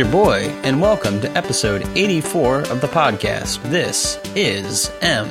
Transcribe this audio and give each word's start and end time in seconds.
Your 0.00 0.10
boy, 0.10 0.44
and 0.64 0.80
welcome 0.80 1.20
to 1.20 1.30
episode 1.36 1.86
84 1.94 2.60
of 2.70 2.80
the 2.80 2.86
podcast. 2.86 3.62
This 3.64 4.18
is 4.34 4.90
M, 5.02 5.26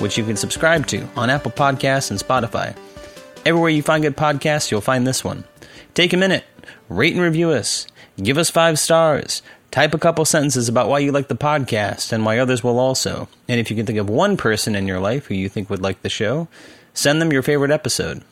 which 0.00 0.18
you 0.18 0.24
can 0.26 0.36
subscribe 0.36 0.86
to 0.88 1.08
on 1.16 1.30
Apple 1.30 1.50
Podcasts 1.50 2.10
and 2.10 2.20
Spotify. 2.20 2.76
Everywhere 3.46 3.70
you 3.70 3.82
find 3.82 4.02
good 4.02 4.14
podcasts, 4.14 4.70
you'll 4.70 4.82
find 4.82 5.06
this 5.06 5.24
one. 5.24 5.44
Take 5.94 6.12
a 6.12 6.18
minute, 6.18 6.44
rate 6.90 7.14
and 7.14 7.22
review 7.22 7.52
us, 7.52 7.86
give 8.22 8.36
us 8.36 8.50
five 8.50 8.78
stars, 8.78 9.40
type 9.70 9.94
a 9.94 9.98
couple 9.98 10.26
sentences 10.26 10.68
about 10.68 10.90
why 10.90 10.98
you 10.98 11.10
like 11.10 11.28
the 11.28 11.34
podcast 11.34 12.12
and 12.12 12.26
why 12.26 12.36
others 12.36 12.62
will 12.62 12.78
also. 12.78 13.30
And 13.48 13.60
if 13.60 13.70
you 13.70 13.76
can 13.76 13.86
think 13.86 13.98
of 13.98 14.10
one 14.10 14.36
person 14.36 14.74
in 14.74 14.86
your 14.86 15.00
life 15.00 15.24
who 15.24 15.34
you 15.34 15.48
think 15.48 15.70
would 15.70 15.80
like 15.80 16.02
the 16.02 16.10
show, 16.10 16.48
send 16.92 17.22
them 17.22 17.32
your 17.32 17.40
favorite 17.42 17.70
episode. 17.70 18.22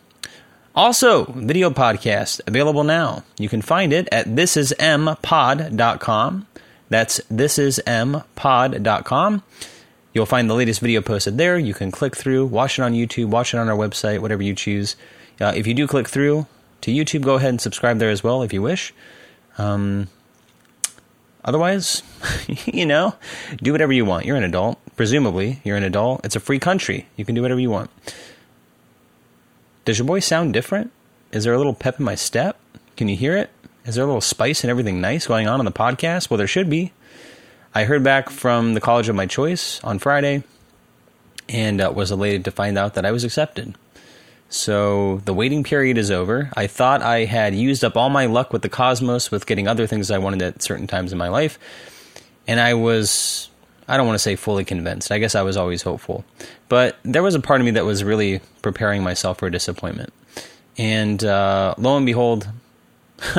Also, 0.74 1.24
video 1.33 1.70
podcast 1.70 2.41
available 2.47 2.84
now. 2.84 3.24
You 3.38 3.48
can 3.48 3.62
find 3.62 3.92
it 3.92 4.09
at 4.12 4.27
thisismpod.com. 4.27 6.46
That's 6.88 7.19
thisismpod.com. 7.20 9.43
You'll 10.12 10.27
find 10.27 10.51
the 10.51 10.55
latest 10.55 10.80
video 10.80 11.01
posted 11.01 11.38
there. 11.38 11.56
You 11.59 11.74
can 11.74 11.91
click 11.91 12.16
through, 12.16 12.46
watch 12.46 12.79
it 12.79 12.83
on 12.83 12.95
YouTube, 12.95 13.27
watch 13.27 13.52
it 13.55 13.59
on 13.59 13.69
our 13.69 13.77
website, 13.77 14.20
whatever 14.20 14.43
you 14.43 14.55
choose. 14.55 14.96
Uh, 15.41 15.52
if 15.55 15.66
you 15.66 15.74
do 15.74 15.87
click 15.87 16.09
through 16.09 16.46
to 16.80 16.91
YouTube, 16.91 17.23
go 17.23 17.37
ahead 17.37 17.51
and 17.51 17.60
subscribe 17.60 17.98
there 17.98 18.10
as 18.10 18.24
well 18.24 18.43
if 18.43 18.52
you 18.52 18.62
wish. 18.62 18.93
Um, 19.59 20.09
otherwise, 21.45 22.02
you 22.66 22.87
know, 22.87 23.15
do 23.62 23.73
whatever 23.73 23.93
you 23.93 24.05
want. 24.05 24.27
You're 24.27 24.37
an 24.37 24.45
adult. 24.45 24.79
Presumably, 24.96 25.60
you're 25.65 25.77
an 25.77 25.84
adult. 25.84 26.24
It's 26.24 26.37
a 26.37 26.40
free 26.40 26.59
country. 26.59 27.07
You 27.16 27.24
can 27.24 27.34
do 27.34 27.43
whatever 27.43 27.60
you 27.60 27.71
want. 27.71 27.90
Does 29.84 29.98
your 29.98 30.06
voice 30.06 30.26
sound 30.26 30.52
different? 30.52 30.90
Is 31.32 31.45
there 31.45 31.54
a 31.54 31.59
little 31.59 31.74
pep 31.74 31.98
in 31.98 32.04
my 32.04 32.14
step? 32.14 32.59
Can 32.96 33.09
you 33.09 33.16
hear 33.16 33.36
it? 33.36 33.50
Is 33.84 33.95
there 33.95 34.04
a 34.04 34.06
little 34.06 34.20
spice 34.20 34.62
and 34.62 34.70
everything 34.70 35.00
nice 35.00 35.26
going 35.26 35.46
on 35.46 35.59
on 35.59 35.64
the 35.64 35.72
podcast? 35.72 36.28
Well, 36.28 36.38
there 36.38 36.46
should 36.46 36.68
be. 36.68 36.92
I 37.74 37.84
heard 37.84 38.02
back 38.02 38.30
from 38.30 38.74
the 38.74 38.80
college 38.80 39.09
of 39.09 39.16
my 39.16 39.26
choice 39.26 39.82
on 39.82 39.98
Friday 39.98 40.42
and 41.48 41.80
uh, 41.80 41.92
was 41.95 42.10
elated 42.10 42.45
to 42.45 42.50
find 42.50 42.76
out 42.76 42.95
that 42.95 43.06
I 43.06 43.10
was 43.10 43.24
accepted. 43.24 43.74
So 44.48 45.22
the 45.24 45.34
waiting 45.34 45.62
period 45.62 45.96
is 45.96 46.10
over. 46.10 46.50
I 46.56 46.66
thought 46.66 47.02
I 47.02 47.24
had 47.24 47.54
used 47.54 47.84
up 47.84 47.96
all 47.96 48.10
my 48.10 48.26
luck 48.26 48.52
with 48.52 48.62
the 48.62 48.68
cosmos 48.68 49.30
with 49.30 49.46
getting 49.46 49.68
other 49.68 49.87
things 49.87 50.10
I 50.10 50.18
wanted 50.18 50.42
at 50.42 50.62
certain 50.62 50.88
times 50.88 51.12
in 51.12 51.18
my 51.18 51.28
life. 51.28 51.59
And 52.48 52.59
I 52.59 52.74
was 52.74 53.49
I 53.91 53.96
don't 53.96 54.07
want 54.07 54.15
to 54.15 54.21
say 54.21 54.37
fully 54.37 54.65
convinced. 54.65 55.10
I 55.10 55.19
guess 55.19 55.35
I 55.35 55.43
was 55.43 55.57
always 55.57 55.83
hopeful. 55.83 56.24
But 56.69 56.96
there 57.02 57.23
was 57.23 57.35
a 57.35 57.41
part 57.41 57.60
of 57.60 57.65
me 57.65 57.73
that 57.73 57.85
was 57.85 58.05
really 58.05 58.41
preparing 58.63 59.02
myself 59.02 59.38
for 59.38 59.51
disappointment. 59.51 60.13
And 60.79 61.23
uh, 61.24 61.74
lo 61.77 61.96
and 61.96 62.07
behold, 62.07 62.49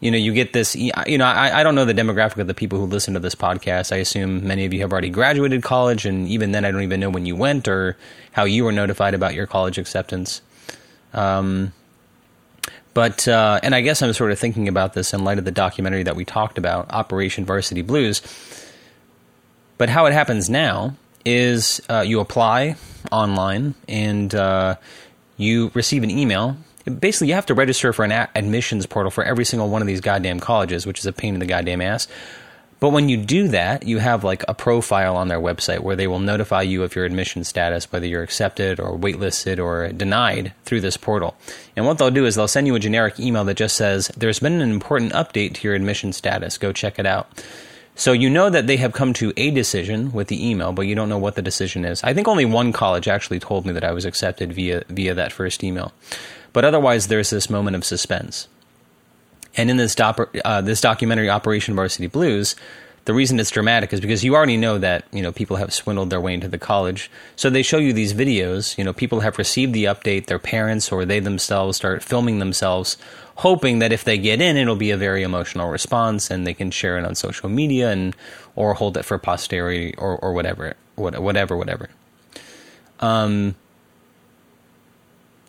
you 0.00 0.10
know, 0.10 0.18
you 0.18 0.34
get 0.34 0.52
this. 0.52 0.76
You 0.76 0.92
know, 1.18 1.24
I, 1.24 1.60
I 1.60 1.62
don't 1.62 1.74
know 1.74 1.86
the 1.86 1.94
demographic 1.94 2.36
of 2.36 2.46
the 2.46 2.54
people 2.54 2.78
who 2.78 2.84
listen 2.84 3.14
to 3.14 3.20
this 3.20 3.34
podcast. 3.34 3.90
I 3.90 3.96
assume 3.96 4.46
many 4.46 4.66
of 4.66 4.74
you 4.74 4.80
have 4.80 4.92
already 4.92 5.08
graduated 5.08 5.62
college, 5.62 6.04
and 6.04 6.28
even 6.28 6.52
then, 6.52 6.66
I 6.66 6.70
don't 6.70 6.82
even 6.82 7.00
know 7.00 7.10
when 7.10 7.24
you 7.24 7.34
went 7.34 7.66
or 7.66 7.96
how 8.32 8.44
you 8.44 8.64
were 8.64 8.72
notified 8.72 9.14
about 9.14 9.34
your 9.34 9.46
college 9.46 9.78
acceptance. 9.78 10.42
Um, 11.14 11.72
but 12.92 13.26
uh, 13.26 13.60
and 13.62 13.74
I 13.74 13.80
guess 13.80 14.02
I'm 14.02 14.12
sort 14.12 14.32
of 14.32 14.38
thinking 14.38 14.68
about 14.68 14.92
this 14.92 15.14
in 15.14 15.24
light 15.24 15.38
of 15.38 15.44
the 15.44 15.50
documentary 15.50 16.02
that 16.02 16.14
we 16.16 16.24
talked 16.24 16.58
about, 16.58 16.92
Operation 16.92 17.44
Varsity 17.44 17.82
Blues. 17.82 18.20
But 19.78 19.88
how 19.88 20.06
it 20.06 20.12
happens 20.12 20.50
now 20.50 20.96
is 21.24 21.80
uh, 21.88 22.00
you 22.00 22.20
apply 22.20 22.76
online 23.10 23.74
and 23.88 24.34
uh, 24.34 24.76
you 25.36 25.70
receive 25.74 26.02
an 26.02 26.10
email. 26.10 26.56
Basically, 26.84 27.28
you 27.28 27.34
have 27.34 27.46
to 27.46 27.54
register 27.54 27.92
for 27.92 28.04
an 28.04 28.12
admissions 28.12 28.86
portal 28.86 29.10
for 29.10 29.22
every 29.22 29.44
single 29.44 29.68
one 29.68 29.82
of 29.82 29.86
these 29.86 30.00
goddamn 30.00 30.40
colleges, 30.40 30.86
which 30.86 30.98
is 30.98 31.06
a 31.06 31.12
pain 31.12 31.34
in 31.34 31.40
the 31.40 31.46
goddamn 31.46 31.80
ass. 31.80 32.08
But 32.80 32.90
when 32.90 33.08
you 33.08 33.16
do 33.16 33.48
that, 33.48 33.82
you 33.84 33.98
have 33.98 34.22
like 34.22 34.44
a 34.46 34.54
profile 34.54 35.16
on 35.16 35.26
their 35.26 35.40
website 35.40 35.80
where 35.80 35.96
they 35.96 36.06
will 36.06 36.20
notify 36.20 36.62
you 36.62 36.84
of 36.84 36.94
your 36.94 37.04
admission 37.04 37.42
status, 37.42 37.90
whether 37.90 38.06
you're 38.06 38.22
accepted 38.22 38.78
or 38.78 38.96
waitlisted 38.96 39.62
or 39.62 39.88
denied 39.92 40.52
through 40.64 40.80
this 40.80 40.96
portal. 40.96 41.36
And 41.76 41.86
what 41.86 41.98
they'll 41.98 42.12
do 42.12 42.24
is 42.24 42.36
they'll 42.36 42.46
send 42.46 42.68
you 42.68 42.76
a 42.76 42.80
generic 42.80 43.18
email 43.18 43.44
that 43.44 43.56
just 43.56 43.76
says, 43.76 44.08
There's 44.16 44.38
been 44.38 44.60
an 44.60 44.70
important 44.70 45.12
update 45.12 45.54
to 45.54 45.66
your 45.66 45.74
admission 45.74 46.12
status. 46.12 46.56
Go 46.56 46.72
check 46.72 47.00
it 47.00 47.06
out. 47.06 47.42
So 47.98 48.12
you 48.12 48.30
know 48.30 48.48
that 48.48 48.68
they 48.68 48.76
have 48.76 48.92
come 48.92 49.12
to 49.14 49.32
a 49.36 49.50
decision 49.50 50.12
with 50.12 50.28
the 50.28 50.48
email, 50.48 50.72
but 50.72 50.82
you 50.82 50.94
don't 50.94 51.08
know 51.08 51.18
what 51.18 51.34
the 51.34 51.42
decision 51.42 51.84
is. 51.84 52.00
I 52.04 52.14
think 52.14 52.28
only 52.28 52.44
one 52.44 52.72
college 52.72 53.08
actually 53.08 53.40
told 53.40 53.66
me 53.66 53.72
that 53.72 53.82
I 53.82 53.90
was 53.90 54.04
accepted 54.04 54.52
via 54.52 54.84
via 54.88 55.14
that 55.14 55.32
first 55.32 55.64
email. 55.64 55.92
But 56.52 56.64
otherwise, 56.64 57.08
there's 57.08 57.30
this 57.30 57.50
moment 57.50 57.74
of 57.74 57.84
suspense. 57.84 58.46
And 59.56 59.68
in 59.68 59.78
this, 59.78 59.96
uh, 59.98 60.60
this 60.60 60.80
documentary, 60.80 61.28
Operation 61.28 61.74
Varsity 61.74 62.06
Blues, 62.06 62.54
the 63.04 63.14
reason 63.14 63.40
it's 63.40 63.50
dramatic 63.50 63.92
is 63.92 64.00
because 64.00 64.22
you 64.22 64.36
already 64.36 64.56
know 64.56 64.78
that 64.78 65.06
you 65.12 65.22
know 65.22 65.32
people 65.32 65.56
have 65.56 65.72
swindled 65.72 66.10
their 66.10 66.20
way 66.20 66.34
into 66.34 66.46
the 66.46 66.58
college. 66.58 67.10
So 67.34 67.50
they 67.50 67.62
show 67.62 67.78
you 67.78 67.92
these 67.92 68.14
videos. 68.14 68.78
You 68.78 68.84
know, 68.84 68.92
people 68.92 69.20
have 69.20 69.38
received 69.38 69.72
the 69.72 69.86
update. 69.86 70.26
Their 70.26 70.38
parents 70.38 70.92
or 70.92 71.04
they 71.04 71.18
themselves 71.18 71.78
start 71.78 72.04
filming 72.04 72.38
themselves 72.38 72.96
hoping 73.38 73.78
that 73.78 73.92
if 73.92 74.02
they 74.02 74.18
get 74.18 74.40
in, 74.40 74.56
it'll 74.56 74.76
be 74.76 74.90
a 74.90 74.96
very 74.96 75.22
emotional 75.22 75.70
response 75.70 76.30
and 76.30 76.46
they 76.46 76.54
can 76.54 76.70
share 76.72 76.98
it 76.98 77.04
on 77.04 77.14
social 77.14 77.48
media 77.48 77.90
and 77.90 78.14
or 78.56 78.74
hold 78.74 78.96
it 78.96 79.04
for 79.04 79.16
posterity 79.16 79.94
or, 79.96 80.18
or 80.18 80.32
whatever, 80.32 80.74
whatever, 80.96 81.56
whatever. 81.56 81.88
Um, 82.98 83.54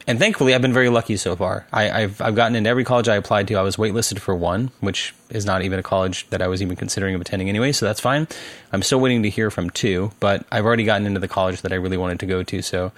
and 0.05 0.19
thankfully, 0.19 0.53
I've 0.53 0.61
been 0.61 0.73
very 0.73 0.89
lucky 0.89 1.17
so 1.17 1.35
far. 1.35 1.65
I, 1.73 1.83
have 1.83 2.21
I've 2.21 2.35
gotten 2.35 2.55
into 2.55 2.69
every 2.69 2.83
college 2.83 3.07
I 3.07 3.15
applied 3.15 3.47
to. 3.47 3.55
I 3.55 3.63
was 3.63 3.75
waitlisted 3.75 4.19
for 4.19 4.35
one, 4.35 4.69
which 4.81 5.15
is 5.31 5.45
not 5.45 5.63
even 5.63 5.79
a 5.79 5.83
college 5.83 6.27
that 6.29 6.43
I 6.43 6.47
was 6.47 6.61
even 6.61 6.75
considering 6.75 7.15
of 7.15 7.21
attending 7.21 7.49
anyway, 7.49 7.71
so 7.71 7.87
that's 7.87 7.99
fine. 7.99 8.27
I'm 8.71 8.83
still 8.83 8.99
waiting 8.99 9.23
to 9.23 9.29
hear 9.31 9.49
from 9.49 9.71
two, 9.71 10.11
but 10.19 10.45
I've 10.51 10.65
already 10.65 10.83
gotten 10.83 11.07
into 11.07 11.19
the 11.19 11.27
college 11.27 11.63
that 11.63 11.71
I 11.71 11.75
really 11.75 11.97
wanted 11.97 12.19
to 12.19 12.27
go 12.27 12.43
to, 12.43 12.61
so 12.61 12.91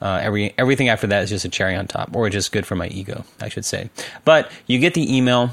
uh, 0.00 0.20
every 0.22 0.54
everything 0.58 0.88
after 0.88 1.06
that 1.08 1.24
is 1.24 1.30
just 1.30 1.44
a 1.44 1.48
cherry 1.48 1.74
on 1.74 1.86
top, 1.86 2.14
or 2.14 2.28
just 2.30 2.52
good 2.52 2.66
for 2.66 2.76
my 2.76 2.88
ego, 2.88 3.24
I 3.40 3.48
should 3.48 3.64
say. 3.64 3.90
But 4.24 4.50
you 4.66 4.78
get 4.78 4.94
the 4.94 5.16
email, 5.16 5.50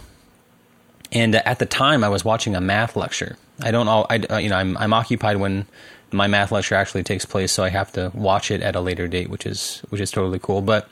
and 1.11 1.35
at 1.35 1.59
the 1.59 1.65
time 1.65 2.03
I 2.03 2.09
was 2.09 2.23
watching 2.23 2.55
a 2.55 2.61
math 2.61 2.95
lecture. 2.95 3.37
I 3.61 3.71
don't 3.71 3.87
all 3.87 4.05
I 4.09 4.17
uh, 4.17 4.37
you 4.37 4.49
know 4.49 4.57
I'm 4.57 4.77
I'm 4.77 4.93
occupied 4.93 5.37
when 5.37 5.65
my 6.11 6.27
math 6.27 6.51
lecture 6.51 6.75
actually 6.75 7.03
takes 7.03 7.25
place, 7.25 7.51
so 7.51 7.63
I 7.63 7.69
have 7.69 7.91
to 7.93 8.11
watch 8.13 8.51
it 8.51 8.61
at 8.61 8.75
a 8.75 8.81
later 8.81 9.07
date, 9.07 9.29
which 9.29 9.45
is 9.45 9.81
which 9.89 10.01
is 10.01 10.11
totally 10.11 10.39
cool. 10.39 10.61
But 10.61 10.87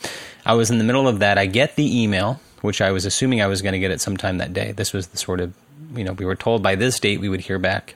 I 0.46 0.54
was 0.54 0.72
in 0.72 0.78
the 0.78 0.84
middle 0.84 1.08
of 1.08 1.20
that. 1.20 1.38
I 1.38 1.46
get 1.46 1.76
the 1.76 2.02
email, 2.02 2.40
which 2.62 2.82
I 2.82 2.92
was 2.92 3.06
assuming 3.06 3.42
I 3.42 3.48
was 3.48 3.62
going 3.62 3.74
to 3.74 3.80
get 3.80 3.92
it 3.92 4.02
sometime 4.02 4.38
that 4.38 4.54
day. 4.54 4.72
This 4.72 4.94
was 4.94 5.08
the 5.08 5.18
sort 5.18 5.40
of 5.40 5.54
you 5.96 6.04
know 6.04 6.14
we 6.14 6.26
were 6.26 6.36
told 6.36 6.64
by 6.64 6.76
this 6.76 7.00
date 7.00 7.20
we 7.20 7.30
would 7.30 7.42
hear 7.42 7.60
back, 7.60 7.96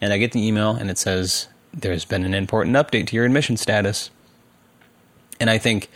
and 0.00 0.12
I 0.12 0.18
get 0.18 0.32
the 0.32 0.46
email 0.46 0.72
and 0.72 0.90
it 0.90 0.98
says 0.98 1.48
there's 1.72 2.04
been 2.04 2.24
an 2.24 2.34
important 2.34 2.76
update 2.76 3.08
to 3.08 3.16
your 3.16 3.24
admission 3.24 3.56
status. 3.56 4.10
And 5.40 5.50
I 5.50 5.58
think, 5.58 5.90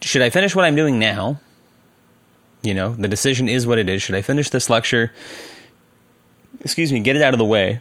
should 0.00 0.22
I 0.22 0.30
finish 0.30 0.54
what 0.54 0.64
I'm 0.64 0.76
doing 0.76 0.98
now? 0.98 1.40
You 2.62 2.74
know, 2.74 2.94
the 2.94 3.08
decision 3.08 3.48
is 3.48 3.66
what 3.66 3.78
it 3.78 3.88
is. 3.88 4.02
Should 4.02 4.14
I 4.14 4.22
finish 4.22 4.50
this 4.50 4.70
lecture? 4.70 5.12
Excuse 6.60 6.92
me, 6.92 7.00
get 7.00 7.16
it 7.16 7.22
out 7.22 7.34
of 7.34 7.38
the 7.38 7.44
way. 7.44 7.80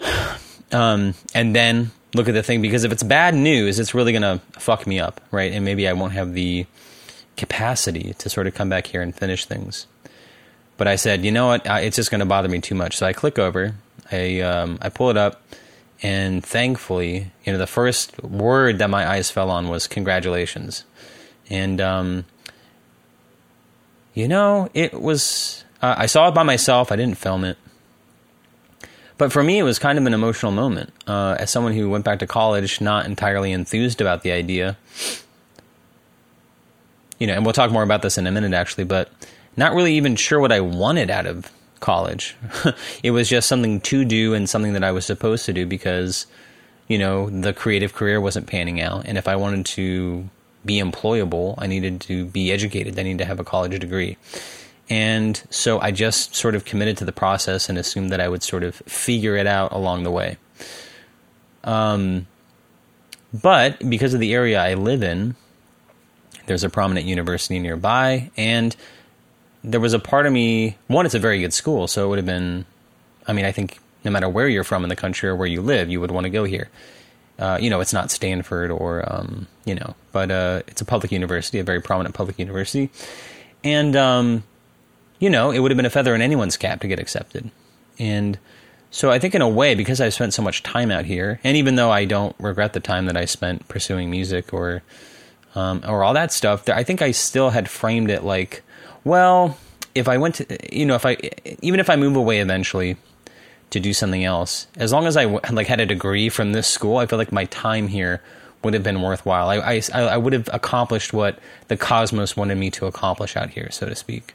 Um, 0.72 1.12
and 1.34 1.54
then 1.54 1.90
look 2.14 2.28
at 2.28 2.34
the 2.34 2.42
thing 2.42 2.62
because 2.62 2.84
if 2.84 2.92
it's 2.92 3.02
bad 3.02 3.34
news, 3.34 3.78
it's 3.78 3.92
really 3.92 4.10
going 4.10 4.22
to 4.22 4.40
fuck 4.58 4.86
me 4.86 4.98
up, 4.98 5.20
right? 5.30 5.52
And 5.52 5.66
maybe 5.66 5.86
I 5.86 5.92
won't 5.92 6.14
have 6.14 6.32
the 6.32 6.64
capacity 7.36 8.14
to 8.18 8.30
sort 8.30 8.46
of 8.46 8.54
come 8.54 8.70
back 8.70 8.86
here 8.86 9.02
and 9.02 9.14
finish 9.14 9.44
things. 9.44 9.86
But 10.76 10.88
I 10.88 10.96
said, 10.96 11.24
you 11.24 11.30
know 11.30 11.48
what? 11.48 11.62
It's 11.66 11.96
just 11.96 12.10
going 12.10 12.20
to 12.20 12.26
bother 12.26 12.48
me 12.48 12.60
too 12.60 12.74
much. 12.74 12.96
So 12.96 13.06
I 13.06 13.12
click 13.12 13.38
over, 13.38 13.74
I 14.10 14.40
um, 14.40 14.78
I 14.80 14.88
pull 14.88 15.10
it 15.10 15.16
up, 15.16 15.42
and 16.02 16.44
thankfully, 16.44 17.30
you 17.44 17.52
know, 17.52 17.58
the 17.58 17.66
first 17.66 18.22
word 18.22 18.78
that 18.78 18.90
my 18.90 19.08
eyes 19.08 19.30
fell 19.30 19.50
on 19.50 19.68
was 19.68 19.86
congratulations. 19.86 20.84
And, 21.48 21.80
um, 21.80 22.24
you 24.12 24.26
know, 24.26 24.68
it 24.74 25.00
was, 25.00 25.64
uh, 25.80 25.94
I 25.96 26.06
saw 26.06 26.28
it 26.28 26.34
by 26.34 26.42
myself. 26.42 26.90
I 26.90 26.96
didn't 26.96 27.18
film 27.18 27.44
it. 27.44 27.56
But 29.16 29.32
for 29.32 29.44
me, 29.44 29.58
it 29.58 29.62
was 29.62 29.78
kind 29.78 29.98
of 29.98 30.06
an 30.06 30.14
emotional 30.14 30.50
moment. 30.50 30.92
Uh, 31.06 31.36
as 31.38 31.50
someone 31.50 31.74
who 31.74 31.88
went 31.88 32.04
back 32.04 32.18
to 32.18 32.26
college, 32.26 32.80
not 32.80 33.06
entirely 33.06 33.52
enthused 33.52 34.00
about 34.00 34.22
the 34.22 34.32
idea, 34.32 34.76
you 37.20 37.28
know, 37.28 37.34
and 37.34 37.44
we'll 37.44 37.52
talk 37.52 37.70
more 37.70 37.84
about 37.84 38.02
this 38.02 38.18
in 38.18 38.26
a 38.26 38.32
minute 38.32 38.52
actually, 38.52 38.82
but 38.82 39.08
not 39.56 39.74
really 39.74 39.94
even 39.94 40.16
sure 40.16 40.40
what 40.40 40.50
I 40.50 40.58
wanted 40.58 41.08
out 41.08 41.26
of 41.26 41.52
college. 41.82 42.36
it 43.02 43.10
was 43.10 43.28
just 43.28 43.48
something 43.48 43.80
to 43.82 44.04
do 44.04 44.32
and 44.32 44.48
something 44.48 44.72
that 44.72 44.84
I 44.84 44.92
was 44.92 45.04
supposed 45.04 45.44
to 45.46 45.52
do 45.52 45.66
because, 45.66 46.26
you 46.88 46.96
know, 46.98 47.28
the 47.28 47.52
creative 47.52 47.92
career 47.92 48.20
wasn't 48.20 48.46
panning 48.46 48.80
out. 48.80 49.04
And 49.04 49.18
if 49.18 49.28
I 49.28 49.36
wanted 49.36 49.66
to 49.66 50.30
be 50.64 50.80
employable, 50.80 51.56
I 51.58 51.66
needed 51.66 52.00
to 52.02 52.24
be 52.24 52.50
educated. 52.50 52.98
I 52.98 53.02
needed 53.02 53.18
to 53.18 53.24
have 53.26 53.40
a 53.40 53.44
college 53.44 53.78
degree. 53.78 54.16
And 54.88 55.42
so 55.50 55.78
I 55.80 55.90
just 55.90 56.34
sort 56.34 56.54
of 56.54 56.64
committed 56.64 56.96
to 56.98 57.04
the 57.04 57.12
process 57.12 57.68
and 57.68 57.78
assumed 57.78 58.10
that 58.10 58.20
I 58.20 58.28
would 58.28 58.42
sort 58.42 58.62
of 58.62 58.76
figure 58.76 59.36
it 59.36 59.46
out 59.46 59.72
along 59.72 60.04
the 60.04 60.10
way. 60.10 60.38
Um, 61.64 62.26
but 63.32 63.78
because 63.88 64.14
of 64.14 64.20
the 64.20 64.34
area 64.34 64.60
I 64.60 64.74
live 64.74 65.02
in, 65.02 65.36
there's 66.46 66.64
a 66.64 66.70
prominent 66.70 67.06
university 67.06 67.58
nearby, 67.58 68.30
and 68.36 68.74
there 69.64 69.80
was 69.80 69.92
a 69.92 69.98
part 69.98 70.26
of 70.26 70.32
me. 70.32 70.76
One, 70.88 71.06
it's 71.06 71.14
a 71.14 71.18
very 71.18 71.40
good 71.40 71.52
school, 71.52 71.86
so 71.88 72.04
it 72.04 72.08
would 72.08 72.18
have 72.18 72.26
been. 72.26 72.64
I 73.26 73.32
mean, 73.32 73.44
I 73.44 73.52
think 73.52 73.78
no 74.04 74.10
matter 74.10 74.28
where 74.28 74.48
you're 74.48 74.64
from 74.64 74.82
in 74.82 74.88
the 74.88 74.96
country 74.96 75.28
or 75.28 75.36
where 75.36 75.46
you 75.46 75.62
live, 75.62 75.88
you 75.88 76.00
would 76.00 76.10
want 76.10 76.24
to 76.24 76.30
go 76.30 76.44
here. 76.44 76.68
Uh, 77.38 77.58
you 77.60 77.70
know, 77.70 77.80
it's 77.80 77.92
not 77.92 78.10
Stanford 78.10 78.70
or 78.70 79.04
um, 79.12 79.46
you 79.64 79.74
know, 79.74 79.94
but 80.12 80.30
uh, 80.30 80.62
it's 80.66 80.80
a 80.80 80.84
public 80.84 81.12
university, 81.12 81.58
a 81.58 81.64
very 81.64 81.80
prominent 81.80 82.14
public 82.14 82.38
university, 82.38 82.90
and 83.64 83.96
um, 83.96 84.42
you 85.18 85.30
know, 85.30 85.50
it 85.50 85.60
would 85.60 85.70
have 85.70 85.76
been 85.76 85.86
a 85.86 85.90
feather 85.90 86.14
in 86.14 86.22
anyone's 86.22 86.56
cap 86.56 86.80
to 86.80 86.88
get 86.88 86.98
accepted. 86.98 87.50
And 87.98 88.38
so 88.90 89.10
I 89.10 89.18
think 89.18 89.34
in 89.34 89.40
a 89.40 89.48
way, 89.48 89.74
because 89.74 90.00
I 90.00 90.08
spent 90.10 90.34
so 90.34 90.42
much 90.42 90.62
time 90.62 90.90
out 90.90 91.04
here, 91.04 91.40
and 91.44 91.56
even 91.56 91.76
though 91.76 91.90
I 91.90 92.04
don't 92.04 92.36
regret 92.38 92.74
the 92.74 92.80
time 92.80 93.06
that 93.06 93.16
I 93.16 93.24
spent 93.24 93.66
pursuing 93.68 94.10
music 94.10 94.52
or 94.52 94.82
um, 95.54 95.82
or 95.86 96.02
all 96.02 96.14
that 96.14 96.32
stuff, 96.32 96.68
I 96.68 96.82
think 96.82 97.02
I 97.02 97.10
still 97.12 97.50
had 97.50 97.68
framed 97.68 98.10
it 98.10 98.24
like, 98.24 98.62
well, 99.04 99.56
if 99.94 100.08
I 100.08 100.18
went 100.18 100.36
to, 100.36 100.76
you 100.76 100.86
know, 100.86 100.94
if 100.94 101.04
I 101.04 101.16
even 101.60 101.80
if 101.80 101.90
I 101.90 101.96
move 101.96 102.16
away 102.16 102.40
eventually 102.40 102.96
to 103.70 103.80
do 103.80 103.92
something 103.92 104.24
else, 104.24 104.66
as 104.76 104.92
long 104.92 105.06
as 105.06 105.16
I 105.16 105.24
like 105.24 105.66
had 105.66 105.80
a 105.80 105.86
degree 105.86 106.28
from 106.28 106.52
this 106.52 106.66
school, 106.66 106.98
I 106.98 107.06
feel 107.06 107.18
like 107.18 107.32
my 107.32 107.44
time 107.46 107.88
here 107.88 108.22
would 108.62 108.74
have 108.74 108.82
been 108.82 109.02
worthwhile. 109.02 109.48
I, 109.48 109.80
I, 109.92 110.00
I 110.02 110.16
would 110.16 110.32
have 110.32 110.48
accomplished 110.52 111.12
what 111.12 111.38
the 111.68 111.76
cosmos 111.76 112.36
wanted 112.36 112.56
me 112.56 112.70
to 112.72 112.86
accomplish 112.86 113.36
out 113.36 113.50
here, 113.50 113.70
so 113.70 113.88
to 113.88 113.94
speak. 113.94 114.34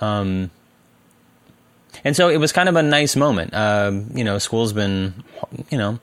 Um, 0.00 0.50
and 2.04 2.16
so 2.16 2.28
it 2.28 2.38
was 2.38 2.52
kind 2.52 2.68
of 2.68 2.76
a 2.76 2.82
nice 2.82 3.14
moment. 3.16 3.54
Uh, 3.54 3.92
you 4.14 4.24
know, 4.24 4.38
school's 4.38 4.72
been, 4.72 5.22
you 5.70 5.78
know, 5.78 5.98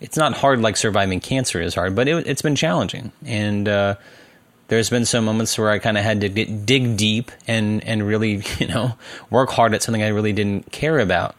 it's 0.00 0.16
not 0.16 0.34
hard 0.34 0.60
like 0.60 0.76
surviving 0.76 1.20
cancer 1.20 1.60
is 1.60 1.74
hard, 1.74 1.94
but 1.94 2.08
it, 2.08 2.26
has 2.26 2.42
been 2.42 2.56
challenging. 2.56 3.12
And 3.24 3.68
uh, 3.68 3.94
there's 4.68 4.90
been 4.90 5.04
some 5.04 5.24
moments 5.24 5.56
where 5.58 5.70
I 5.70 5.78
kind 5.78 5.96
of 5.96 6.04
had 6.04 6.20
to 6.22 6.28
get, 6.28 6.66
dig 6.66 6.96
deep 6.96 7.30
and 7.46 7.82
and 7.84 8.06
really, 8.06 8.42
you 8.58 8.66
know, 8.66 8.96
work 9.30 9.50
hard 9.50 9.74
at 9.74 9.82
something 9.82 10.02
I 10.02 10.08
really 10.08 10.32
didn't 10.32 10.72
care 10.72 10.98
about. 10.98 11.36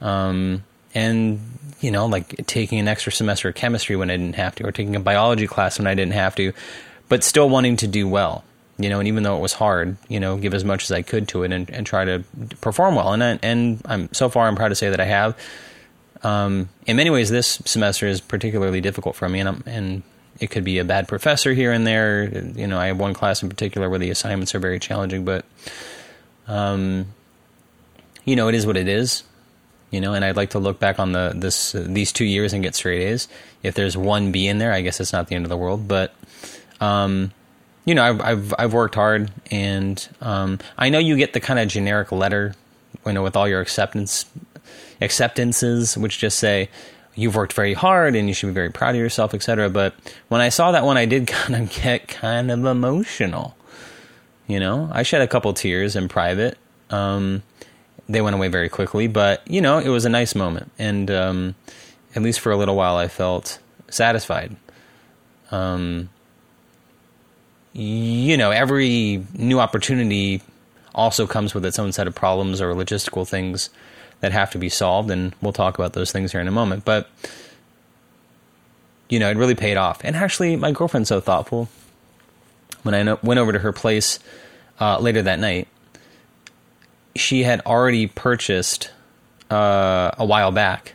Um, 0.00 0.64
and 0.94 1.40
you 1.80 1.90
know, 1.90 2.06
like 2.06 2.46
taking 2.46 2.78
an 2.78 2.88
extra 2.88 3.12
semester 3.12 3.48
of 3.48 3.54
chemistry 3.54 3.96
when 3.96 4.10
I 4.10 4.16
didn't 4.16 4.36
have 4.36 4.54
to, 4.56 4.66
or 4.66 4.72
taking 4.72 4.96
a 4.96 5.00
biology 5.00 5.46
class 5.46 5.78
when 5.78 5.86
I 5.86 5.94
didn't 5.94 6.14
have 6.14 6.34
to, 6.36 6.52
but 7.08 7.22
still 7.22 7.48
wanting 7.48 7.76
to 7.78 7.86
do 7.86 8.08
well 8.08 8.44
you 8.78 8.88
know, 8.88 8.98
and 8.98 9.08
even 9.08 9.22
though 9.22 9.36
it 9.36 9.40
was 9.40 9.52
hard, 9.52 9.96
you 10.08 10.18
know, 10.18 10.36
give 10.36 10.52
as 10.52 10.64
much 10.64 10.84
as 10.84 10.92
I 10.92 11.02
could 11.02 11.28
to 11.28 11.44
it 11.44 11.52
and, 11.52 11.70
and 11.70 11.86
try 11.86 12.04
to 12.04 12.24
perform 12.60 12.96
well. 12.96 13.12
And 13.12 13.22
I, 13.22 13.38
and 13.42 13.80
I'm 13.84 14.12
so 14.12 14.28
far 14.28 14.48
I'm 14.48 14.56
proud 14.56 14.68
to 14.68 14.74
say 14.74 14.90
that 14.90 15.00
I 15.00 15.04
have. 15.04 15.38
Um, 16.22 16.68
in 16.86 16.96
many 16.96 17.10
ways, 17.10 17.30
this 17.30 17.62
semester 17.64 18.06
is 18.06 18.20
particularly 18.20 18.80
difficult 18.80 19.14
for 19.14 19.28
me, 19.28 19.40
and 19.40 19.48
I'm, 19.48 19.62
and 19.66 20.02
it 20.40 20.50
could 20.50 20.64
be 20.64 20.78
a 20.78 20.84
bad 20.84 21.08
professor 21.08 21.52
here 21.52 21.72
and 21.72 21.86
there. 21.86 22.24
You 22.24 22.66
know, 22.66 22.78
I 22.78 22.86
have 22.86 22.98
one 22.98 23.14
class 23.14 23.42
in 23.42 23.48
particular 23.48 23.88
where 23.88 23.98
the 23.98 24.10
assignments 24.10 24.54
are 24.54 24.58
very 24.58 24.78
challenging, 24.78 25.24
but 25.24 25.44
um, 26.46 27.06
you 28.24 28.36
know, 28.36 28.48
it 28.48 28.54
is 28.54 28.66
what 28.66 28.76
it 28.76 28.88
is. 28.88 29.22
You 29.90 30.00
know, 30.00 30.12
and 30.14 30.24
I'd 30.24 30.36
like 30.36 30.50
to 30.50 30.58
look 30.58 30.80
back 30.80 30.98
on 30.98 31.12
the 31.12 31.32
this 31.36 31.74
uh, 31.74 31.86
these 31.88 32.10
two 32.10 32.24
years 32.24 32.52
and 32.52 32.62
get 32.62 32.74
straight 32.74 33.02
A's. 33.02 33.28
If 33.62 33.74
there's 33.74 33.96
one 33.96 34.32
B 34.32 34.48
in 34.48 34.58
there, 34.58 34.72
I 34.72 34.80
guess 34.80 35.00
it's 35.00 35.12
not 35.12 35.28
the 35.28 35.36
end 35.36 35.44
of 35.44 35.50
the 35.50 35.56
world, 35.56 35.88
but. 35.88 36.14
Um, 36.80 37.32
you 37.84 37.94
know, 37.94 38.02
I've 38.02 38.20
I've, 38.20 38.54
I've 38.58 38.72
worked 38.72 38.94
hard, 38.94 39.30
and 39.50 40.08
um, 40.20 40.58
I 40.78 40.88
know 40.88 40.98
you 40.98 41.16
get 41.16 41.34
the 41.34 41.40
kind 41.40 41.58
of 41.58 41.68
generic 41.68 42.12
letter, 42.12 42.54
you 43.04 43.12
know, 43.12 43.22
with 43.22 43.36
all 43.36 43.46
your 43.46 43.60
acceptance 43.60 44.24
acceptances, 45.00 45.96
which 45.96 46.18
just 46.18 46.38
say 46.38 46.70
you've 47.14 47.36
worked 47.36 47.52
very 47.52 47.74
hard 47.74 48.16
and 48.16 48.28
you 48.28 48.34
should 48.34 48.48
be 48.48 48.52
very 48.52 48.70
proud 48.70 48.94
of 48.94 49.00
yourself, 49.00 49.34
etc. 49.34 49.70
But 49.70 49.94
when 50.28 50.40
I 50.40 50.48
saw 50.48 50.72
that 50.72 50.84
one, 50.84 50.96
I 50.96 51.06
did 51.06 51.26
kind 51.28 51.54
of 51.54 51.82
get 51.82 52.08
kind 52.08 52.50
of 52.50 52.64
emotional. 52.64 53.56
You 54.46 54.60
know, 54.60 54.90
I 54.92 55.02
shed 55.02 55.22
a 55.22 55.26
couple 55.26 55.52
tears 55.54 55.96
in 55.96 56.08
private. 56.08 56.58
Um, 56.90 57.42
they 58.08 58.20
went 58.20 58.36
away 58.36 58.48
very 58.48 58.68
quickly, 58.68 59.06
but 59.06 59.48
you 59.48 59.60
know, 59.60 59.78
it 59.78 59.88
was 59.88 60.04
a 60.04 60.10
nice 60.10 60.34
moment, 60.34 60.70
and 60.78 61.10
um, 61.10 61.54
at 62.14 62.22
least 62.22 62.40
for 62.40 62.52
a 62.52 62.56
little 62.56 62.76
while, 62.76 62.96
I 62.96 63.08
felt 63.08 63.58
satisfied. 63.88 64.54
Um, 65.50 66.10
you 67.72 68.36
know, 68.36 68.50
every 68.50 69.24
new 69.34 69.58
opportunity 69.60 70.42
also 70.94 71.26
comes 71.26 71.54
with 71.54 71.64
its 71.64 71.78
own 71.78 71.92
set 71.92 72.06
of 72.06 72.14
problems 72.14 72.60
or 72.60 72.74
logistical 72.74 73.26
things 73.26 73.70
that 74.24 74.32
have 74.32 74.50
to 74.52 74.58
be 74.58 74.70
solved, 74.70 75.10
and 75.10 75.34
we'll 75.42 75.52
talk 75.52 75.78
about 75.78 75.92
those 75.92 76.10
things 76.10 76.32
here 76.32 76.40
in 76.40 76.48
a 76.48 76.50
moment. 76.50 76.82
But 76.86 77.10
you 79.10 79.18
know, 79.18 79.28
it 79.28 79.36
really 79.36 79.54
paid 79.54 79.76
off. 79.76 80.00
And 80.02 80.16
actually, 80.16 80.56
my 80.56 80.72
girlfriend's 80.72 81.10
so 81.10 81.20
thoughtful. 81.20 81.68
When 82.84 82.94
I 82.94 83.18
went 83.22 83.38
over 83.38 83.52
to 83.52 83.58
her 83.58 83.70
place 83.70 84.18
uh, 84.80 84.98
later 84.98 85.20
that 85.20 85.38
night, 85.38 85.68
she 87.14 87.42
had 87.42 87.60
already 87.66 88.06
purchased 88.06 88.90
uh, 89.50 90.12
a 90.16 90.24
while 90.24 90.52
back 90.52 90.94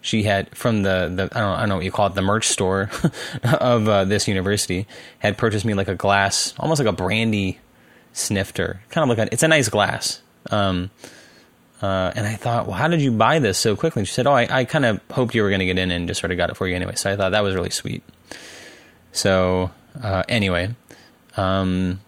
she 0.00 0.24
had 0.24 0.54
from 0.56 0.82
the, 0.82 1.12
the 1.14 1.28
I 1.32 1.40
don't 1.40 1.50
know, 1.50 1.54
I 1.54 1.60
don't 1.60 1.68
know 1.68 1.76
what 1.76 1.84
you 1.84 1.92
call 1.92 2.08
it 2.08 2.14
the 2.16 2.22
merch 2.22 2.48
store 2.48 2.90
of 3.44 3.88
uh, 3.88 4.04
this 4.04 4.26
university 4.26 4.88
had 5.20 5.38
purchased 5.38 5.64
me 5.64 5.74
like 5.74 5.88
a 5.88 5.94
glass 5.94 6.52
almost 6.58 6.80
like 6.80 6.88
a 6.88 6.92
brandy 6.92 7.58
snifter 8.12 8.82
kind 8.90 9.08
of 9.08 9.16
like 9.16 9.26
a 9.26 9.32
it's 9.32 9.42
a 9.42 9.48
nice 9.48 9.70
glass 9.70 10.20
um, 10.50 10.90
uh, 11.82 12.12
and 12.14 12.26
I 12.26 12.34
thought 12.34 12.66
well 12.66 12.76
how 12.76 12.88
did 12.88 13.00
you 13.00 13.12
buy 13.12 13.38
this 13.38 13.58
so 13.58 13.76
quickly 13.76 14.00
and 14.00 14.08
she 14.08 14.14
said 14.14 14.26
oh 14.26 14.32
I, 14.32 14.46
I 14.50 14.64
kind 14.64 14.84
of 14.84 15.00
hoped 15.10 15.34
you 15.34 15.42
were 15.42 15.50
going 15.50 15.60
to 15.60 15.66
get 15.66 15.78
in 15.78 15.90
and 15.90 16.08
just 16.08 16.20
sort 16.20 16.30
of 16.30 16.36
got 16.36 16.50
it 16.50 16.56
for 16.56 16.66
you 16.66 16.74
anyway 16.74 16.94
so 16.94 17.10
I 17.10 17.16
thought 17.16 17.30
that 17.30 17.42
was 17.42 17.54
really 17.54 17.70
sweet 17.70 18.02
so 19.12 19.70
uh, 20.02 20.22
anyway 20.28 20.74
um, 21.36 22.00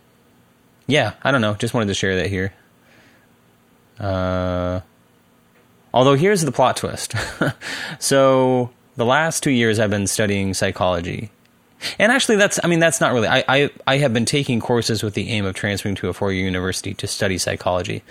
yeah 0.86 1.14
I 1.22 1.30
don't 1.30 1.40
know 1.40 1.54
just 1.54 1.74
wanted 1.74 1.86
to 1.86 1.94
share 1.94 2.16
that 2.16 2.28
here 2.28 2.52
uh 3.98 4.80
Although 5.96 6.14
here's 6.14 6.42
the 6.42 6.52
plot 6.52 6.76
twist. 6.76 7.14
so 7.98 8.68
the 8.96 9.06
last 9.06 9.42
two 9.42 9.50
years 9.50 9.78
I've 9.78 9.88
been 9.88 10.06
studying 10.06 10.52
psychology. 10.52 11.30
And 11.98 12.12
actually 12.12 12.36
that's 12.36 12.60
I 12.62 12.68
mean 12.68 12.80
that's 12.80 13.00
not 13.00 13.14
really 13.14 13.28
I, 13.28 13.44
I, 13.48 13.70
I 13.86 13.96
have 13.96 14.12
been 14.12 14.26
taking 14.26 14.60
courses 14.60 15.02
with 15.02 15.14
the 15.14 15.30
aim 15.30 15.46
of 15.46 15.54
transferring 15.54 15.94
to 15.96 16.10
a 16.10 16.12
four 16.12 16.32
year 16.32 16.44
university 16.44 16.92
to 16.92 17.06
study 17.06 17.38
psychology. 17.38 18.02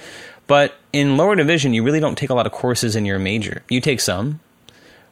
But 0.48 0.76
in 0.94 1.18
lower 1.18 1.36
division 1.36 1.74
you 1.74 1.84
really 1.84 2.00
don't 2.00 2.18
take 2.18 2.30
a 2.30 2.34
lot 2.36 2.46
of 2.46 2.52
courses 2.52 2.96
in 2.96 3.06
your 3.06 3.20
major. 3.20 3.64
You 3.70 3.82
take 3.82 4.00
some, 4.00 4.40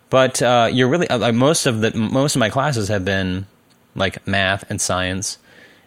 but 0.09 0.41
uh, 0.41 0.69
you're 0.71 0.89
really 0.89 1.07
uh, 1.07 1.31
most 1.31 1.65
of 1.65 1.81
the 1.81 1.95
most 1.95 2.35
of 2.35 2.39
my 2.39 2.49
classes 2.49 2.87
have 2.89 3.03
been 3.03 3.47
like 3.95 4.25
math 4.27 4.69
and 4.69 4.79
science 4.79 5.37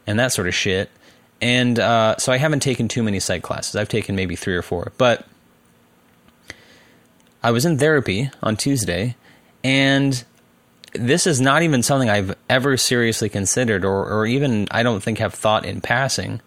and 0.06 0.18
that 0.18 0.32
sort 0.32 0.48
of 0.48 0.54
shit. 0.54 0.90
And 1.40 1.78
uh, 1.78 2.16
so 2.16 2.32
I 2.32 2.38
haven't 2.38 2.60
taken 2.60 2.88
too 2.88 3.02
many 3.02 3.20
psych 3.20 3.42
classes. 3.42 3.76
I've 3.76 3.88
taken 3.88 4.16
maybe 4.16 4.36
three 4.36 4.54
or 4.54 4.62
four. 4.62 4.92
But 4.96 5.26
I 7.42 7.50
was 7.50 7.64
in 7.64 7.78
therapy 7.78 8.30
on 8.42 8.56
Tuesday, 8.56 9.16
and 9.62 10.24
this 10.94 11.26
is 11.26 11.40
not 11.40 11.62
even 11.62 11.82
something 11.82 12.08
I've 12.08 12.34
ever 12.48 12.76
seriously 12.76 13.28
considered, 13.28 13.84
or, 13.84 14.08
or 14.08 14.26
even 14.26 14.66
I 14.70 14.82
don't 14.82 15.02
think 15.02 15.18
have 15.18 15.34
thought 15.34 15.66
in 15.66 15.80
passing. 15.80 16.40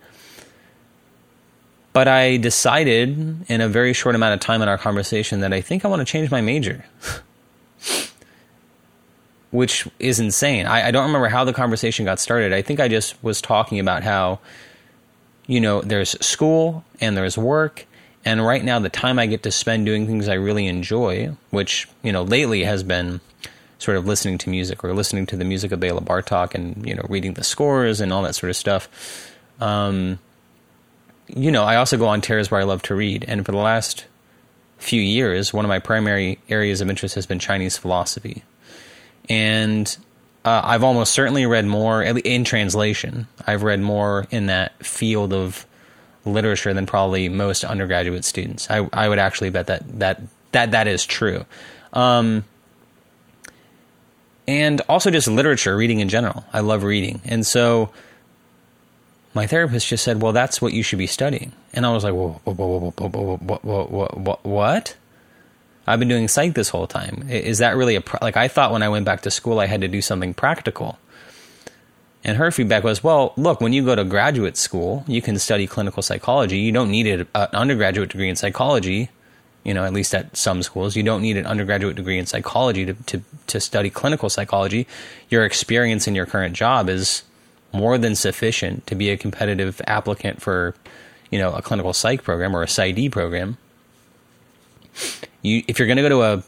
But 1.92 2.08
I 2.08 2.38
decided 2.38 3.46
in 3.50 3.62
a 3.62 3.68
very 3.68 3.94
short 3.94 4.16
amount 4.16 4.36
of 4.36 4.40
time 4.40 4.62
in 4.62 4.70
our 4.70 4.78
conversation 4.78 5.40
that 5.42 5.54
I 5.54 5.62
think 5.62 5.84
I 5.84 5.88
want 5.88 6.02
to 6.02 6.06
change 6.06 6.30
my 6.30 6.42
major. 6.42 6.86
Which 9.52 9.88
is 9.98 10.20
insane. 10.20 10.68
I, 10.68 10.90
I 10.90 10.92
don't 10.92 11.08
remember 11.08 11.30
how 11.30 11.44
the 11.44 11.54
conversation 11.54 12.06
got 12.06 12.20
started. 12.20 12.54
I 12.54 12.62
think 12.62 12.80
I 12.80 12.88
just 12.88 13.22
was 13.24 13.42
talking 13.42 13.80
about 13.80 14.04
how, 14.04 14.40
you 15.48 15.60
know, 15.60 15.82
there's 15.82 16.12
school 16.24 16.86
and 17.02 17.18
there's 17.18 17.36
work 17.38 17.88
and 18.26 18.46
right 18.46 18.64
now, 18.64 18.80
the 18.80 18.90
time 18.90 19.18
I 19.18 19.26
get 19.26 19.44
to 19.44 19.52
spend 19.52 19.86
doing 19.86 20.06
things 20.06 20.28
I 20.28 20.34
really 20.34 20.68
enjoy, 20.68 21.36
which, 21.52 21.88
you 22.04 22.12
know, 22.12 22.24
lately 22.24 22.64
has 22.64 22.84
been 22.84 23.22
sort 23.78 23.96
of 23.98 24.06
listening 24.06 24.38
to 24.40 24.50
music 24.50 24.84
or 24.84 24.94
listening 24.94 25.26
to 25.28 25.38
the 25.38 25.46
music 25.46 25.72
of 25.72 25.80
Bela 25.80 26.02
Bartok 26.02 26.54
and, 26.54 26.86
you 26.86 26.94
know, 26.94 27.06
reading 27.10 27.34
the 27.34 27.44
scores 27.44 28.02
and 28.02 28.12
all 28.12 28.22
that 28.24 28.36
sort 28.36 28.50
of 28.50 28.58
stuff. 28.58 28.90
Um, 29.62 30.20
you 31.36 31.52
know, 31.52 31.64
I 31.64 31.76
also 31.76 31.98
go 31.98 32.08
on 32.08 32.22
tears 32.22 32.50
where 32.52 32.60
I 32.60 32.64
love 32.64 32.82
to 32.84 32.96
read. 32.96 33.26
And 33.28 33.46
for 33.46 33.52
the 33.52 33.58
last 33.58 34.06
few 34.78 35.02
years, 35.02 35.54
one 35.54 35.66
of 35.66 35.70
my 35.70 35.80
primary 35.80 36.40
areas 36.50 36.82
of 36.82 36.90
interest 36.90 37.16
has 37.16 37.26
been 37.26 37.40
Chinese 37.40 37.78
philosophy. 37.78 38.44
And 39.28 39.96
uh, 40.46 40.62
I've 40.64 40.84
almost 40.84 41.14
certainly 41.14 41.46
read 41.46 41.66
more 41.66 42.02
in 42.02 42.44
translation. 42.44 43.28
I've 43.46 43.64
read 43.64 43.82
more 43.82 44.28
in 44.32 44.48
that 44.48 44.86
field 44.86 45.34
of 45.34 45.66
literature 46.26 46.74
than 46.74 46.86
probably 46.86 47.30
most 47.30 47.64
undergraduate 47.64 48.26
students. 48.26 48.70
I, 48.70 48.88
I 48.94 49.10
would 49.10 49.20
actually 49.20 49.50
bet 49.50 49.68
that 49.68 50.00
that 50.00 50.22
that 50.52 50.72
that 50.72 50.88
is 50.88 51.06
true. 51.06 51.46
Um, 51.94 52.46
and 54.48 54.82
also 54.90 55.12
just 55.12 55.28
literature, 55.28 55.76
reading 55.76 56.00
in 56.00 56.10
general. 56.10 56.44
I 56.52 56.62
love 56.62 56.84
reading, 56.84 57.22
and 57.26 57.46
so 57.46 57.92
my 59.34 59.48
therapist 59.48 59.88
just 59.88 60.04
said, 60.04 60.22
"Well, 60.22 60.34
that's 60.34 60.62
what 60.62 60.74
you 60.74 60.84
should 60.84 61.00
be 61.00 61.08
studying," 61.08 61.54
and 61.74 61.86
I 61.86 61.92
was 61.92 62.04
like, 62.04 62.14
what?" 64.44 64.96
I've 65.88 65.98
been 65.98 66.08
doing 66.08 66.28
psych 66.28 66.54
this 66.54 66.70
whole 66.70 66.86
time. 66.86 67.26
Is 67.30 67.58
that 67.58 67.76
really 67.76 67.96
a 67.96 68.04
like? 68.22 68.38
I 68.38 68.48
thought 68.48 68.72
when 68.72 68.84
I 68.84 68.90
went 68.90 69.06
back 69.06 69.22
to 69.22 69.32
school, 69.32 69.60
I 69.60 69.66
had 69.66 69.82
to 69.82 69.88
do 69.88 70.02
something 70.02 70.36
practical. 70.36 71.00
And 72.24 72.38
her 72.38 72.52
feedback 72.52 72.84
was, 72.84 73.04
"Well, 73.04 73.34
look, 73.38 73.60
when 73.60 73.74
you 73.74 73.84
go 73.84 73.96
to 73.96 74.04
graduate 74.04 74.56
school, 74.58 75.04
you 75.08 75.22
can 75.22 75.40
study 75.40 75.66
clinical 75.66 76.04
psychology. 76.04 76.60
You 76.60 76.72
don't 76.72 76.92
need 76.92 77.08
an 77.08 77.28
undergraduate 77.34 78.10
degree 78.10 78.30
in 78.30 78.36
psychology. 78.36 79.10
You 79.64 79.74
know, 79.74 79.84
at 79.84 79.94
least 79.94 80.14
at 80.14 80.38
some 80.38 80.62
schools, 80.64 80.96
you 80.96 81.04
don't 81.04 81.22
need 81.22 81.38
an 81.38 81.46
undergraduate 81.46 81.96
degree 81.96 82.20
in 82.20 82.26
psychology 82.28 82.86
to 82.86 82.94
to, 82.94 83.22
to 83.48 83.60
study 83.60 83.90
clinical 83.90 84.30
psychology. 84.30 84.86
Your 85.30 85.44
experience 85.44 86.08
in 86.08 86.14
your 86.14 86.26
current 86.26 86.56
job 86.56 86.90
is." 86.90 87.24
More 87.72 87.98
than 87.98 88.16
sufficient 88.16 88.88
to 88.88 88.96
be 88.96 89.10
a 89.10 89.18
competitive 89.18 89.82
applicant 89.88 90.42
for, 90.42 90.76
you 91.30 91.40
know, 91.40 91.54
a 91.54 91.62
clinical 91.62 91.94
psych 91.94 92.24
program 92.24 92.56
or 92.56 92.64
a 92.64 92.68
PsyD 92.68 93.12
program. 93.12 93.58
You, 95.42 95.64
if 95.68 95.80
you're 95.80 95.88
going 95.88 95.98
to 95.98 96.04
go 96.04 96.10
to 96.10 96.22
a 96.24 96.44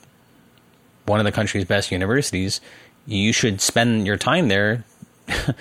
one 1.05 1.19
of 1.19 1.25
the 1.25 1.31
country's 1.31 1.65
best 1.65 1.91
universities, 1.91 2.61
you 3.05 3.33
should 3.33 3.61
spend 3.61 4.05
your 4.05 4.17
time 4.17 4.47
there 4.47 4.85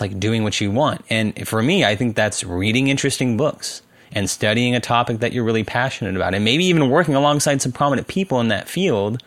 like 0.00 0.18
doing 0.18 0.42
what 0.42 0.60
you 0.60 0.70
want. 0.70 1.04
And 1.10 1.46
for 1.46 1.62
me, 1.62 1.84
I 1.84 1.96
think 1.96 2.16
that's 2.16 2.44
reading 2.44 2.88
interesting 2.88 3.36
books 3.36 3.82
and 4.14 4.28
studying 4.28 4.74
a 4.74 4.80
topic 4.80 5.20
that 5.20 5.32
you're 5.32 5.44
really 5.44 5.64
passionate 5.64 6.16
about, 6.16 6.34
and 6.34 6.44
maybe 6.44 6.64
even 6.66 6.90
working 6.90 7.14
alongside 7.14 7.62
some 7.62 7.72
prominent 7.72 8.08
people 8.08 8.40
in 8.40 8.48
that 8.48 8.68
field 8.68 9.22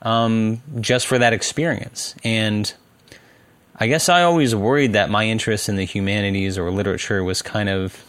um, 0.00 0.62
just 0.80 1.06
for 1.06 1.18
that 1.18 1.32
experience. 1.32 2.14
And 2.24 2.72
I 3.82 3.88
guess 3.88 4.08
I 4.08 4.22
always 4.22 4.54
worried 4.54 4.92
that 4.92 5.10
my 5.10 5.26
interest 5.26 5.68
in 5.68 5.74
the 5.74 5.82
humanities 5.82 6.56
or 6.56 6.70
literature 6.70 7.24
was 7.24 7.42
kind 7.42 7.68
of, 7.68 8.04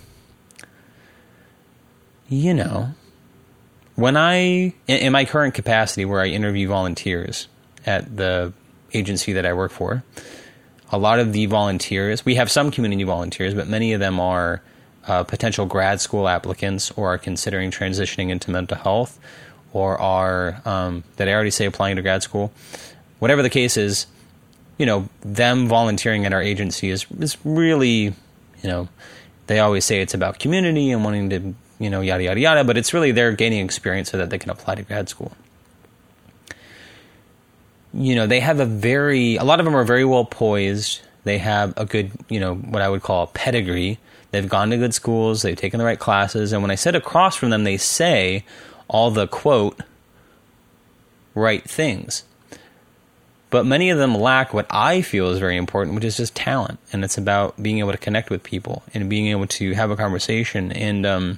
you 2.30 2.53
know, 2.53 2.94
when 3.96 4.15
I, 4.15 4.75
in 4.86 5.12
my 5.12 5.25
current 5.25 5.56
capacity 5.56 6.06
where 6.06 6.22
I 6.22 6.27
interview 6.27 6.68
volunteers 6.68 7.48
at 7.88 8.15
the 8.15 8.53
agency 8.94 9.34
that 9.34 9.48
I 9.48 9.53
work 9.53 9.72
for, 9.72 10.03
a 10.92 11.00
lot 11.00 11.18
of 11.18 11.34
the 11.34 11.48
volunteers, 11.48 12.24
we 12.24 12.36
have 12.36 12.51
some 12.51 12.70
community 12.70 13.03
volunteers, 13.03 13.56
but 13.56 13.68
many 13.68 13.94
of 13.94 14.00
them 14.00 14.20
are 14.20 14.62
uh, 15.08 15.24
potential 15.24 15.65
grad 15.65 16.00
school 16.00 16.27
applicants 16.27 16.92
or 16.92 17.15
are 17.15 17.18
considering 17.18 17.72
transitioning 17.72 18.30
into 18.30 18.51
mental 18.51 18.77
health 18.77 19.20
or 19.72 20.00
are, 20.00 20.62
um, 20.65 21.03
did 21.18 21.27
I 21.27 21.34
already 21.34 21.50
say 21.50 21.65
applying 21.65 21.96
to 21.96 22.03
grad 22.03 22.22
school? 22.22 22.51
Whatever 23.18 23.42
the 23.42 23.50
case 23.50 23.75
is, 23.75 24.06
you 24.77 24.86
know, 24.86 25.08
them 25.22 25.68
volunteering 25.68 26.25
at 26.25 26.34
our 26.34 26.42
agency 26.42 26.89
is, 26.89 27.06
is 27.20 27.38
really, 27.44 28.03
you 28.03 28.13
know, 28.63 28.88
they 29.48 29.60
always 29.60 29.86
say 29.86 30.01
it's 30.01 30.13
about 30.13 30.39
community 30.39 30.92
and 30.92 31.03
wanting 31.03 31.30
to, 31.30 31.56
you 31.80 31.89
know, 31.89 32.01
yada, 32.01 32.24
yada, 32.24 32.39
yada, 32.39 32.63
but 32.63 32.77
it's 32.77 32.94
really 32.94 33.12
they're 33.12 33.34
gaining 33.34 33.63
experience 33.63 34.10
so 34.12 34.18
that 34.18 34.30
they 34.30 34.38
can 34.38 34.50
apply 34.50 34.75
to 34.75 34.84
grad 34.84 35.10
school 35.10 35.34
you 37.94 38.15
know, 38.15 38.25
they 38.25 38.39
have 38.39 38.60
a 38.60 38.65
very, 38.65 39.36
a 39.36 39.44
lot 39.44 39.60
of 39.60 39.65
them 39.65 39.75
are 39.75 39.84
very 39.84 40.03
well 40.03 40.25
poised. 40.25 41.01
They 41.24 41.38
have 41.38 41.74
a 41.77 41.86
good, 41.86 42.12
you 42.27 42.39
know, 42.39 42.56
what 42.56 42.82
I 42.82 42.89
would 42.89 43.03
call 43.03 43.24
a 43.24 43.27
pedigree. 43.27 44.00
They've 44.32 44.50
gone 44.50 44.72
to 44.72 44.77
good 44.77 44.96
schools, 44.96 45.44
they've 45.44 45.56
taken 45.56 45.77
the 45.77 45.86
right 45.86 46.00
classes, 46.00 46.53
and 46.53 46.63
when 46.63 46.72
I 46.72 46.75
sit 46.75 46.96
across 46.96 47.36
from 47.36 47.51
them, 47.51 47.65
they 47.65 47.77
say 47.77 48.46
all 48.88 49.12
the 49.12 49.27
quote, 49.27 49.80
right 51.36 51.63
things. 51.63 52.24
But 53.53 53.67
many 53.67 53.91
of 53.91 54.00
them 54.00 54.15
lack 54.15 54.51
what 54.51 54.65
I 54.72 55.03
feel 55.03 55.29
is 55.29 55.38
very 55.38 55.57
important, 55.57 55.93
which 55.93 56.03
is 56.03 56.17
just 56.17 56.33
talent. 56.33 56.79
And 56.91 57.03
it's 57.03 57.19
about 57.19 57.62
being 57.62 57.77
able 57.77 57.91
to 57.91 58.00
connect 58.00 58.31
with 58.31 58.41
people 58.41 58.81
and 58.95 59.07
being 59.12 59.27
able 59.27 59.45
to 59.45 59.74
have 59.74 59.91
a 59.91 59.95
conversation. 59.95 60.72
And 60.72 61.05
um, 61.05 61.38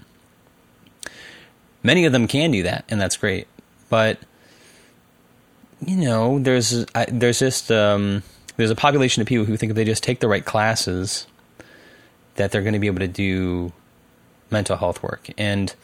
many 1.84 2.06
of 2.06 2.14
them 2.14 2.26
can 2.30 2.52
do 2.52 2.64
that, 2.64 2.86
and 2.88 3.02
that's 3.02 3.18
great. 3.18 3.50
But 3.90 4.18
you 5.86 5.98
know, 5.98 6.40
there's 6.40 6.86
I, 6.96 7.06
there's 7.10 7.40
just 7.40 7.70
um, 7.70 8.24
there's 8.56 8.72
a 8.72 8.76
population 8.76 9.20
of 9.20 9.28
people 9.28 9.44
who 9.44 9.58
think 9.58 9.72
if 9.72 9.76
they 9.76 9.84
just 9.84 10.02
take 10.02 10.22
the 10.22 10.30
right 10.30 10.46
classes, 10.46 11.28
that 12.36 12.50
they're 12.50 12.62
going 12.62 12.76
to 12.76 12.80
be 12.80 12.88
able 12.88 13.00
to 13.00 13.10
do 13.10 13.74
mental 14.50 14.78
health 14.78 15.04
work. 15.04 15.28
And 15.38 15.76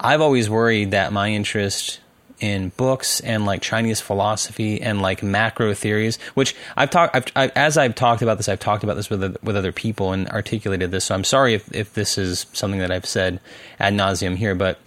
I've 0.00 0.22
always 0.22 0.50
worried 0.50 0.90
that 0.90 1.12
my 1.12 1.30
interest 1.30 2.00
in 2.40 2.70
books 2.76 3.20
and 3.20 3.44
like 3.44 3.62
Chinese 3.62 4.00
philosophy 4.00 4.80
and 4.80 5.02
like 5.02 5.22
macro 5.22 5.74
theories, 5.74 6.18
which 6.34 6.54
I've 6.76 6.90
talked, 6.90 7.16
I've, 7.16 7.26
I, 7.34 7.52
as 7.56 7.76
I've 7.76 7.94
talked 7.94 8.22
about 8.22 8.36
this, 8.36 8.48
I've 8.48 8.60
talked 8.60 8.84
about 8.84 8.94
this 8.94 9.10
with 9.10 9.36
with 9.42 9.56
other 9.56 9.72
people 9.72 10.12
and 10.12 10.28
articulated 10.28 10.90
this. 10.90 11.06
So 11.06 11.14
I'm 11.14 11.24
sorry 11.24 11.54
if 11.54 11.72
if 11.74 11.94
this 11.94 12.18
is 12.18 12.46
something 12.52 12.80
that 12.80 12.90
I've 12.90 13.06
said 13.06 13.40
ad 13.78 13.94
nauseum 13.94 14.36
here, 14.36 14.54
but 14.54 14.78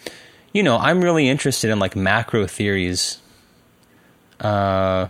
you 0.53 0.63
know, 0.63 0.77
I'm 0.77 1.01
really 1.01 1.29
interested 1.29 1.69
in 1.69 1.79
like 1.79 1.95
macro 1.95 2.45
theories 2.47 3.21
uh, 4.41 5.07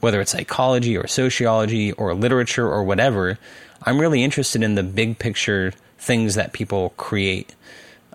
whether 0.00 0.20
it's 0.20 0.32
psychology 0.32 0.96
or 0.96 1.06
sociology 1.06 1.92
or 1.92 2.12
literature 2.12 2.68
or 2.68 2.82
whatever, 2.82 3.38
I'm 3.84 4.00
really 4.00 4.24
interested 4.24 4.62
in 4.62 4.74
the 4.74 4.82
big 4.82 5.18
picture 5.18 5.72
things 5.98 6.34
that 6.34 6.52
people 6.52 6.90
create. 6.96 7.54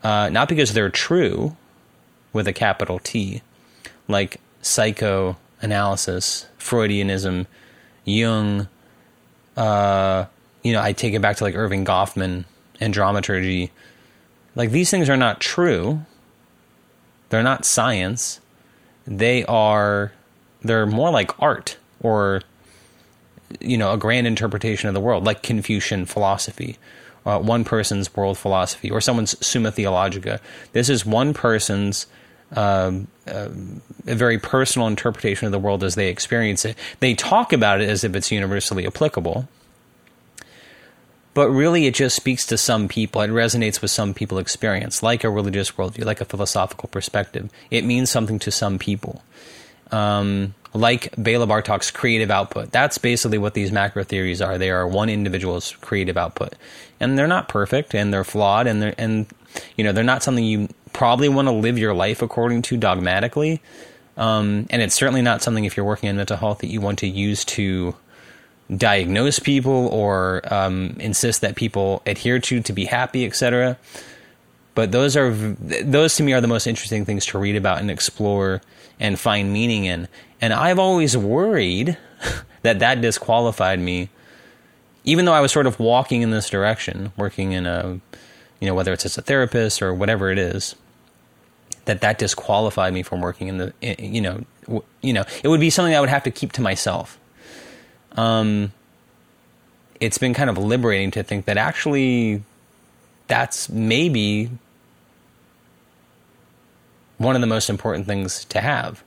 Uh, 0.04 0.30
not 0.30 0.50
because 0.50 0.74
they're 0.74 0.90
true, 0.90 1.56
with 2.38 2.48
a 2.48 2.54
capital 2.54 3.00
T, 3.00 3.42
like 4.08 4.40
psychoanalysis, 4.62 6.46
Freudianism, 6.60 7.48
Jung. 8.06 8.68
Uh, 9.58 10.26
you 10.62 10.72
know, 10.72 10.82
I 10.82 10.94
take 10.94 11.16
it 11.16 11.22
back 11.22 11.38
to 11.38 11.44
like 11.44 11.56
Erving 11.56 11.84
Goffman 11.84 12.46
and 12.80 12.94
dramaturgy. 12.94 13.72
Like 14.56 14.70
these 14.70 14.92
things 14.92 15.10
are 15.10 15.18
not 15.18 15.42
true. 15.42 16.06
They're 17.30 17.42
not 17.42 17.66
science. 17.66 18.40
They 19.08 19.44
are 19.46 20.12
they're 20.62 20.86
more 20.86 21.10
like 21.10 21.32
art 21.42 21.78
or 22.02 22.42
you 23.60 23.78
know 23.78 23.94
a 23.94 23.98
grand 23.98 24.28
interpretation 24.28 24.88
of 24.88 24.94
the 24.94 25.00
world 25.00 25.24
like 25.24 25.42
confucian 25.42 26.06
philosophy 26.06 26.78
uh, 27.26 27.40
one 27.40 27.64
person's 27.64 28.14
world 28.16 28.38
philosophy 28.38 28.90
or 28.90 29.00
someone's 29.00 29.38
summa 29.46 29.72
theologica 29.72 30.42
this 30.74 30.90
is 30.90 31.06
one 31.06 31.34
person's 31.34 32.08
um, 32.56 33.08
uh, 33.28 33.50
a 34.08 34.16
very 34.16 34.40
personal 34.40 34.88
interpretation 34.88 35.46
of 35.46 35.52
the 35.52 35.60
world 35.60 35.84
as 35.84 35.96
they 35.96 36.10
experience 36.10 36.66
it. 36.66 36.78
They 37.00 37.14
talk 37.14 37.52
about 37.52 37.82
it 37.82 37.90
as 37.90 38.04
if 38.04 38.16
it's 38.16 38.32
universally 38.32 38.88
applicable 38.88 39.48
but 41.38 41.52
really 41.52 41.86
it 41.86 41.94
just 41.94 42.16
speaks 42.16 42.48
to 42.48 42.58
some 42.58 42.88
people. 42.88 43.22
It 43.22 43.30
resonates 43.30 43.80
with 43.80 43.92
some 43.92 44.16
people 44.16 44.40
experience 44.40 45.04
like 45.04 45.24
a 45.24 45.30
religious 45.30 45.70
worldview 45.70 46.04
like 46.04 46.20
a 46.20 46.26
philosophical 46.26 46.90
perspective. 46.90 47.52
It 47.70 47.86
means 47.86 48.10
something 48.10 48.40
to 48.40 48.50
some 48.50 48.80
people. 48.80 49.22
Um, 49.92 50.56
like 50.74 51.14
Bela 51.16 51.46
Bartok's 51.46 51.92
creative 51.92 52.32
output. 52.32 52.72
That's 52.72 52.98
basically 52.98 53.38
what 53.38 53.54
these 53.54 53.72
macro 53.72 54.04
theories 54.04 54.42
are. 54.42 54.58
They 54.58 54.72
are 54.72 54.88
one 54.88 55.10
individual's 55.10 55.76
creative 55.76 56.18
output, 56.18 56.56
and 57.00 57.20
they're 57.20 57.28
not 57.28 57.50
perfect, 57.50 57.94
and 57.94 58.12
they're 58.12 58.24
flawed, 58.24 58.66
and 58.66 58.82
they're 58.82 58.96
and 58.98 59.28
you 59.76 59.84
know 59.84 59.92
they're 59.92 60.04
not 60.04 60.24
something 60.24 60.44
you 60.44 60.70
probably 60.98 61.30
want 61.30 61.48
to 61.48 61.52
live 61.52 61.78
your 61.78 61.94
life 61.94 62.24
according 62.24 62.64
to 62.64 62.76
dogmatically. 62.76 63.62
Um, 64.18 64.66
and 64.72 64.82
it's 64.82 64.96
certainly 64.96 65.22
not 65.22 65.44
something 65.44 65.64
if 65.64 65.78
you're 65.78 65.86
working 65.86 66.10
in 66.10 66.18
mental 66.18 66.38
health 66.38 66.58
that 66.60 66.70
you 66.70 66.82
want 66.82 66.98
to 67.00 67.08
use 67.08 67.46
to 67.46 67.96
diagnose 68.76 69.38
people 69.38 69.90
or 69.90 70.42
um, 70.52 70.98
insist 71.00 71.42
that 71.42 71.56
people 71.56 72.02
adhere 72.08 72.40
to 72.40 72.62
to 72.62 72.74
be 72.74 72.86
happy, 72.86 73.28
etc. 73.28 73.78
But 74.74 74.92
those 74.92 75.16
are 75.16 75.32
those 75.32 76.16
to 76.16 76.24
me 76.24 76.34
are 76.34 76.42
the 76.42 76.48
most 76.48 76.66
interesting 76.66 77.06
things 77.06 77.28
to 77.28 77.38
read 77.38 77.56
about 77.56 77.80
and 77.80 77.92
explore 77.92 78.64
and 79.00 79.20
find 79.20 79.54
meaning 79.54 79.86
in. 79.86 80.08
And 80.42 80.52
I've 80.52 80.80
always 80.80 81.16
worried 81.16 81.96
that 82.64 82.80
that 82.80 83.02
disqualified 83.02 83.80
me, 83.80 84.10
even 85.04 85.26
though 85.26 85.34
I 85.34 85.42
was 85.42 85.52
sort 85.52 85.68
of 85.68 85.80
walking 85.80 86.24
in 86.24 86.32
this 86.32 86.50
direction, 86.50 87.14
working 87.18 87.52
in 87.52 87.68
a, 87.68 88.00
you 88.60 88.68
know, 88.68 88.74
whether 88.74 88.94
it's 88.94 89.06
as 89.06 89.16
a 89.16 89.22
therapist 89.22 89.84
or 89.84 89.94
whatever 89.94 90.32
it 90.32 90.40
is, 90.40 90.76
that 91.88 92.02
that 92.02 92.20
disqualified 92.20 92.94
me 92.94 93.02
from 93.02 93.22
working 93.22 93.48
in 93.48 93.58
the, 93.58 93.74
you 93.82 94.22
know, 94.22 94.46
you 95.02 95.14
know, 95.14 95.24
it 95.44 95.48
would 95.48 95.60
be 95.60 95.70
something 95.70 95.96
I 95.96 96.00
would 96.00 96.10
have 96.10 96.24
to 96.24 96.32
keep 96.32 96.52
to 96.54 96.62
myself. 96.62 97.18
Um, 98.12 98.74
it's 100.00 100.18
been 100.18 100.34
kind 100.34 100.50
of 100.50 100.58
liberating 100.58 101.12
to 101.12 101.24
think 101.24 101.46
that 101.46 101.58
actually 101.58 102.44
that's 103.28 103.70
maybe 103.70 104.50
one 107.18 107.36
of 107.36 107.42
the 107.42 107.48
most 107.48 107.70
important 107.70 108.06
things 108.06 108.46
to 108.46 108.62
have. 108.62 109.04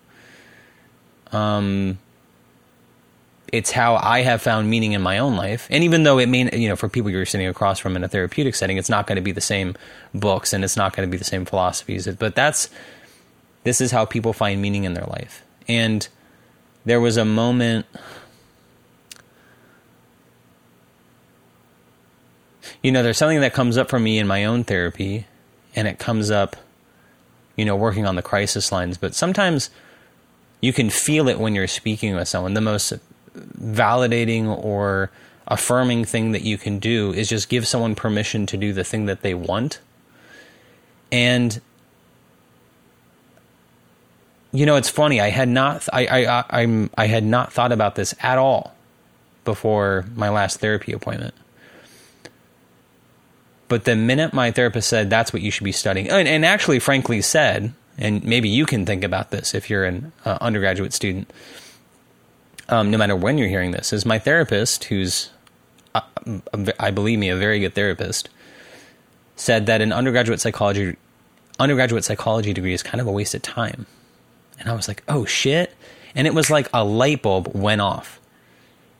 Um, 1.33 1.99
it's 3.53 3.71
how 3.71 3.97
I 3.97 4.23
have 4.23 4.43
found 4.43 4.71
meaning 4.71 4.93
in 4.93 5.03
my 5.03 5.19
own 5.19 5.37
life. 5.37 5.67
And 5.71 5.85
even 5.85 6.05
though 6.05 6.19
it 6.19 6.29
may, 6.29 6.57
you 6.57 6.69
know, 6.69 6.77
for 6.77 6.89
people 6.89 7.11
you're 7.11 7.27
sitting 7.27 7.47
across 7.47 7.79
from 7.79 7.97
in 7.97 8.05
a 8.05 8.09
therapeutic 8.09 8.55
setting, 8.55 8.77
it's 8.77 8.89
not 8.89 9.07
going 9.07 9.17
to 9.17 9.23
be 9.23 9.33
the 9.33 9.41
same 9.41 9.77
books 10.15 10.53
and 10.53 10.65
it's 10.65 10.77
not 10.77 10.95
going 10.95 11.09
to 11.09 11.11
be 11.11 11.19
the 11.19 11.25
same 11.25 11.45
philosophies. 11.45 12.07
But 12.07 12.35
that's, 12.35 12.71
this 13.65 13.81
is 13.81 13.91
how 13.91 14.05
people 14.05 14.33
find 14.33 14.63
meaning 14.63 14.85
in 14.85 14.95
their 14.95 15.07
life. 15.07 15.43
And 15.69 16.07
there 16.85 17.01
was 17.01 17.17
a 17.17 17.25
moment, 17.25 17.87
you 22.83 22.93
know, 22.93 23.03
there's 23.03 23.19
something 23.19 23.41
that 23.41 23.53
comes 23.53 23.77
up 23.77 23.91
for 23.91 23.99
me 23.99 24.19
in 24.19 24.27
my 24.27 24.45
own 24.45 24.65
therapy, 24.65 25.27
and 25.77 25.87
it 25.87 25.99
comes 25.99 26.31
up 26.31 26.57
you 27.61 27.67
know, 27.67 27.77
working 27.77 28.07
on 28.07 28.17
the 28.17 28.23
crisis 28.23 28.73
lines, 28.73 28.97
but 28.97 29.15
sometimes 29.15 29.69
you 30.63 30.73
can 30.73 30.89
feel 30.89 31.29
it 31.29 31.39
when 31.39 31.55
you're 31.55 31.67
speaking 31.67 32.15
with 32.17 32.27
someone. 32.27 32.55
The 32.55 32.63
most 32.63 32.91
validating 33.59 34.47
or 34.47 35.11
affirming 35.49 36.05
thing 36.05 36.33
that 36.33 36.43
you 36.43 36.57
can 36.57 36.79
do 36.79 37.13
is 37.13 37.29
just 37.29 37.49
give 37.49 37.67
someone 37.67 37.95
permission 37.95 38.47
to 38.47 38.57
do 38.57 38.73
the 38.73 38.85
thing 38.85 39.07
that 39.07 39.23
they 39.23 39.35
want. 39.35 39.81
And 41.11 41.61
you 44.53 44.67
know, 44.67 44.77
it's 44.77 44.89
funny. 44.89 45.21
I 45.21 45.29
had 45.29 45.49
not, 45.49 45.89
I, 45.93 46.07
I, 46.07 46.45
I, 46.51 46.63
am 46.63 46.91
I 46.97 47.07
had 47.07 47.25
not 47.25 47.53
thought 47.53 47.73
about 47.73 47.95
this 47.95 48.15
at 48.21 48.39
all 48.39 48.75
before 49.45 50.07
my 50.15 50.29
last 50.29 50.61
therapy 50.61 50.93
appointment. 50.93 51.35
But 53.69 53.85
the 53.85 53.95
minute 53.95 54.33
my 54.33 54.51
therapist 54.51 54.89
said 54.89 55.11
that's 55.11 55.33
what 55.33 55.43
you 55.43 55.53
should 55.53 55.65
be 55.65 55.73
studying, 55.73 56.11
and, 56.11 56.27
and 56.27 56.45
actually, 56.45 56.81
frankly, 56.81 57.23
said, 57.23 57.73
and 57.97 58.25
maybe 58.25 58.49
you 58.49 58.67
can 58.67 58.85
think 58.85 59.05
about 59.05 59.31
this 59.31 59.55
if 59.55 59.71
you're 59.71 59.85
an 59.85 60.13
uh, 60.25 60.39
undergraduate 60.41 60.93
student, 60.93 61.31
um, 62.71 62.91
no 62.91 62.97
matter 62.99 63.15
when 63.15 63.37
you're 63.39 63.49
hearing 63.49 63.73
this, 63.73 63.93
is 63.93 64.07
my 64.07 64.19
therapist, 64.19 64.85
who's, 64.85 65.31
uh, 65.95 66.01
I 66.79 66.91
believe 66.91 67.19
me, 67.19 67.29
a 67.29 67.37
very 67.37 67.61
good 67.61 67.75
therapist, 67.75 68.31
said 69.37 69.67
that 69.67 69.81
an 69.81 69.93
undergraduate 69.93 70.41
psychology 70.41 70.97
undergraduate 71.59 72.05
psychology 72.05 72.55
degree 72.55 72.73
is 72.73 72.83
kind 72.83 73.03
of 73.03 73.07
a 73.07 73.13
waste 73.13 73.35
of 73.35 73.43
time 73.43 73.85
and 74.61 74.69
I 74.69 74.75
was 74.75 74.87
like, 74.87 75.03
oh 75.09 75.25
shit. 75.25 75.75
And 76.15 76.27
it 76.27 76.35
was 76.35 76.51
like 76.51 76.69
a 76.73 76.85
light 76.85 77.23
bulb 77.23 77.51
went 77.55 77.81
off. 77.81 78.21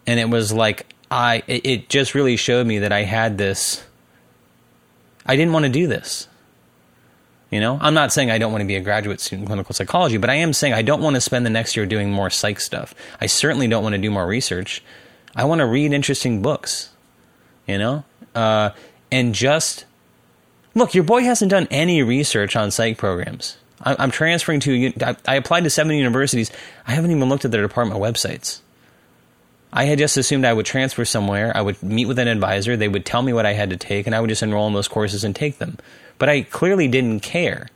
And 0.07 0.19
it 0.19 0.29
was 0.29 0.53
like, 0.53 0.93
I, 1.11 1.43
it, 1.47 1.67
it 1.67 1.89
just 1.89 2.15
really 2.15 2.37
showed 2.37 2.67
me 2.67 2.79
that 2.81 2.93
I 2.93 3.03
had 3.03 3.37
this, 3.37 3.85
I 5.27 5.37
didn't 5.37 5.53
want 5.53 5.67
to 5.67 5.71
do 5.71 5.87
this. 5.87 6.27
You 7.51 7.59
know, 7.59 7.79
I'm 7.81 7.95
not 7.95 8.13
saying 8.13 8.31
I 8.31 8.39
don't 8.39 8.53
want 8.53 8.63
to 8.63 8.67
be 8.67 8.77
a 8.77 8.81
graduate 8.81 9.21
student 9.21 9.43
in 9.43 9.47
clinical 9.49 9.75
psychology, 9.75 10.19
but 10.19 10.31
I 10.31 10.37
am 10.37 10.53
saying 10.53 10.73
I 10.73 10.83
don't 10.83 11.03
want 11.03 11.17
to 11.17 11.21
spend 11.21 11.45
the 11.45 11.51
next 11.51 11.77
year 11.77 11.85
doing 11.85 12.13
more 12.13 12.31
psych 12.31 12.61
stuff. 12.61 12.95
I 13.21 13.27
certainly 13.27 13.67
don't 13.67 13.83
want 13.83 13.95
to 13.95 14.01
do 14.01 14.11
more 14.11 14.27
research. 14.27 14.83
I 15.35 15.45
want 15.45 15.59
to 15.59 15.67
read 15.67 15.93
interesting 15.93 16.43
books, 16.43 16.91
you 17.67 17.79
know? 17.79 18.05
Uh, 18.37 18.71
and 19.11 19.35
just 19.35 19.85
look, 20.75 20.95
your 20.95 21.05
boy 21.05 21.23
hasn't 21.23 21.51
done 21.51 21.67
any 21.73 22.03
research 22.03 22.55
on 22.55 22.71
psych 22.71 22.99
programs. 22.99 23.57
I'm 23.83 24.11
transferring 24.11 24.61
to. 24.61 24.93
I 25.27 25.37
applied 25.37 25.65
to 25.65 25.71
seven 25.71 25.97
universities. 25.97 26.51
I 26.87 26.93
haven't 26.93 27.13
even 27.13 27.31
looked 27.31 27.47
at 27.47 27.51
their 27.51 27.63
department 27.63 28.01
websites. 28.01 28.61
I 29.73 29.85
had 29.85 29.99
just 29.99 30.17
assumed 30.17 30.45
I 30.45 30.53
would 30.53 30.67
transfer 30.67 31.05
somewhere. 31.05 31.57
I 31.57 31.63
would 31.63 31.83
meet 31.83 32.07
with 32.07 32.19
an 32.19 32.29
advisor. 32.29 32.77
They 32.77 32.89
would 32.89 33.07
tell 33.07 33.23
me 33.23 33.33
what 33.33 33.47
I 33.47 33.55
had 33.55 33.71
to 33.71 33.77
take, 33.77 34.07
and 34.07 34.15
I 34.15 34.21
would 34.21 34.29
just 34.29 34.43
enroll 34.43 34.67
in 34.67 34.75
those 34.75 34.89
courses 34.89 35.25
and 35.25 35.35
take 35.35 35.59
them. 35.59 35.79
But 36.21 36.29
I 36.29 36.43
clearly 36.43 36.87
didn't 36.87 37.21
care. 37.21 37.67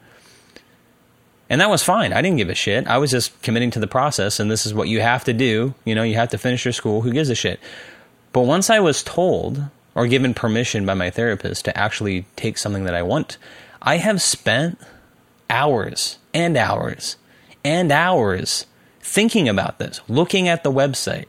And 1.48 1.60
that 1.60 1.70
was 1.70 1.82
fine. 1.82 2.12
I 2.12 2.22
didn't 2.22 2.36
give 2.36 2.50
a 2.50 2.54
shit. 2.54 2.86
I 2.86 2.98
was 2.98 3.10
just 3.10 3.40
committing 3.42 3.70
to 3.72 3.80
the 3.80 3.86
process, 3.86 4.38
and 4.38 4.50
this 4.50 4.66
is 4.66 4.74
what 4.74 4.88
you 4.88 5.00
have 5.00 5.24
to 5.24 5.32
do. 5.32 5.74
You 5.84 5.94
know, 5.94 6.02
you 6.02 6.14
have 6.16 6.28
to 6.28 6.38
finish 6.38 6.64
your 6.64 6.72
school. 6.72 7.00
Who 7.00 7.10
gives 7.10 7.30
a 7.30 7.34
shit? 7.34 7.58
But 8.32 8.42
once 8.42 8.68
I 8.68 8.80
was 8.80 9.02
told 9.02 9.64
or 9.94 10.06
given 10.06 10.34
permission 10.34 10.84
by 10.84 10.92
my 10.92 11.08
therapist 11.08 11.64
to 11.64 11.76
actually 11.76 12.26
take 12.36 12.58
something 12.58 12.84
that 12.84 12.94
I 12.94 13.02
want, 13.02 13.38
I 13.80 13.96
have 13.96 14.20
spent 14.20 14.78
hours 15.48 16.18
and 16.34 16.56
hours 16.56 17.16
and 17.64 17.90
hours 17.90 18.66
thinking 19.00 19.48
about 19.48 19.78
this, 19.78 20.02
looking 20.06 20.48
at 20.48 20.64
the 20.64 20.72
website, 20.72 21.28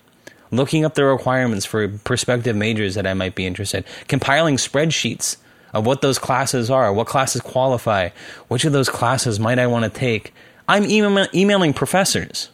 looking 0.51 0.83
up 0.83 0.95
the 0.95 1.05
requirements 1.05 1.65
for 1.65 1.87
prospective 1.87 2.57
majors 2.57 2.95
that 2.95 3.07
I 3.07 3.13
might 3.13 3.35
be 3.35 3.45
interested, 3.45 3.85
compiling 4.09 4.57
spreadsheets 4.57 5.37
of 5.75 5.85
what 5.85 6.01
those 6.01 6.17
classes 6.17 6.71
are, 6.71 6.91
what 6.91 7.05
classes 7.05 7.41
qualify, 7.41 8.09
which 8.47 8.65
of 8.65 8.73
those 8.73 8.89
classes 8.89 9.39
might 9.39 9.59
I 9.59 9.67
want 9.67 9.83
to 9.83 9.99
take. 9.99 10.33
I'm 10.67 10.85
email- 10.85 11.27
emailing 11.35 11.73
professors. 11.73 12.49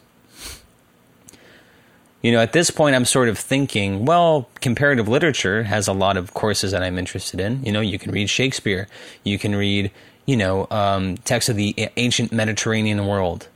You 2.20 2.32
know, 2.32 2.40
at 2.40 2.52
this 2.52 2.70
point, 2.70 2.94
I'm 2.94 3.06
sort 3.06 3.30
of 3.30 3.38
thinking, 3.38 4.04
well, 4.04 4.48
comparative 4.60 5.08
literature 5.08 5.64
has 5.64 5.88
a 5.88 5.92
lot 5.94 6.18
of 6.18 6.34
courses 6.34 6.72
that 6.72 6.82
I'm 6.82 6.98
interested 6.98 7.40
in. 7.40 7.64
You 7.64 7.72
know, 7.72 7.80
you 7.80 7.98
can 7.98 8.12
read 8.12 8.28
Shakespeare, 8.28 8.86
you 9.24 9.38
can 9.38 9.56
read 9.56 9.90
you 10.26 10.36
know, 10.36 10.66
um, 10.70 11.16
texts 11.18 11.48
of 11.48 11.56
the 11.56 11.88
ancient 11.96 12.32
Mediterranean 12.32 13.06
world. 13.06 13.48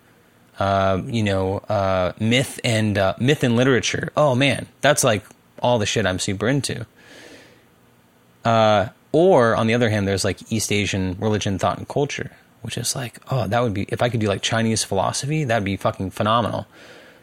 Uh, 0.58 1.02
you 1.04 1.22
know, 1.22 1.58
uh, 1.68 2.12
myth 2.18 2.58
and 2.64 2.96
uh, 2.96 3.14
myth 3.18 3.44
and 3.44 3.56
literature. 3.56 4.10
Oh 4.16 4.34
man, 4.34 4.66
that's 4.80 5.04
like 5.04 5.22
all 5.60 5.78
the 5.78 5.84
shit 5.84 6.06
I'm 6.06 6.18
super 6.18 6.48
into. 6.48 6.86
Uh, 8.42 8.88
or 9.16 9.56
on 9.56 9.66
the 9.66 9.72
other 9.72 9.88
hand, 9.88 10.06
there's 10.06 10.26
like 10.26 10.52
East 10.52 10.70
Asian 10.70 11.16
religion, 11.18 11.58
thought, 11.58 11.78
and 11.78 11.88
culture, 11.88 12.30
which 12.60 12.76
is 12.76 12.94
like, 12.94 13.18
oh, 13.30 13.48
that 13.48 13.62
would 13.62 13.72
be 13.72 13.84
if 13.88 14.02
I 14.02 14.10
could 14.10 14.20
do 14.20 14.28
like 14.28 14.42
Chinese 14.42 14.84
philosophy, 14.84 15.44
that'd 15.44 15.64
be 15.64 15.78
fucking 15.78 16.10
phenomenal. 16.10 16.66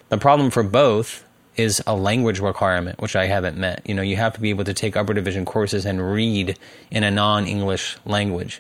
The 0.10 0.18
problem 0.18 0.50
for 0.50 0.64
both 0.64 1.24
is 1.56 1.84
a 1.86 1.96
language 1.96 2.40
requirement, 2.40 3.00
which 3.00 3.16
I 3.16 3.28
haven't 3.28 3.58
met. 3.58 3.84
You 3.86 3.94
know, 3.94 4.02
you 4.02 4.16
have 4.16 4.34
to 4.34 4.42
be 4.42 4.50
able 4.50 4.64
to 4.64 4.74
take 4.74 4.98
upper 4.98 5.14
division 5.14 5.46
courses 5.46 5.86
and 5.86 6.12
read 6.12 6.58
in 6.90 7.04
a 7.04 7.12
non-English 7.12 7.98
language. 8.06 8.60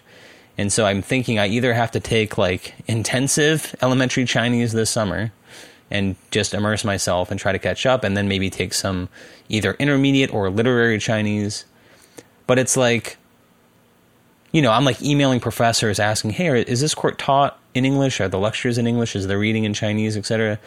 And 0.56 0.72
so 0.72 0.86
I'm 0.86 1.02
thinking 1.02 1.40
I 1.40 1.48
either 1.48 1.74
have 1.74 1.90
to 1.92 2.00
take 2.00 2.38
like 2.38 2.76
intensive 2.86 3.76
elementary 3.82 4.26
Chinese 4.26 4.74
this 4.74 4.92
summer 4.92 5.32
and 5.90 6.16
just 6.30 6.54
immerse 6.54 6.84
myself 6.84 7.32
and 7.32 7.40
try 7.40 7.52
to 7.52 7.58
catch 7.58 7.88
up, 7.88 8.04
and 8.04 8.16
then 8.16 8.28
maybe 8.28 8.52
take 8.52 8.74
some 8.76 9.10
either 9.50 9.74
intermediate 9.80 10.32
or 10.32 10.52
literary 10.52 11.00
Chinese. 11.00 11.66
But 12.46 12.60
it's 12.60 12.78
like, 12.78 13.18
you 14.54 14.62
know, 14.62 14.72
I'm 14.72 14.86
like 14.86 15.02
emailing 15.02 15.42
professors 15.42 16.00
asking, 16.00 16.32
hey, 16.32 16.62
is 16.62 16.80
this 16.80 16.96
court 16.96 17.18
taught 17.18 17.60
in 17.74 17.84
English? 17.84 18.22
Are 18.22 18.30
the 18.30 18.40
lectures 18.40 18.78
in 18.78 18.88
English? 18.88 19.16
Is 19.16 19.28
the 19.28 19.38
reading 19.38 19.66
in 19.66 19.74
Chinese, 19.74 20.16
etc.? 20.16 20.60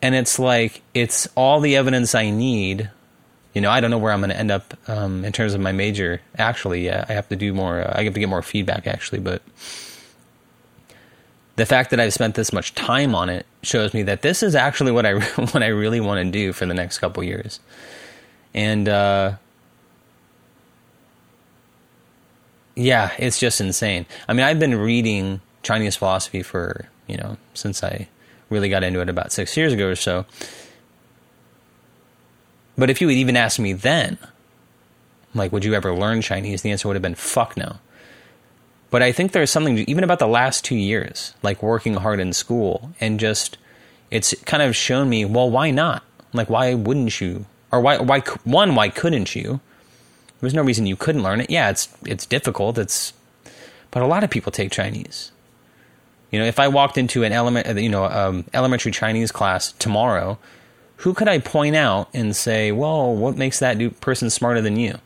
And 0.00 0.14
it's 0.14 0.38
like, 0.38 0.80
it's 0.94 1.28
all 1.34 1.60
the 1.60 1.76
evidence 1.76 2.14
I 2.14 2.30
need 2.30 2.88
you 3.54 3.60
know, 3.60 3.70
I 3.70 3.80
don't 3.80 3.90
know 3.90 3.98
where 3.98 4.12
I'm 4.12 4.20
going 4.20 4.30
to 4.30 4.36
end 4.36 4.50
up 4.50 4.74
um, 4.88 5.24
in 5.24 5.32
terms 5.32 5.54
of 5.54 5.60
my 5.60 5.70
major. 5.70 6.20
Actually, 6.36 6.84
yeah, 6.84 7.04
I 7.08 7.12
have 7.12 7.28
to 7.28 7.36
do 7.36 7.54
more. 7.54 7.80
Uh, 7.80 7.94
I 7.94 8.02
have 8.02 8.12
to 8.14 8.20
get 8.20 8.28
more 8.28 8.42
feedback 8.42 8.86
actually, 8.88 9.20
but 9.20 9.42
the 11.54 11.64
fact 11.64 11.90
that 11.90 12.00
I've 12.00 12.12
spent 12.12 12.34
this 12.34 12.52
much 12.52 12.74
time 12.74 13.14
on 13.14 13.30
it 13.30 13.46
shows 13.62 13.94
me 13.94 14.02
that 14.02 14.22
this 14.22 14.42
is 14.42 14.56
actually 14.56 14.90
what 14.90 15.06
I 15.06 15.20
what 15.36 15.62
I 15.62 15.68
really 15.68 16.00
want 16.00 16.24
to 16.26 16.30
do 16.30 16.52
for 16.52 16.66
the 16.66 16.74
next 16.74 16.98
couple 16.98 17.22
years, 17.22 17.60
and 18.52 18.88
uh, 18.88 19.36
yeah, 22.74 23.12
it's 23.18 23.38
just 23.38 23.60
insane. 23.60 24.06
I 24.28 24.32
mean, 24.32 24.44
I've 24.44 24.58
been 24.58 24.74
reading 24.74 25.40
Chinese 25.62 25.96
philosophy 25.96 26.42
for 26.42 26.88
you 27.06 27.16
know 27.16 27.36
since 27.54 27.82
I 27.82 28.08
really 28.50 28.68
got 28.68 28.84
into 28.84 29.00
it 29.00 29.08
about 29.08 29.32
six 29.32 29.56
years 29.56 29.72
ago 29.72 29.88
or 29.88 29.96
so 29.96 30.26
but 32.76 32.90
if 32.90 33.00
you 33.00 33.08
had 33.08 33.16
even 33.16 33.36
asked 33.36 33.58
me 33.58 33.72
then, 33.72 34.18
like, 35.34 35.52
would 35.52 35.64
you 35.64 35.74
ever 35.74 35.94
learn 35.94 36.20
Chinese? 36.22 36.62
The 36.62 36.70
answer 36.70 36.88
would 36.88 36.96
have 36.96 37.02
been 37.02 37.14
fuck 37.14 37.56
no. 37.56 37.76
But 38.90 39.02
I 39.02 39.12
think 39.12 39.32
there's 39.32 39.50
something 39.50 39.78
even 39.78 40.04
about 40.04 40.20
the 40.20 40.28
last 40.28 40.64
two 40.64 40.76
years, 40.76 41.34
like 41.42 41.62
working 41.62 41.94
hard 41.94 42.20
in 42.20 42.32
school, 42.32 42.92
and 43.00 43.18
just 43.18 43.58
it's 44.10 44.34
kind 44.44 44.62
of 44.62 44.76
shown 44.76 45.08
me, 45.08 45.24
well, 45.24 45.50
why 45.50 45.70
not? 45.70 46.04
Like, 46.32 46.48
why 46.48 46.74
wouldn't 46.74 47.20
you? 47.20 47.46
Or 47.72 47.80
why? 47.80 47.98
Why 47.98 48.20
one? 48.44 48.74
Why 48.76 48.88
couldn't 48.88 49.34
you? 49.34 49.60
There's 50.44 50.54
no 50.54 50.62
reason 50.62 50.86
you 50.86 50.96
couldn't 50.96 51.22
learn 51.22 51.40
it. 51.40 51.50
Yeah, 51.50 51.70
it's 51.70 51.88
it's 52.04 52.26
difficult. 52.26 52.78
It's 52.78 53.12
but 53.90 54.02
a 54.02 54.06
lot 54.06 54.24
of 54.24 54.30
people 54.30 54.52
take 54.52 54.72
Chinese. 54.72 55.30
You 56.30 56.40
know, 56.40 56.46
if 56.46 56.58
I 56.58 56.66
walked 56.66 56.98
into 56.98 57.22
an 57.22 57.32
element, 57.32 57.78
you 57.78 57.88
know, 57.88 58.06
um, 58.06 58.44
elementary 58.52 58.90
Chinese 58.90 59.30
class 59.30 59.70
tomorrow, 59.72 60.38
who 60.96 61.14
could 61.14 61.28
I 61.28 61.38
point 61.38 61.76
out 61.76 62.08
and 62.12 62.34
say, 62.34 62.72
well, 62.72 63.14
what 63.14 63.36
makes 63.36 63.60
that 63.60 64.00
person 64.00 64.30
smarter 64.30 64.60
than 64.60 64.76
you? 64.76 64.98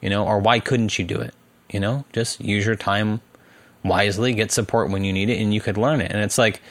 You 0.00 0.08
know, 0.08 0.24
or 0.26 0.38
why 0.38 0.58
couldn't 0.58 0.98
you 0.98 1.04
do 1.04 1.20
it? 1.20 1.34
You 1.70 1.80
know, 1.80 2.04
just 2.12 2.40
use 2.40 2.64
your 2.64 2.76
time 2.76 3.20
wisely, 3.84 4.32
get 4.32 4.52
support 4.52 4.90
when 4.90 5.04
you 5.04 5.12
need 5.12 5.28
it, 5.28 5.40
and 5.40 5.52
you 5.52 5.60
could 5.60 5.76
learn 5.76 6.00
it. 6.00 6.10
And 6.10 6.22
it's 6.22 6.38
like, 6.38 6.62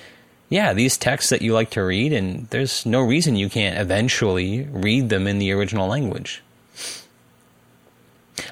yeah, 0.49 0.73
these 0.73 0.97
texts 0.97 1.29
that 1.29 1.43
you 1.43 1.53
like 1.53 1.69
to 1.71 1.83
read, 1.83 2.11
and 2.11 2.47
there's 2.47 2.85
no 2.85 3.01
reason 3.01 3.35
you 3.35 3.49
can't 3.49 3.77
eventually 3.77 4.63
read 4.71 5.09
them 5.09 5.27
in 5.27 5.37
the 5.37 5.51
original 5.51 5.87
language. 5.87 6.41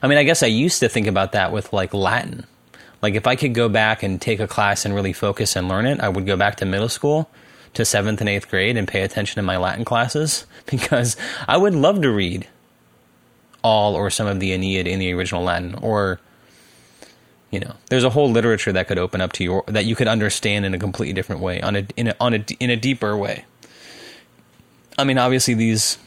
I 0.01 0.07
mean, 0.07 0.17
I 0.17 0.23
guess 0.23 0.43
I 0.43 0.47
used 0.47 0.79
to 0.79 0.89
think 0.89 1.07
about 1.07 1.31
that 1.33 1.51
with 1.51 1.73
like 1.73 1.93
Latin. 1.93 2.45
Like, 3.01 3.13
if 3.13 3.27
I 3.27 3.35
could 3.35 3.53
go 3.53 3.69
back 3.69 4.01
and 4.01 4.19
take 4.19 4.39
a 4.39 4.47
class 4.47 4.83
and 4.83 4.95
really 4.95 5.13
focus 5.13 5.55
and 5.55 5.67
learn 5.67 5.85
it, 5.85 5.99
I 5.99 6.09
would 6.09 6.25
go 6.25 6.35
back 6.35 6.55
to 6.57 6.65
middle 6.65 6.89
school 6.89 7.29
to 7.75 7.85
seventh 7.85 8.21
and 8.21 8.29
eighth 8.29 8.49
grade 8.49 8.75
and 8.75 8.87
pay 8.87 9.01
attention 9.01 9.35
to 9.35 9.43
my 9.43 9.57
Latin 9.57 9.85
classes 9.85 10.45
because 10.65 11.15
I 11.47 11.57
would 11.57 11.75
love 11.75 12.01
to 12.01 12.11
read 12.11 12.47
all 13.63 13.95
or 13.95 14.09
some 14.09 14.27
of 14.27 14.39
the 14.39 14.51
Aeneid 14.51 14.87
in 14.87 14.99
the 14.99 15.13
original 15.13 15.43
Latin 15.43 15.75
or 15.75 16.19
you 17.51 17.59
know 17.59 17.73
there's 17.89 18.03
a 18.03 18.09
whole 18.09 18.29
literature 18.29 18.71
that 18.71 18.87
could 18.87 18.97
open 18.97 19.21
up 19.21 19.31
to 19.33 19.43
you 19.43 19.63
that 19.67 19.85
you 19.85 19.95
could 19.95 20.07
understand 20.07 20.65
in 20.65 20.73
a 20.73 20.79
completely 20.79 21.13
different 21.13 21.41
way 21.41 21.61
on 21.61 21.75
a 21.75 21.87
in 21.95 22.09
a 22.09 22.15
on 22.19 22.33
a 22.33 22.45
in 22.59 22.69
a 22.69 22.75
deeper 22.75 23.15
way 23.15 23.45
i 24.97 25.03
mean 25.03 25.17
obviously 25.17 25.53
these 25.53 25.97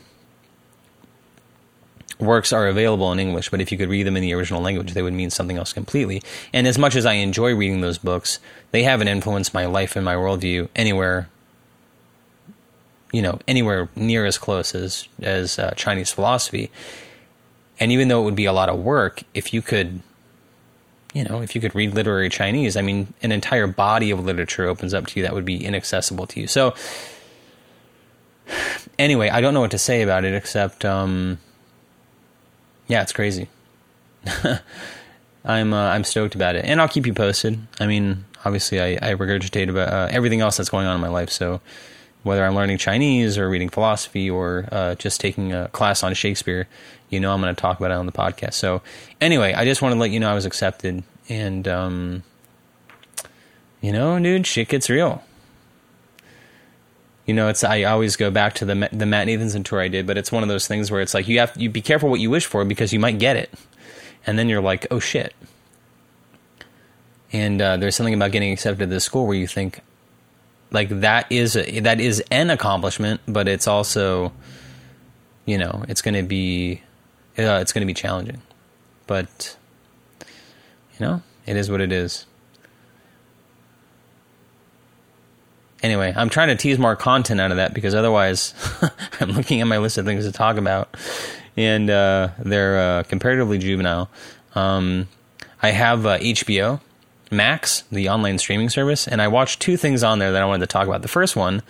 works 2.21 2.53
are 2.53 2.67
available 2.67 3.13
in 3.13 3.19
english 3.19 3.51
but 3.51 3.61
if 3.61 3.71
you 3.73 3.79
could 3.79 3.89
read 3.89 4.07
them 4.07 4.17
in 4.17 4.23
the 4.23 4.33
original 4.33 4.61
language 4.61 4.95
they 4.95 5.03
would 5.03 5.13
mean 5.13 5.31
something 5.31 5.57
else 5.57 5.73
completely 5.73 6.23
and 6.53 6.67
as 6.67 6.79
much 6.79 6.95
as 6.95 7.07
i 7.07 7.15
enjoy 7.15 7.55
reading 7.55 7.81
those 7.81 7.99
books 7.99 8.39
they 8.71 8.83
haven't 8.83 9.09
influenced 9.09 9.55
my 9.55 9.67
life 9.67 9.97
and 9.97 10.05
my 10.05 10.15
worldview 10.15 10.69
anywhere 10.75 11.29
you 13.13 13.23
know, 13.23 13.39
anywhere 13.49 13.89
near 13.97 14.25
as 14.25 14.39
close 14.39 14.75
as 14.75 15.09
as 15.21 15.59
uh, 15.59 15.73
Chinese 15.77 16.11
philosophy. 16.11 16.71
And 17.79 17.91
even 17.93 18.09
though 18.09 18.23
it 18.23 18.25
would 18.25 18.37
be 18.37 18.45
a 18.45 18.53
lot 18.53 18.69
of 18.69 18.79
work, 18.79 19.23
if 19.35 19.55
you 19.55 19.63
could, 19.63 20.01
you 21.15 21.25
know, 21.25 21.41
if 21.41 21.55
you 21.55 21.61
could 21.61 21.75
read 21.75 21.95
literary 21.95 22.29
Chinese, 22.29 22.77
I 22.77 22.83
mean, 22.83 23.15
an 23.23 23.33
entire 23.33 23.67
body 23.67 24.11
of 24.11 24.25
literature 24.25 24.67
opens 24.67 24.93
up 24.93 25.07
to 25.09 25.19
you 25.19 25.25
that 25.25 25.35
would 25.35 25.47
be 25.47 25.65
inaccessible 25.65 26.27
to 26.29 26.41
you. 26.41 26.47
So, 26.47 26.75
anyway, 28.99 29.31
I 29.31 29.41
don't 29.41 29.55
know 29.55 29.61
what 29.61 29.71
to 29.71 29.79
say 29.79 30.03
about 30.03 30.25
it 30.25 30.35
except, 30.35 30.85
um, 30.85 31.39
yeah, 32.91 33.03
it's 33.03 33.13
crazy. 33.13 33.49
I'm 35.45 35.73
uh, 35.73 35.91
I'm 35.91 36.03
stoked 36.03 36.35
about 36.35 36.57
it, 36.57 36.65
and 36.65 36.81
I'll 36.81 36.89
keep 36.89 37.07
you 37.07 37.15
posted. 37.15 37.59
I 37.79 37.87
mean, 37.87 38.25
obviously, 38.45 38.81
I, 38.81 39.11
I 39.11 39.15
regurgitate 39.15 39.71
about 39.71 39.89
uh, 39.89 40.09
everything 40.11 40.41
else 40.41 40.57
that's 40.57 40.69
going 40.69 40.87
on 40.87 40.97
in 40.97 41.01
my 41.01 41.09
life, 41.09 41.31
so 41.31 41.61
whether 42.25 42.45
I'm 42.45 42.55
learning 42.55 42.79
Chinese 42.79 43.39
or 43.39 43.49
reading 43.49 43.69
philosophy 43.69 44.29
or 44.29 44.69
uh, 44.73 44.97
just 44.97 45.21
taking 45.21 45.53
a 45.53 45.69
class 45.69 46.03
on 46.03 46.13
Shakespeare, 46.15 46.69
you 47.09 47.21
know, 47.21 47.33
I'm 47.33 47.41
going 47.41 47.55
to 47.55 47.61
talk 47.61 47.79
about 47.79 47.93
it 47.93 47.95
on 47.95 48.05
the 48.05 48.13
podcast. 48.13 48.55
So, 48.55 48.83
anyway, 49.21 49.55
I 49.55 49.65
just 49.65 49.81
wanted 49.81 49.95
to 49.95 50.01
let 50.01 50.11
you 50.11 50.21
know 50.21 50.29
I 50.29 50.35
was 50.35 50.45
accepted, 50.45 51.05
and 51.29 51.69
um, 51.69 52.23
you 53.81 53.93
know, 53.93 54.19
dude, 54.19 54.49
shit 54.49 54.69
gets 54.69 54.91
real. 54.91 55.23
You 57.31 57.35
know, 57.35 57.47
it's 57.47 57.63
I 57.63 57.85
always 57.85 58.17
go 58.17 58.33
back 58.33 58.55
to 58.55 58.65
the 58.65 58.89
the 58.91 59.07
Matt 59.07 59.29
Nathanson 59.29 59.65
tour 59.65 59.81
I 59.81 59.87
did, 59.87 60.05
but 60.05 60.19
it's 60.19 60.33
one 60.33 60.43
of 60.43 60.49
those 60.49 60.67
things 60.67 60.91
where 60.91 61.01
it's 61.01 61.15
like 61.15 61.29
you 61.29 61.39
have 61.39 61.57
you 61.57 61.71
be 61.71 61.81
careful 61.81 62.11
what 62.11 62.19
you 62.19 62.29
wish 62.29 62.45
for 62.45 62.65
because 62.65 62.93
you 62.93 62.99
might 62.99 63.21
get 63.21 63.37
it, 63.37 63.55
and 64.27 64.37
then 64.37 64.49
you're 64.49 64.61
like, 64.61 64.89
oh 64.91 64.99
shit. 64.99 65.33
And 67.33 67.63
uh, 67.63 67.77
there's 67.77 67.95
something 67.95 68.15
about 68.15 68.33
getting 68.33 68.53
accepted 68.53 68.81
to 68.81 68.87
this 68.87 69.05
school 69.05 69.29
where 69.29 69.37
you 69.37 69.47
think, 69.47 69.79
like 70.73 70.89
that 70.89 71.31
is 71.31 71.55
a, 71.55 71.79
that 71.79 72.01
is 72.01 72.21
an 72.33 72.51
accomplishment, 72.51 73.21
but 73.29 73.47
it's 73.47 73.69
also, 73.69 74.33
you 75.47 75.57
know, 75.57 75.85
it's 75.87 76.03
going 76.03 76.15
to 76.15 76.25
be, 76.25 76.83
uh, 77.39 77.61
it's 77.63 77.73
going 77.73 77.83
to 77.83 77.87
be 77.87 77.95
challenging, 77.95 78.43
but 79.07 79.57
you 80.19 81.07
know, 81.07 81.23
it 81.47 81.57
is 81.57 81.71
what 81.71 81.81
it 81.81 81.93
is. 81.93 82.27
Anyway, 85.83 86.13
I'm 86.15 86.29
trying 86.29 86.49
to 86.49 86.57
tease 86.57 86.79
more 86.79 86.95
content 86.95 87.41
out 87.41 87.51
of 87.51 87.57
that 87.57 87.73
because 87.73 87.95
otherwise, 87.95 88.55
I'm 89.21 89.31
looking 89.31 89.61
at 89.61 89.67
my 89.67 89.79
list 89.79 89.97
of 89.99 90.05
things 90.05 90.27
to 90.27 90.33
talk 90.33 90.57
about, 90.57 90.95
and 91.57 91.89
uh, 91.89 92.29
they're 92.39 92.79
uh, 92.79 93.03
comparatively 93.05 93.59
juvenile. 93.59 94.11
Um, 94.55 95.09
I 95.63 95.71
have 95.71 96.01
HBO 96.01 96.75
uh, 96.75 96.79
Max, 97.31 97.83
the 97.93 98.09
online 98.09 98.39
streaming 98.39 98.69
service, 98.69 99.07
and 99.07 99.23
I 99.23 99.29
watched 99.29 99.61
two 99.61 99.77
things 99.77 100.03
on 100.03 100.19
there 100.19 100.33
that 100.33 100.43
I 100.43 100.45
wanted 100.45 100.61
to 100.61 100.73
talk 100.73 100.87
about. 100.87 101.03
The 101.03 101.09
first 101.09 101.37
one 101.37 101.63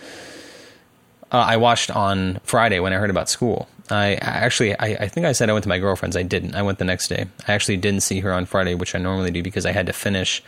uh, 1.31 1.37
I 1.37 1.57
watched 1.57 1.91
on 1.91 2.39
Friday 2.43 2.79
when 2.79 2.93
I 2.93 2.97
heard 2.97 3.09
about 3.09 3.29
school. 3.29 3.69
I 3.89 4.15
actually, 4.15 4.77
I, 4.79 4.87
I, 5.01 5.07
think 5.07 5.25
I 5.25 5.33
said 5.33 5.49
I 5.49 5.53
went 5.53 5.63
to 5.63 5.69
my 5.69 5.79
girlfriend's. 5.79 6.15
I 6.15 6.23
didn't. 6.23 6.55
I 6.55 6.61
went 6.61 6.79
the 6.79 6.85
next 6.85 7.09
day. 7.09 7.25
I 7.47 7.53
actually 7.53 7.77
didn't 7.77 8.01
see 8.01 8.21
her 8.21 8.31
on 8.31 8.45
Friday, 8.45 8.73
which 8.73 8.95
I 8.95 8.99
normally 8.99 9.31
do 9.31 9.43
because 9.43 9.65
I 9.65 9.71
had 9.71 9.85
to 9.87 9.93
finish 9.93 10.41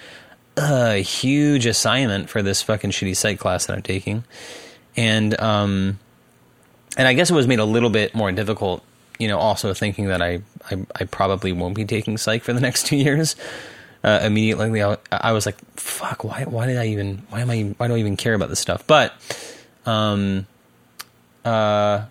a 0.57 0.97
huge 0.97 1.65
assignment 1.65 2.29
for 2.29 2.41
this 2.41 2.61
fucking 2.61 2.91
shitty 2.91 3.15
psych 3.15 3.39
class 3.39 3.65
that 3.65 3.75
I'm 3.75 3.83
taking, 3.83 4.23
and 4.95 5.39
um, 5.39 5.99
and 6.97 7.07
I 7.07 7.13
guess 7.13 7.31
it 7.31 7.35
was 7.35 7.47
made 7.47 7.59
a 7.59 7.65
little 7.65 7.89
bit 7.89 8.13
more 8.13 8.31
difficult. 8.31 8.83
You 9.19 9.27
know, 9.27 9.37
also 9.37 9.73
thinking 9.73 10.07
that 10.07 10.21
I, 10.21 10.41
I, 10.69 10.85
I 10.99 11.05
probably 11.05 11.51
won't 11.51 11.75
be 11.75 11.85
taking 11.85 12.17
psych 12.17 12.43
for 12.43 12.51
the 12.51 12.59
next 12.59 12.87
two 12.87 12.97
years 12.97 13.35
uh, 14.03 14.19
immediately 14.23 14.83
I, 14.83 14.97
I, 15.11 15.31
was 15.31 15.45
like, 15.45 15.57
fuck, 15.75 16.23
why, 16.23 16.43
why 16.43 16.67
did 16.67 16.77
I 16.77 16.87
even, 16.87 17.23
why 17.29 17.41
am 17.41 17.49
I, 17.49 17.73
why 17.77 17.87
do 17.87 17.95
I 17.95 17.99
even 17.99 18.17
care 18.17 18.33
about 18.33 18.49
this 18.49 18.59
stuff? 18.59 18.85
But, 18.85 19.13
um, 19.85 20.45
uh, 21.45 22.05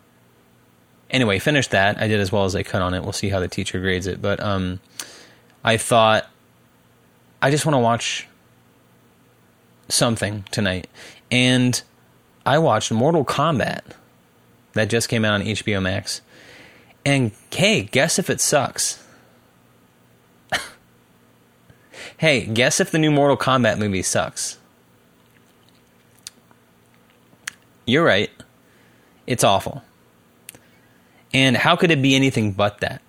anyway, 1.10 1.38
finished 1.38 1.72
that. 1.72 2.00
I 2.00 2.08
did 2.08 2.20
as 2.20 2.32
well 2.32 2.44
as 2.44 2.56
I 2.56 2.62
could 2.62 2.80
on 2.80 2.94
it. 2.94 3.02
We'll 3.02 3.12
see 3.12 3.28
how 3.28 3.40
the 3.40 3.48
teacher 3.48 3.78
grades 3.78 4.06
it. 4.06 4.22
But, 4.22 4.40
um, 4.40 4.80
I 5.62 5.76
thought, 5.76 6.26
I 7.42 7.50
just 7.50 7.66
want 7.66 7.74
to 7.74 7.80
watch 7.80 8.26
something 9.88 10.44
tonight. 10.50 10.88
And 11.30 11.80
I 12.44 12.58
watched 12.58 12.90
Mortal 12.92 13.24
Kombat 13.24 13.82
that 14.74 14.88
just 14.88 15.08
came 15.08 15.24
out 15.24 15.34
on 15.34 15.42
HBO 15.42 15.82
Max. 15.82 16.20
And 17.04 17.32
hey, 17.50 17.82
guess 17.82 18.18
if 18.18 18.30
it 18.30 18.40
sucks. 18.40 19.02
Hey, 22.18 22.46
guess 22.46 22.78
if 22.78 22.92
the 22.92 23.00
new 23.00 23.10
Mortal 23.10 23.36
Kombat 23.36 23.78
movie 23.78 24.02
sucks? 24.02 24.56
You're 27.84 28.04
right. 28.04 28.30
It's 29.26 29.42
awful. 29.42 29.82
And 31.34 31.56
how 31.56 31.74
could 31.74 31.90
it 31.90 32.00
be 32.00 32.14
anything 32.14 32.52
but 32.52 32.78
that? 32.78 33.02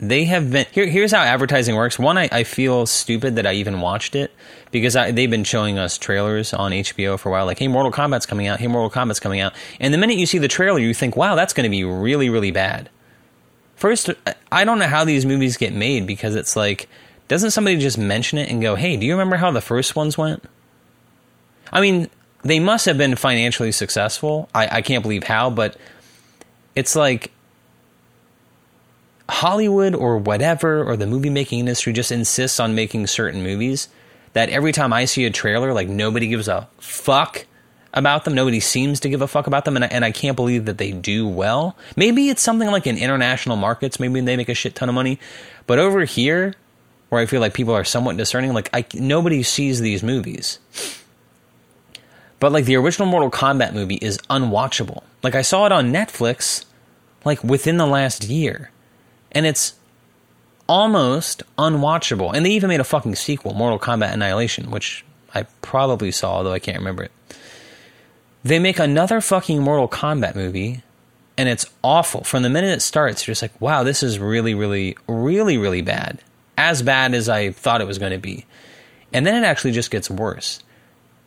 They 0.00 0.24
have 0.24 0.50
been 0.50 0.66
here. 0.72 0.86
Here's 0.86 1.12
how 1.12 1.20
advertising 1.20 1.76
works. 1.76 1.98
One, 1.98 2.16
I, 2.16 2.28
I 2.32 2.44
feel 2.44 2.86
stupid 2.86 3.36
that 3.36 3.46
I 3.46 3.52
even 3.54 3.80
watched 3.82 4.16
it 4.16 4.32
because 4.70 4.96
I, 4.96 5.10
they've 5.10 5.30
been 5.30 5.44
showing 5.44 5.78
us 5.78 5.98
trailers 5.98 6.54
on 6.54 6.72
HBO 6.72 7.18
for 7.18 7.28
a 7.28 7.32
while. 7.32 7.44
Like, 7.44 7.58
hey, 7.58 7.68
Mortal 7.68 7.92
Kombat's 7.92 8.24
coming 8.24 8.46
out. 8.46 8.60
Hey, 8.60 8.66
Mortal 8.66 8.90
Kombat's 8.90 9.20
coming 9.20 9.40
out. 9.40 9.52
And 9.78 9.92
the 9.92 9.98
minute 9.98 10.16
you 10.16 10.24
see 10.24 10.38
the 10.38 10.48
trailer, 10.48 10.78
you 10.78 10.94
think, 10.94 11.16
wow, 11.16 11.34
that's 11.34 11.52
going 11.52 11.64
to 11.64 11.70
be 11.70 11.84
really, 11.84 12.30
really 12.30 12.50
bad. 12.50 12.88
First, 13.76 14.10
I 14.50 14.64
don't 14.64 14.78
know 14.78 14.86
how 14.86 15.04
these 15.04 15.26
movies 15.26 15.58
get 15.58 15.74
made 15.74 16.06
because 16.06 16.34
it's 16.34 16.56
like 16.56 16.88
doesn't 17.30 17.52
somebody 17.52 17.76
just 17.76 17.96
mention 17.96 18.38
it 18.38 18.50
and 18.50 18.60
go, 18.60 18.74
hey, 18.74 18.96
do 18.96 19.06
you 19.06 19.12
remember 19.12 19.36
how 19.36 19.52
the 19.52 19.60
first 19.60 19.94
ones 19.94 20.18
went? 20.18 20.42
I 21.72 21.80
mean, 21.80 22.10
they 22.42 22.58
must 22.58 22.86
have 22.86 22.98
been 22.98 23.14
financially 23.14 23.70
successful. 23.70 24.48
I, 24.52 24.78
I 24.78 24.82
can't 24.82 25.02
believe 25.02 25.22
how, 25.22 25.48
but 25.48 25.76
it's 26.74 26.96
like 26.96 27.30
Hollywood 29.30 29.94
or 29.94 30.18
whatever, 30.18 30.84
or 30.84 30.96
the 30.96 31.06
movie 31.06 31.30
making 31.30 31.60
industry 31.60 31.92
just 31.92 32.12
insists 32.12 32.60
on 32.60 32.74
making 32.74 33.06
certain 33.06 33.42
movies 33.42 33.88
that 34.32 34.48
every 34.50 34.72
time 34.72 34.92
I 34.92 35.06
see 35.06 35.24
a 35.24 35.30
trailer, 35.30 35.72
like 35.72 35.88
nobody 35.88 36.28
gives 36.28 36.48
a 36.48 36.68
fuck 36.78 37.46
about 37.92 38.24
them. 38.24 38.34
Nobody 38.34 38.60
seems 38.60 39.00
to 39.00 39.08
give 39.08 39.22
a 39.22 39.28
fuck 39.28 39.46
about 39.46 39.64
them, 39.64 39.76
and 39.76 39.84
I, 39.84 39.88
and 39.88 40.04
I 40.04 40.12
can't 40.12 40.36
believe 40.36 40.66
that 40.66 40.78
they 40.78 40.92
do 40.92 41.26
well. 41.26 41.76
Maybe 41.96 42.28
it's 42.28 42.42
something 42.42 42.70
like 42.70 42.86
in 42.86 42.98
international 42.98 43.56
markets. 43.56 43.98
Maybe 43.98 44.20
they 44.20 44.36
make 44.36 44.48
a 44.48 44.54
shit 44.54 44.74
ton 44.74 44.88
of 44.88 44.94
money, 44.94 45.18
but 45.66 45.78
over 45.78 46.04
here, 46.04 46.54
where 47.08 47.20
I 47.20 47.26
feel 47.26 47.40
like 47.40 47.54
people 47.54 47.74
are 47.74 47.84
somewhat 47.84 48.16
discerning. 48.16 48.52
Like 48.52 48.70
I, 48.72 48.84
nobody 48.94 49.42
sees 49.42 49.80
these 49.80 50.02
movies, 50.02 50.58
but 52.38 52.52
like 52.52 52.64
the 52.64 52.76
original 52.76 53.08
Mortal 53.08 53.30
Kombat 53.30 53.74
movie 53.74 53.96
is 53.96 54.18
unwatchable. 54.30 55.02
Like 55.22 55.34
I 55.34 55.42
saw 55.42 55.66
it 55.66 55.72
on 55.72 55.92
Netflix, 55.92 56.64
like 57.24 57.42
within 57.42 57.76
the 57.76 57.86
last 57.86 58.24
year, 58.24 58.70
and 59.32 59.46
it's 59.46 59.74
almost 60.68 61.42
unwatchable. 61.58 62.32
And 62.34 62.46
they 62.46 62.50
even 62.50 62.68
made 62.68 62.80
a 62.80 62.84
fucking 62.84 63.16
sequel, 63.16 63.54
Mortal 63.54 63.78
Kombat 63.78 64.12
Annihilation, 64.12 64.70
which 64.70 65.04
I 65.34 65.44
probably 65.62 66.10
saw, 66.10 66.36
although 66.36 66.52
I 66.52 66.58
can't 66.58 66.78
remember 66.78 67.04
it. 67.04 67.12
They 68.42 68.58
make 68.58 68.78
another 68.78 69.20
fucking 69.20 69.60
Mortal 69.60 69.88
Kombat 69.88 70.34
movie, 70.34 70.82
and 71.36 71.48
it's 71.48 71.66
awful. 71.82 72.24
From 72.24 72.42
the 72.42 72.48
minute 72.48 72.70
it 72.70 72.82
starts, 72.82 73.26
you're 73.26 73.32
just 73.32 73.42
like, 73.42 73.60
wow, 73.60 73.82
this 73.82 74.02
is 74.02 74.18
really, 74.18 74.54
really, 74.54 74.96
really, 75.06 75.58
really 75.58 75.82
bad 75.82 76.22
as 76.56 76.82
bad 76.82 77.14
as 77.14 77.28
I 77.28 77.52
thought 77.52 77.80
it 77.80 77.86
was 77.86 77.98
going 77.98 78.12
to 78.12 78.18
be. 78.18 78.44
And 79.12 79.26
then 79.26 79.42
it 79.42 79.46
actually 79.46 79.72
just 79.72 79.90
gets 79.90 80.10
worse. 80.10 80.62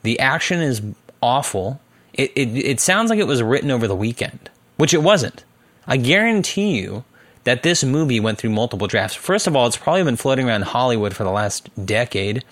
The 0.04 0.20
action 0.20 0.62
is 0.62 0.82
awful. 1.22 1.82
It, 2.14 2.32
it, 2.36 2.56
it 2.56 2.80
sounds 2.80 3.10
like 3.10 3.20
it 3.20 3.28
was 3.28 3.42
written 3.42 3.72
over 3.72 3.88
the 3.88 3.96
weekend, 3.96 4.50
which 4.78 4.94
it 4.94 5.02
wasn't. 5.02 5.44
I 5.88 5.98
guarantee 5.98 6.80
you 6.80 7.04
that 7.44 7.64
this 7.64 7.84
movie 7.84 8.20
went 8.20 8.38
through 8.38 8.52
multiple 8.52 8.88
drafts. 8.88 9.16
First 9.16 9.48
of 9.48 9.56
all, 9.56 9.68
it's 9.68 9.78
probably 9.78 10.04
been 10.04 10.16
floating 10.16 10.48
around 10.48 10.64
Hollywood 10.64 11.16
for 11.16 11.24
the 11.24 11.32
last 11.32 11.70
decade. 11.86 12.44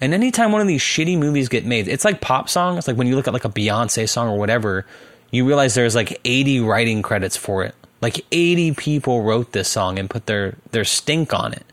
And 0.00 0.12
anytime 0.14 0.52
one 0.52 0.60
of 0.60 0.66
these 0.66 0.82
shitty 0.82 1.18
movies 1.18 1.48
get 1.48 1.64
made, 1.64 1.88
it's 1.88 2.04
like 2.04 2.20
pop 2.20 2.48
songs. 2.48 2.86
Like 2.86 2.96
when 2.96 3.06
you 3.06 3.16
look 3.16 3.26
at 3.26 3.34
like 3.34 3.44
a 3.44 3.50
Beyonce 3.50 4.08
song 4.08 4.28
or 4.28 4.38
whatever, 4.38 4.84
you 5.30 5.46
realize 5.46 5.74
there's 5.74 5.94
like 5.94 6.20
80 6.24 6.60
writing 6.60 7.02
credits 7.02 7.36
for 7.36 7.64
it. 7.64 7.74
Like 8.00 8.24
80 8.30 8.74
people 8.74 9.22
wrote 9.22 9.52
this 9.52 9.68
song 9.68 9.98
and 9.98 10.08
put 10.08 10.26
their 10.26 10.56
their 10.70 10.84
stink 10.84 11.32
on 11.32 11.52
it. 11.52 11.64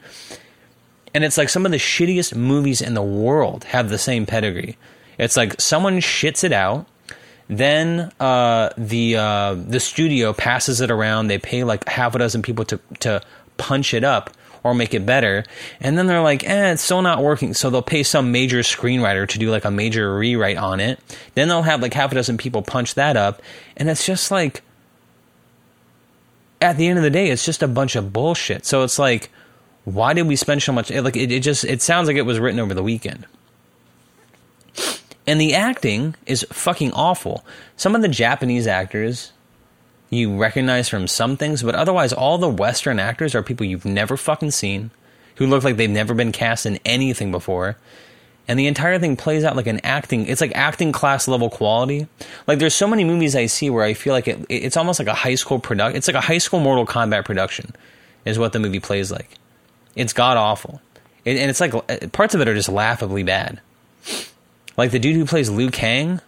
And 1.13 1.23
it's 1.23 1.37
like 1.37 1.49
some 1.49 1.65
of 1.65 1.71
the 1.71 1.77
shittiest 1.77 2.35
movies 2.35 2.81
in 2.81 2.93
the 2.93 3.03
world 3.03 3.65
have 3.65 3.89
the 3.89 3.97
same 3.97 4.25
pedigree. 4.25 4.77
It's 5.17 5.37
like 5.37 5.59
someone 5.61 5.99
shits 5.99 6.43
it 6.43 6.51
out, 6.51 6.87
then 7.47 8.11
uh, 8.19 8.69
the 8.77 9.17
uh, 9.17 9.55
the 9.55 9.79
studio 9.79 10.33
passes 10.33 10.81
it 10.81 10.91
around. 10.91 11.27
They 11.27 11.37
pay 11.37 11.63
like 11.63 11.87
half 11.87 12.15
a 12.15 12.19
dozen 12.19 12.41
people 12.41 12.65
to 12.65 12.79
to 12.99 13.21
punch 13.57 13.93
it 13.93 14.03
up 14.03 14.29
or 14.63 14.73
make 14.73 14.93
it 14.93 15.05
better, 15.05 15.43
and 15.81 15.97
then 15.97 16.07
they're 16.07 16.21
like, 16.21 16.43
"eh, 16.43 16.71
it's 16.71 16.81
still 16.81 17.01
not 17.01 17.21
working." 17.21 17.53
So 17.53 17.69
they'll 17.69 17.81
pay 17.81 18.03
some 18.03 18.31
major 18.31 18.59
screenwriter 18.59 19.27
to 19.27 19.39
do 19.39 19.51
like 19.51 19.65
a 19.65 19.71
major 19.71 20.15
rewrite 20.15 20.57
on 20.57 20.79
it. 20.79 20.99
Then 21.35 21.47
they'll 21.47 21.63
have 21.63 21.81
like 21.81 21.93
half 21.93 22.11
a 22.11 22.15
dozen 22.15 22.37
people 22.37 22.61
punch 22.61 22.95
that 22.95 23.17
up, 23.17 23.41
and 23.75 23.89
it's 23.89 24.05
just 24.05 24.31
like 24.31 24.61
at 26.63 26.77
the 26.77 26.87
end 26.87 26.97
of 26.97 27.03
the 27.03 27.09
day, 27.09 27.29
it's 27.29 27.45
just 27.45 27.61
a 27.61 27.67
bunch 27.67 27.95
of 27.95 28.13
bullshit. 28.13 28.65
So 28.65 28.83
it's 28.83 28.97
like, 28.97 29.29
why 29.83 30.13
did 30.13 30.27
we 30.27 30.37
spend 30.37 30.63
so 30.63 30.71
much? 30.71 30.89
Like, 30.89 31.17
it, 31.17 31.31
it 31.31 31.41
just 31.41 31.65
it 31.65 31.81
sounds 31.81 32.07
like 32.07 32.15
it 32.15 32.21
was 32.21 32.39
written 32.39 32.59
over 32.59 32.73
the 32.73 32.81
weekend. 32.81 33.25
And 35.25 35.39
the 35.39 35.53
acting 35.53 36.15
is 36.25 36.45
fucking 36.51 36.91
awful. 36.91 37.45
Some 37.77 37.95
of 37.95 38.01
the 38.01 38.07
Japanese 38.07 38.67
actors 38.67 39.31
you 40.09 40.37
recognize 40.37 40.89
from 40.89 41.07
some 41.07 41.37
things, 41.37 41.63
but 41.63 41.75
otherwise, 41.75 42.13
all 42.13 42.37
the 42.37 42.49
Western 42.49 42.99
actors 42.99 43.33
are 43.33 43.43
people 43.43 43.65
you've 43.65 43.85
never 43.85 44.15
fucking 44.15 44.51
seen, 44.51 44.91
who 45.35 45.47
look 45.47 45.63
like 45.63 45.77
they've 45.77 45.89
never 45.89 46.13
been 46.13 46.31
cast 46.31 46.65
in 46.65 46.79
anything 46.85 47.31
before. 47.31 47.77
And 48.47 48.59
the 48.59 48.67
entire 48.67 48.99
thing 48.99 49.15
plays 49.15 49.43
out 49.43 49.55
like 49.55 49.67
an 49.67 49.79
acting, 49.83 50.27
it's 50.27 50.41
like 50.41 50.51
acting 50.53 50.91
class 50.91 51.27
level 51.27 51.49
quality. 51.49 52.07
Like, 52.45 52.59
there's 52.59 52.75
so 52.75 52.87
many 52.87 53.03
movies 53.03 53.35
I 53.35 53.45
see 53.45 53.69
where 53.69 53.85
I 53.85 53.93
feel 53.93 54.13
like 54.13 54.27
it, 54.27 54.45
it's 54.49 54.77
almost 54.77 54.99
like 54.99 55.07
a 55.07 55.13
high 55.13 55.35
school 55.35 55.59
production. 55.59 55.95
It's 55.97 56.07
like 56.07 56.15
a 56.15 56.21
high 56.21 56.37
school 56.37 56.59
Mortal 56.59 56.85
Kombat 56.85 57.25
production, 57.25 57.73
is 58.25 58.37
what 58.37 58.53
the 58.53 58.59
movie 58.59 58.81
plays 58.81 59.11
like. 59.11 59.29
It's 59.95 60.13
god 60.13 60.37
awful. 60.37 60.81
and 61.25 61.49
it's 61.49 61.61
like 61.61 61.73
uh, 61.73 62.07
parts 62.11 62.35
of 62.35 62.41
it 62.41 62.47
are 62.47 62.53
just 62.53 62.69
laughably 62.69 63.23
bad. 63.23 63.61
Like 64.77 64.91
the 64.91 64.99
dude 64.99 65.15
who 65.15 65.25
plays 65.25 65.49
Liu 65.49 65.69
Kang 65.69 66.19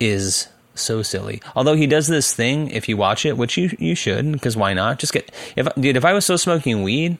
is 0.00 0.48
so 0.74 1.02
silly. 1.02 1.40
Although 1.54 1.76
he 1.76 1.86
does 1.86 2.08
this 2.08 2.34
thing, 2.34 2.70
if 2.70 2.88
you 2.88 2.96
watch 2.96 3.24
it, 3.24 3.36
which 3.36 3.56
you 3.56 3.70
you 3.78 3.94
should, 3.94 4.32
because 4.32 4.56
why 4.56 4.74
not? 4.74 4.98
Just 4.98 5.12
get 5.12 5.30
if 5.56 5.68
dude, 5.74 5.96
if 5.96 6.04
I 6.04 6.12
was 6.12 6.24
still 6.24 6.38
smoking 6.38 6.82
weed, 6.82 7.18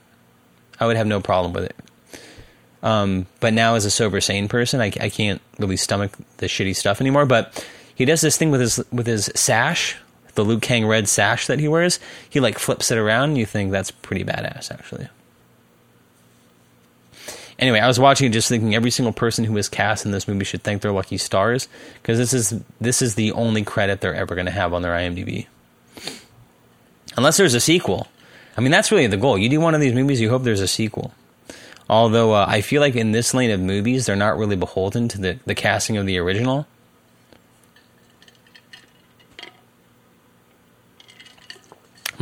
I 0.81 0.87
would 0.87 0.96
have 0.96 1.07
no 1.07 1.20
problem 1.20 1.53
with 1.53 1.64
it. 1.64 1.77
Um, 2.83 3.27
but 3.38 3.53
now 3.53 3.77
as 3.77 3.85
a 3.85 3.90
sober, 3.90 4.20
sane 4.20 4.48
person, 4.48 4.81
I, 4.81 4.87
I 5.01 5.09
can't 5.09 5.40
really 5.59 5.77
stomach 5.77 6.12
the 6.38 6.46
shitty 6.46 6.75
stuff 6.75 7.01
anymore. 7.01 7.27
But 7.27 7.64
he 7.94 8.05
does 8.05 8.20
this 8.20 8.37
thing 8.37 8.51
with 8.51 8.61
his 8.61 8.85
with 8.90 9.07
his 9.07 9.31
sash, 9.37 9.96
the 10.35 10.44
Liu 10.44 10.59
Kang 10.59 10.87
red 10.87 11.09
sash 11.09 11.46
that 11.46 11.61
he 11.61 11.68
wears. 11.68 12.01
He 12.29 12.40
like 12.40 12.59
flips 12.59 12.90
it 12.90 12.98
around, 12.98 13.37
you 13.37 13.46
think 13.46 13.70
that's 13.70 13.90
pretty 13.90 14.25
badass, 14.25 14.72
actually 14.72 15.09
anyway, 17.62 17.79
I 17.79 17.87
was 17.87 17.98
watching 17.98 18.27
it 18.27 18.33
just 18.33 18.48
thinking 18.48 18.75
every 18.75 18.90
single 18.90 19.12
person 19.12 19.44
who 19.44 19.57
is 19.57 19.68
cast 19.68 20.05
in 20.05 20.11
this 20.11 20.27
movie 20.27 20.44
should 20.44 20.62
thank 20.62 20.83
their 20.83 20.92
lucky 20.92 21.16
stars 21.16 21.68
because 21.94 22.18
this 22.18 22.35
is 22.35 22.61
this 22.81 23.01
is 23.01 23.14
the 23.14 23.33
only 23.33 23.62
credit 23.62 24.01
they're 24.01 24.14
ever 24.14 24.35
going 24.35 24.46
to 24.46 24.53
have 24.53 24.75
on 24.75 24.83
their 24.83 24.92
IMDb. 24.92 25.46
Unless 27.16 27.37
there's 27.37 27.55
a 27.55 27.61
sequel. 27.61 28.09
I 28.57 28.61
mean, 28.61 28.72
that's 28.72 28.90
really 28.90 29.07
the 29.07 29.16
goal. 29.16 29.38
You 29.38 29.48
do 29.48 29.61
one 29.61 29.75
of 29.75 29.81
these 29.81 29.94
movies, 29.94 30.20
you 30.20 30.29
hope 30.29 30.42
there's 30.42 30.61
a 30.61 30.68
sequel. 30.68 31.14
Although 31.88 32.35
uh, 32.35 32.46
I 32.48 32.61
feel 32.61 32.81
like 32.81 32.96
in 32.96 33.12
this 33.12 33.33
lane 33.35 33.51
of 33.51 33.61
movies, 33.61 34.07
they're 34.07 34.16
not 34.16 34.37
really 34.38 34.57
beholden 34.57 35.09
to 35.09 35.18
the, 35.18 35.38
the 35.46 35.55
casting 35.55 35.96
of 35.96 36.07
the 36.07 36.18
original. 36.18 36.66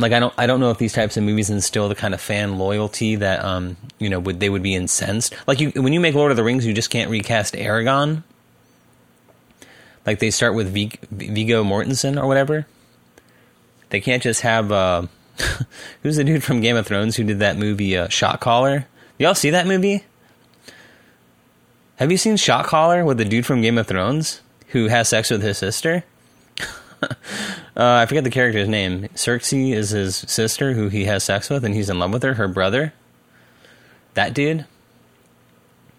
Like 0.01 0.11
I 0.11 0.19
don't 0.19 0.33
I 0.37 0.47
don't 0.47 0.59
know 0.59 0.71
if 0.71 0.77
these 0.77 0.93
types 0.93 1.15
of 1.17 1.23
movies 1.23 1.49
instill 1.49 1.87
the 1.87 1.95
kind 1.95 2.13
of 2.13 2.21
fan 2.21 2.57
loyalty 2.57 3.15
that 3.17 3.43
um 3.45 3.77
you 3.99 4.09
know 4.09 4.19
would 4.19 4.39
they 4.39 4.49
would 4.49 4.63
be 4.63 4.75
incensed. 4.75 5.35
Like 5.47 5.59
you 5.59 5.71
when 5.75 5.93
you 5.93 5.99
make 5.99 6.15
Lord 6.15 6.31
of 6.31 6.37
the 6.37 6.43
Rings 6.43 6.65
you 6.65 6.73
just 6.73 6.89
can't 6.89 7.09
recast 7.09 7.53
Aragorn. 7.53 8.23
like 10.05 10.19
they 10.19 10.31
start 10.31 10.55
with 10.55 10.73
v- 10.73 10.99
Viggo 11.11 11.63
Mortensen 11.63 12.21
or 12.21 12.27
whatever. 12.27 12.65
They 13.89 14.01
can't 14.01 14.23
just 14.23 14.41
have 14.41 14.71
uh 14.71 15.07
who's 16.03 16.17
the 16.17 16.23
dude 16.23 16.43
from 16.43 16.61
Game 16.61 16.75
of 16.75 16.87
Thrones 16.87 17.15
who 17.15 17.23
did 17.23 17.39
that 17.39 17.57
movie 17.57 17.95
uh, 17.95 18.07
Shot 18.09 18.39
Caller? 18.39 18.87
Y'all 19.17 19.35
see 19.35 19.51
that 19.51 19.67
movie? 19.67 20.03
Have 21.97 22.11
you 22.11 22.17
seen 22.17 22.37
Shot 22.37 22.65
Caller 22.65 23.05
with 23.05 23.17
the 23.17 23.25
dude 23.25 23.45
from 23.45 23.61
Game 23.61 23.77
of 23.77 23.87
Thrones 23.87 24.41
who 24.69 24.87
has 24.87 25.09
sex 25.09 25.29
with 25.29 25.43
his 25.43 25.57
sister 25.57 26.03
uh, 27.75 28.01
I 28.03 28.05
forget 28.05 28.23
the 28.23 28.29
character's 28.29 28.67
name. 28.67 29.07
Cersei 29.15 29.73
is 29.73 29.91
his 29.91 30.15
sister, 30.15 30.73
who 30.73 30.89
he 30.89 31.05
has 31.05 31.23
sex 31.23 31.49
with, 31.49 31.63
and 31.63 31.73
he's 31.73 31.89
in 31.89 31.99
love 31.99 32.11
with 32.11 32.23
her. 32.23 32.33
Her 32.33 32.47
brother, 32.47 32.93
that 34.13 34.33
dude, 34.33 34.65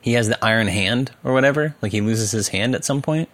he 0.01 0.13
has 0.15 0.29
the 0.29 0.43
iron 0.45 0.67
hand 0.67 1.13
or 1.25 1.33
whatever. 1.33 1.75
Like 1.81 1.93
he 1.93 2.01
loses 2.01 2.33
his 2.33 2.49
hand 2.49 2.75
at 2.75 2.85
some 2.85 3.01
point, 3.01 3.31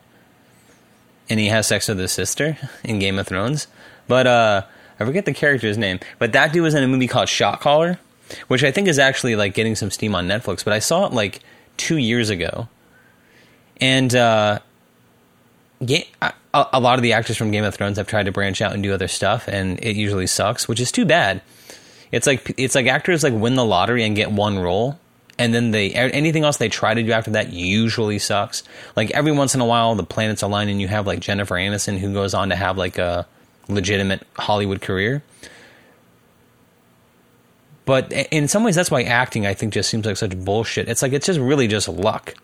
and 1.28 1.40
he 1.40 1.46
has 1.46 1.66
sex 1.66 1.88
with 1.88 1.98
his 1.98 2.12
sister 2.12 2.56
in 2.84 3.00
Game 3.00 3.18
of 3.18 3.26
Thrones. 3.26 3.66
But 4.06 4.26
uh, 4.26 4.62
I 5.00 5.04
forget 5.04 5.24
the 5.24 5.34
character's 5.34 5.76
name. 5.76 5.98
But 6.18 6.32
that 6.32 6.52
dude 6.52 6.62
was 6.62 6.74
in 6.74 6.84
a 6.84 6.88
movie 6.88 7.08
called 7.08 7.28
Shot 7.28 7.60
Caller, 7.60 7.98
which 8.46 8.62
I 8.62 8.70
think 8.70 8.86
is 8.86 9.00
actually 9.00 9.34
like 9.34 9.54
getting 9.54 9.74
some 9.74 9.90
steam 9.90 10.14
on 10.14 10.28
Netflix. 10.28 10.64
But 10.64 10.74
I 10.74 10.78
saw 10.78 11.06
it 11.06 11.12
like 11.12 11.40
two 11.76 11.96
years 11.96 12.30
ago, 12.30 12.68
and 13.80 14.14
uh, 14.14 14.60
a, 15.80 16.32
a, 16.52 16.80
lot 16.80 16.98
of 16.98 17.02
the 17.02 17.12
actors 17.12 17.36
from 17.36 17.50
Game 17.50 17.64
of 17.64 17.74
Thrones 17.74 17.98
have 17.98 18.06
tried 18.06 18.24
to 18.24 18.32
branch 18.32 18.60
out 18.60 18.72
and 18.72 18.82
do 18.82 18.92
other 18.92 19.08
stuff, 19.08 19.48
and 19.48 19.78
it 19.82 19.96
usually 19.96 20.26
sucks, 20.26 20.66
which 20.66 20.80
is 20.80 20.90
too 20.90 21.04
bad. 21.04 21.40
It's 22.10 22.26
like 22.26 22.54
it's 22.56 22.74
like 22.74 22.86
actors 22.86 23.22
like 23.22 23.34
win 23.34 23.54
the 23.54 23.64
lottery 23.64 24.04
and 24.04 24.16
get 24.16 24.32
one 24.32 24.58
role, 24.58 24.98
and 25.38 25.54
then 25.54 25.70
they 25.70 25.90
anything 25.90 26.44
else 26.44 26.56
they 26.56 26.68
try 26.68 26.94
to 26.94 27.02
do 27.02 27.12
after 27.12 27.32
that 27.32 27.52
usually 27.52 28.18
sucks. 28.18 28.62
Like 28.96 29.10
every 29.12 29.32
once 29.32 29.54
in 29.54 29.60
a 29.60 29.66
while, 29.66 29.94
the 29.94 30.04
planets 30.04 30.42
align, 30.42 30.68
and 30.68 30.80
you 30.80 30.88
have 30.88 31.06
like 31.06 31.20
Jennifer 31.20 31.54
Aniston 31.54 31.98
who 31.98 32.12
goes 32.12 32.34
on 32.34 32.48
to 32.48 32.56
have 32.56 32.78
like 32.78 32.98
a 32.98 33.26
legitimate 33.68 34.26
Hollywood 34.36 34.80
career. 34.80 35.22
But 37.84 38.12
in 38.12 38.48
some 38.48 38.64
ways, 38.64 38.74
that's 38.74 38.90
why 38.90 39.02
acting 39.02 39.46
I 39.46 39.54
think 39.54 39.72
just 39.72 39.88
seems 39.88 40.04
like 40.04 40.16
such 40.16 40.38
bullshit. 40.38 40.88
It's 40.88 41.02
like 41.02 41.12
it's 41.12 41.26
just 41.26 41.38
really 41.38 41.68
just 41.68 41.88
luck. 41.88 42.34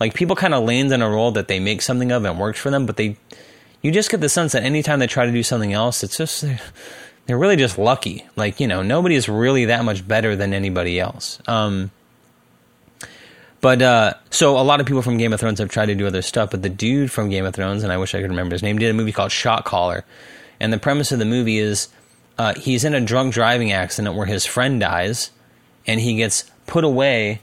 Like 0.00 0.14
people 0.14 0.34
kind 0.34 0.54
of 0.54 0.64
land 0.64 0.92
in 0.92 1.02
a 1.02 1.08
role 1.08 1.30
that 1.32 1.46
they 1.46 1.60
make 1.60 1.82
something 1.82 2.10
of 2.10 2.24
and 2.24 2.40
works 2.40 2.58
for 2.58 2.70
them, 2.70 2.86
but 2.86 2.96
they 2.96 3.16
you 3.82 3.92
just 3.92 4.10
get 4.10 4.20
the 4.20 4.28
sense 4.28 4.52
that 4.52 4.62
anytime 4.62 4.98
they 4.98 5.06
try 5.06 5.26
to 5.26 5.32
do 5.32 5.42
something 5.42 5.72
else, 5.72 6.02
it's 6.02 6.16
just 6.16 6.44
they're 7.26 7.38
really 7.38 7.56
just 7.56 7.78
lucky. 7.78 8.26
Like 8.34 8.58
you 8.58 8.66
know, 8.66 8.82
nobody 8.82 9.14
is 9.14 9.28
really 9.28 9.66
that 9.66 9.84
much 9.84 10.06
better 10.08 10.34
than 10.34 10.54
anybody 10.54 10.98
else. 10.98 11.40
Um, 11.46 11.90
but 13.60 13.82
uh, 13.82 14.14
so 14.30 14.58
a 14.58 14.62
lot 14.64 14.80
of 14.80 14.86
people 14.86 15.02
from 15.02 15.18
Game 15.18 15.34
of 15.34 15.40
Thrones 15.40 15.58
have 15.58 15.68
tried 15.68 15.86
to 15.86 15.94
do 15.94 16.06
other 16.06 16.22
stuff, 16.22 16.50
but 16.50 16.62
the 16.62 16.70
dude 16.70 17.12
from 17.12 17.28
Game 17.28 17.44
of 17.44 17.54
Thrones, 17.54 17.82
and 17.82 17.92
I 17.92 17.98
wish 17.98 18.14
I 18.14 18.22
could 18.22 18.30
remember 18.30 18.54
his 18.54 18.62
name, 18.62 18.78
did 18.78 18.90
a 18.90 18.94
movie 18.94 19.12
called 19.12 19.32
Shot 19.32 19.66
Caller, 19.66 20.04
and 20.58 20.72
the 20.72 20.78
premise 20.78 21.12
of 21.12 21.18
the 21.18 21.26
movie 21.26 21.58
is 21.58 21.88
uh, 22.38 22.54
he's 22.54 22.84
in 22.84 22.94
a 22.94 23.02
drunk 23.02 23.34
driving 23.34 23.70
accident 23.70 24.16
where 24.16 24.26
his 24.26 24.46
friend 24.46 24.80
dies, 24.80 25.30
and 25.86 26.00
he 26.00 26.16
gets 26.16 26.50
put 26.66 26.84
away 26.84 27.42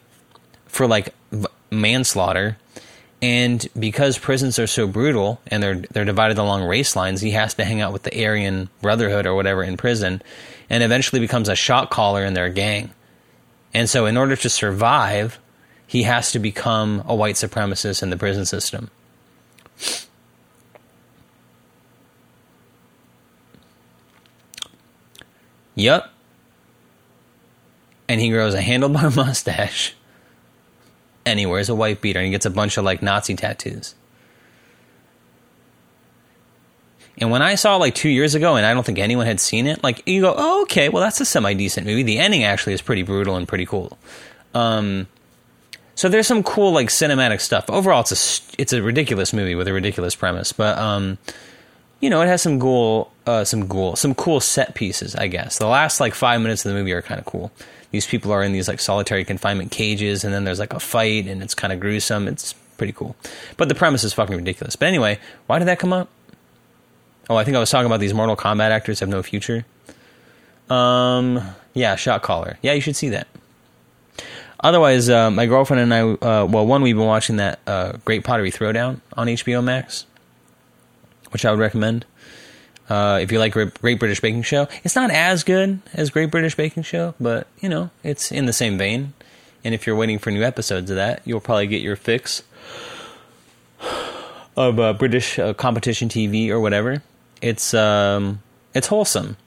for 0.65 0.87
like 0.87 1.13
manslaughter. 1.71 2.58
And 3.21 3.67
because 3.77 4.17
prisons 4.17 4.60
are 4.60 4.67
so 4.67 4.88
brutal 4.88 5.41
and 5.47 5.63
they're 5.63 5.82
they're 5.91 6.06
divided 6.06 6.38
along 6.38 6.63
race 6.63 6.95
lines, 6.95 7.21
he 7.21 7.32
has 7.32 7.56
to 7.56 7.65
hang 7.65 7.82
out 7.82 7.93
with 7.93 8.03
the 8.03 8.25
Aryan 8.25 8.69
Brotherhood 8.82 9.25
or 9.25 9.34
whatever 9.34 9.63
in 9.63 9.75
prison, 9.75 10.21
and 10.69 10.84
eventually 10.84 11.19
becomes 11.19 11.49
a 11.49 11.56
shot 11.56 11.89
caller 11.89 12.23
in 12.23 12.36
their 12.36 12.49
gang. 12.49 12.91
And 13.73 13.89
so, 13.89 14.06
in 14.06 14.17
order 14.17 14.36
to 14.36 14.49
survive, 14.49 15.39
he 15.88 16.03
has 16.03 16.32
to 16.34 16.39
become 16.39 17.03
a 17.08 17.15
white 17.15 17.36
supremacist 17.36 18.03
in 18.03 18.12
the 18.12 18.17
prison 18.17 18.45
system. 18.45 18.91
Yep. 25.75 26.10
And 28.10 28.19
he 28.19 28.30
grows 28.30 28.53
a 28.53 28.62
handlebar 28.62 29.15
mustache 29.15 29.95
and 31.27 31.39
he 31.39 31.45
wears 31.45 31.69
a 31.69 31.75
white 31.75 32.01
beater 32.01 32.19
and 32.19 32.25
he 32.25 32.31
gets 32.31 32.45
a 32.45 32.49
bunch 32.49 32.77
of 32.77 32.85
like 32.85 33.01
Nazi 33.01 33.35
tattoos. 33.35 33.95
And 37.19 37.31
when 37.31 37.41
I 37.41 37.55
saw 37.55 37.77
like 37.77 37.95
two 37.95 38.09
years 38.09 38.35
ago, 38.35 38.55
and 38.55 38.65
I 38.65 38.73
don't 38.73 38.85
think 38.85 38.99
anyone 38.99 39.25
had 39.25 39.39
seen 39.39 39.65
it, 39.65 39.83
like 39.83 40.07
you 40.07 40.21
go, 40.21 40.33
oh, 40.37 40.61
okay, 40.63 40.89
well 40.89 41.03
that's 41.03 41.19
a 41.19 41.25
semi 41.25 41.53
decent 41.53 41.87
movie. 41.87 42.03
The 42.03 42.19
ending 42.19 42.43
actually 42.43 42.73
is 42.73 42.81
pretty 42.81 43.03
brutal 43.03 43.35
and 43.35 43.47
pretty 43.47 43.65
cool. 43.65 43.97
Um, 44.53 45.07
so 45.95 46.09
there's 46.09 46.27
some 46.27 46.43
cool 46.43 46.71
like 46.71 46.89
cinematic 46.89 47.41
stuff. 47.41 47.69
Overall, 47.69 48.01
it's 48.01 48.11
a 48.11 48.61
it's 48.61 48.73
a 48.73 48.81
ridiculous 48.81 49.33
movie 49.33 49.55
with 49.55 49.67
a 49.67 49.73
ridiculous 49.73 50.15
premise, 50.15 50.53
but 50.53 50.77
um, 50.77 51.17
you 51.99 52.09
know, 52.09 52.21
it 52.21 52.27
has 52.27 52.41
some 52.41 52.59
cool 52.59 53.11
uh, 53.25 53.43
some 53.43 53.67
cool 53.67 53.95
some 53.95 54.13
cool 54.13 54.39
set 54.39 54.75
pieces. 54.75 55.15
I 55.15 55.27
guess 55.27 55.57
the 55.57 55.67
last 55.67 55.99
like 55.99 56.13
five 56.13 56.39
minutes 56.39 56.65
of 56.65 56.71
the 56.71 56.77
movie 56.77 56.93
are 56.93 57.01
kind 57.01 57.19
of 57.19 57.25
cool 57.25 57.51
these 57.91 58.06
people 58.06 58.32
are 58.32 58.43
in 58.43 58.52
these 58.52 58.67
like 58.67 58.80
solitary 58.80 59.23
confinement 59.23 59.71
cages, 59.71 60.23
and 60.23 60.34
then 60.34 60.43
there's 60.43 60.60
like 60.60 60.73
a 60.73 60.80
fight, 60.80 61.28
and 61.28 61.41
it's 61.41 61.54
kind 61.54 61.71
of 61.73 61.80
gruesome. 61.80 62.28
It's 62.28 62.54
pretty 62.78 62.93
cool, 62.93 63.15
but 63.58 63.69
the 63.69 63.76
premise 63.76 64.04
is 64.04 64.13
fucking 64.13 64.36
ridiculous. 64.36 64.76
But 64.76 64.88
anyway, 64.88 65.19
why 65.47 65.60
did 65.60 65.67
that 65.67 65.80
come 65.80 65.93
up? 65.93 66.10
Oh, 67.30 67.36
I 67.36 67.43
think 67.43 67.58
I 67.58 67.60
was 67.60 67.69
talking 67.69 67.88
about 67.88 68.00
these 68.00 68.13
Mortal 68.13 68.38
Kombat 68.38 68.69
actors 68.69 69.02
have 69.02 69.10
no 69.10 69.21
future. 69.21 69.65
Um, 70.69 71.41
yeah, 71.73 71.95
Shot 71.95 72.21
Caller. 72.21 72.58
Yeah, 72.62 72.73
you 72.73 72.82
should 72.82 72.95
see 72.95 73.10
that. 73.10 73.28
Otherwise, 74.60 75.10
uh, 75.10 75.30
my 75.30 75.45
girlfriend 75.45 75.82
and 75.82 75.93
I, 75.93 76.02
uh, 76.02 76.45
well, 76.45 76.65
one 76.65 76.82
we've 76.82 76.95
been 76.95 77.06
watching 77.06 77.38
that 77.38 77.60
uh, 77.67 77.93
Great 78.06 78.23
Pottery 78.23 78.52
Throwdown 78.52 79.02
on 79.13 79.28
HBO 79.28 79.63
Max, 79.63 80.06
which 81.32 81.45
I 81.45 81.52
would 81.52 81.60
recommend. 81.60 82.06
Uh, 82.89 83.19
if 83.21 83.32
you 83.32 83.39
like 83.39 83.52
Great 83.54 84.00
British 84.00 84.21
Baking 84.21 84.43
Show, 84.43 84.67
it's 84.84 84.95
not 84.95 85.12
as 85.12 85.43
good 85.43 85.82
as 85.93 86.10
Great 86.10 86.32
British 86.32 86.56
Baking 86.56 86.84
Show, 86.84 87.15
but 87.19 87.47
you 87.60 87.67
know 87.69 87.89
it's 88.04 88.32
in 88.32 88.45
the 88.45 88.54
same 88.54 88.78
vein. 88.78 89.13
And 89.63 89.73
if 89.73 89.86
you're 89.86 89.95
waiting 89.95 90.19
for 90.19 90.32
new 90.32 90.43
episodes 90.43 90.89
of 90.89 90.95
that, 90.95 91.21
you'll 91.26 91.41
probably 91.41 91.67
get 91.67 91.82
your 91.82 91.97
fix 91.97 92.43
of 94.56 94.80
uh, 94.80 94.93
British 94.93 95.38
uh, 95.38 95.54
competition 95.54 96.10
TV 96.10 96.50
or 96.50 96.60
whatever. 96.60 97.04
It's 97.41 97.73
um, 97.73 98.41
it's 98.73 98.88
wholesome, 98.88 99.38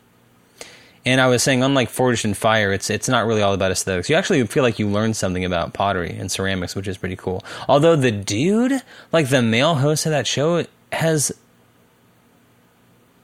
And 1.05 1.21
I 1.21 1.27
was 1.29 1.43
saying, 1.43 1.63
unlike 1.63 1.89
Forged 1.89 2.25
in 2.25 2.35
Fire, 2.35 2.73
it's 2.73 2.91
it's 2.91 3.09
not 3.09 3.27
really 3.27 3.43
all 3.43 3.55
about 3.55 3.71
aesthetics. 3.71 4.11
You 4.11 4.17
actually 4.17 4.47
feel 4.47 4.63
like 4.63 4.79
you 4.79 4.89
learned 4.89 5.17
something 5.17 5.45
about 5.45 5.73
pottery 5.73 6.11
and 6.11 6.31
ceramics, 6.31 6.77
which 6.77 6.87
is 6.89 6.99
pretty 6.99 7.17
cool. 7.17 7.43
Although 7.69 7.97
the 7.97 8.11
dude, 8.13 8.83
like 9.13 9.29
the 9.31 9.43
male 9.43 9.77
host 9.77 10.07
of 10.07 10.11
that 10.13 10.27
show, 10.27 10.65
has 10.93 11.33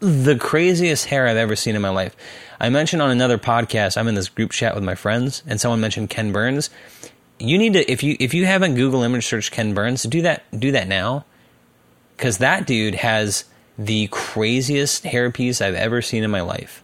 the 0.06 0.36
craziest 0.36 1.06
hair 1.06 1.26
I've 1.26 1.36
ever 1.36 1.56
seen 1.56 1.74
in 1.74 1.82
my 1.82 1.88
life. 1.88 2.16
I 2.60 2.68
mentioned 2.68 3.02
on 3.02 3.10
another 3.10 3.38
podcast, 3.38 3.96
I'm 3.96 4.06
in 4.06 4.14
this 4.14 4.28
group 4.28 4.52
chat 4.52 4.74
with 4.74 4.84
my 4.84 4.94
friends, 4.94 5.42
and 5.46 5.60
someone 5.60 5.80
mentioned 5.80 6.10
Ken 6.10 6.30
Burns. 6.30 6.70
You 7.38 7.58
need 7.58 7.72
to 7.72 7.90
if 7.90 8.02
you 8.02 8.16
if 8.20 8.32
you 8.32 8.46
haven't 8.46 8.76
Google 8.76 9.02
image 9.02 9.26
search 9.26 9.50
Ken 9.50 9.74
Burns, 9.74 10.04
do 10.04 10.22
that 10.22 10.44
do 10.58 10.72
that 10.72 10.86
now. 10.88 11.24
Cause 12.16 12.38
that 12.38 12.66
dude 12.66 12.94
has 12.94 13.44
the 13.78 14.06
craziest 14.06 15.04
hairpiece 15.04 15.60
I've 15.60 15.74
ever 15.74 16.00
seen 16.00 16.24
in 16.24 16.30
my 16.30 16.40
life. 16.40 16.82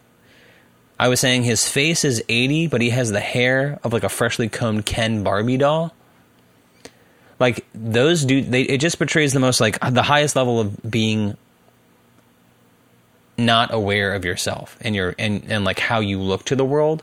I 0.99 1.09
was 1.09 1.21
saying 1.21 1.45
his 1.45 1.67
face 1.69 2.05
is 2.05 2.23
80, 2.29 2.67
but 2.67 2.83
he 2.83 2.91
has 2.91 3.11
the 3.11 3.21
hair 3.21 3.79
of 3.83 3.95
like 3.95 4.05
a 4.05 4.11
freshly 4.11 4.49
combed 4.49 4.85
Ken 4.85 5.23
Barbie 5.23 5.57
doll. 5.57 5.95
Like 7.41 7.65
those 7.75 8.25
dude, 8.25 8.53
they 8.53 8.63
it 8.63 8.79
just 8.79 8.99
portrays 8.99 9.33
the 9.33 9.41
most 9.41 9.61
like 9.61 9.79
the 9.81 10.03
highest 10.03 10.37
level 10.37 10.61
of 10.61 10.91
being 10.91 11.37
not 13.39 13.73
aware 13.73 14.15
of 14.15 14.25
yourself 14.25 14.77
and 14.81 14.95
your 14.95 15.15
and 15.19 15.45
and 15.49 15.65
like 15.65 15.79
how 15.79 16.01
you 16.01 16.21
look 16.21 16.45
to 16.47 16.57
the 16.57 16.65
world. 16.65 17.03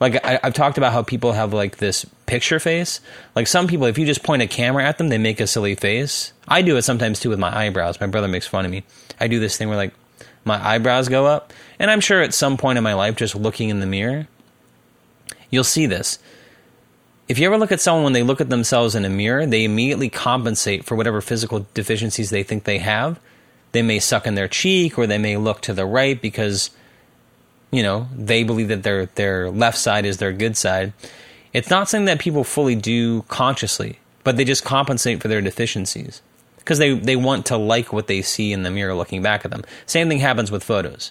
Like 0.00 0.24
I, 0.24 0.40
I've 0.42 0.54
talked 0.54 0.76
about 0.76 0.92
how 0.92 1.02
people 1.02 1.32
have 1.32 1.52
like 1.52 1.78
this 1.78 2.04
picture 2.26 2.58
face. 2.58 3.00
Like 3.34 3.46
some 3.46 3.66
people, 3.66 3.86
if 3.86 3.96
you 3.96 4.06
just 4.06 4.22
point 4.22 4.42
a 4.42 4.46
camera 4.46 4.84
at 4.84 4.98
them, 4.98 5.08
they 5.08 5.18
make 5.18 5.40
a 5.40 5.46
silly 5.46 5.74
face. 5.74 6.32
I 6.48 6.62
do 6.62 6.76
it 6.76 6.82
sometimes 6.82 7.20
too 7.20 7.30
with 7.30 7.38
my 7.38 7.56
eyebrows. 7.56 8.00
My 8.00 8.06
brother 8.06 8.28
makes 8.28 8.46
fun 8.46 8.64
of 8.64 8.70
me. 8.70 8.84
I 9.20 9.28
do 9.28 9.40
this 9.40 9.56
thing 9.56 9.68
where 9.68 9.76
like 9.76 9.94
my 10.44 10.64
eyebrows 10.64 11.08
go 11.08 11.26
up. 11.26 11.52
And 11.78 11.90
I'm 11.90 12.00
sure 12.00 12.22
at 12.22 12.34
some 12.34 12.56
point 12.56 12.78
in 12.78 12.84
my 12.84 12.94
life, 12.94 13.16
just 13.16 13.34
looking 13.34 13.68
in 13.68 13.80
the 13.80 13.86
mirror, 13.86 14.28
you'll 15.50 15.64
see 15.64 15.86
this. 15.86 16.18
If 17.26 17.38
you 17.38 17.46
ever 17.46 17.56
look 17.56 17.72
at 17.72 17.80
someone 17.80 18.04
when 18.04 18.12
they 18.12 18.22
look 18.22 18.40
at 18.40 18.50
themselves 18.50 18.94
in 18.94 19.04
a 19.04 19.10
mirror, 19.10 19.46
they 19.46 19.64
immediately 19.64 20.10
compensate 20.10 20.84
for 20.84 20.94
whatever 20.94 21.20
physical 21.20 21.66
deficiencies 21.72 22.30
they 22.30 22.42
think 22.42 22.64
they 22.64 22.78
have. 22.78 23.18
They 23.74 23.82
may 23.82 23.98
suck 23.98 24.24
in 24.24 24.36
their 24.36 24.46
cheek 24.46 24.96
or 24.96 25.08
they 25.08 25.18
may 25.18 25.36
look 25.36 25.60
to 25.62 25.74
the 25.74 25.84
right 25.84 26.22
because, 26.22 26.70
you 27.72 27.82
know, 27.82 28.06
they 28.14 28.44
believe 28.44 28.68
that 28.68 28.84
their, 28.84 29.06
their 29.06 29.50
left 29.50 29.76
side 29.76 30.06
is 30.06 30.18
their 30.18 30.32
good 30.32 30.56
side. 30.56 30.92
It's 31.52 31.70
not 31.70 31.88
something 31.88 32.04
that 32.04 32.20
people 32.20 32.44
fully 32.44 32.76
do 32.76 33.22
consciously, 33.22 33.98
but 34.22 34.36
they 34.36 34.44
just 34.44 34.64
compensate 34.64 35.20
for 35.20 35.26
their 35.26 35.40
deficiencies 35.40 36.22
because 36.58 36.78
they, 36.78 36.94
they 36.94 37.16
want 37.16 37.46
to 37.46 37.56
like 37.56 37.92
what 37.92 38.06
they 38.06 38.22
see 38.22 38.52
in 38.52 38.62
the 38.62 38.70
mirror 38.70 38.94
looking 38.94 39.22
back 39.22 39.44
at 39.44 39.50
them. 39.50 39.64
Same 39.86 40.08
thing 40.08 40.20
happens 40.20 40.52
with 40.52 40.62
photos. 40.62 41.10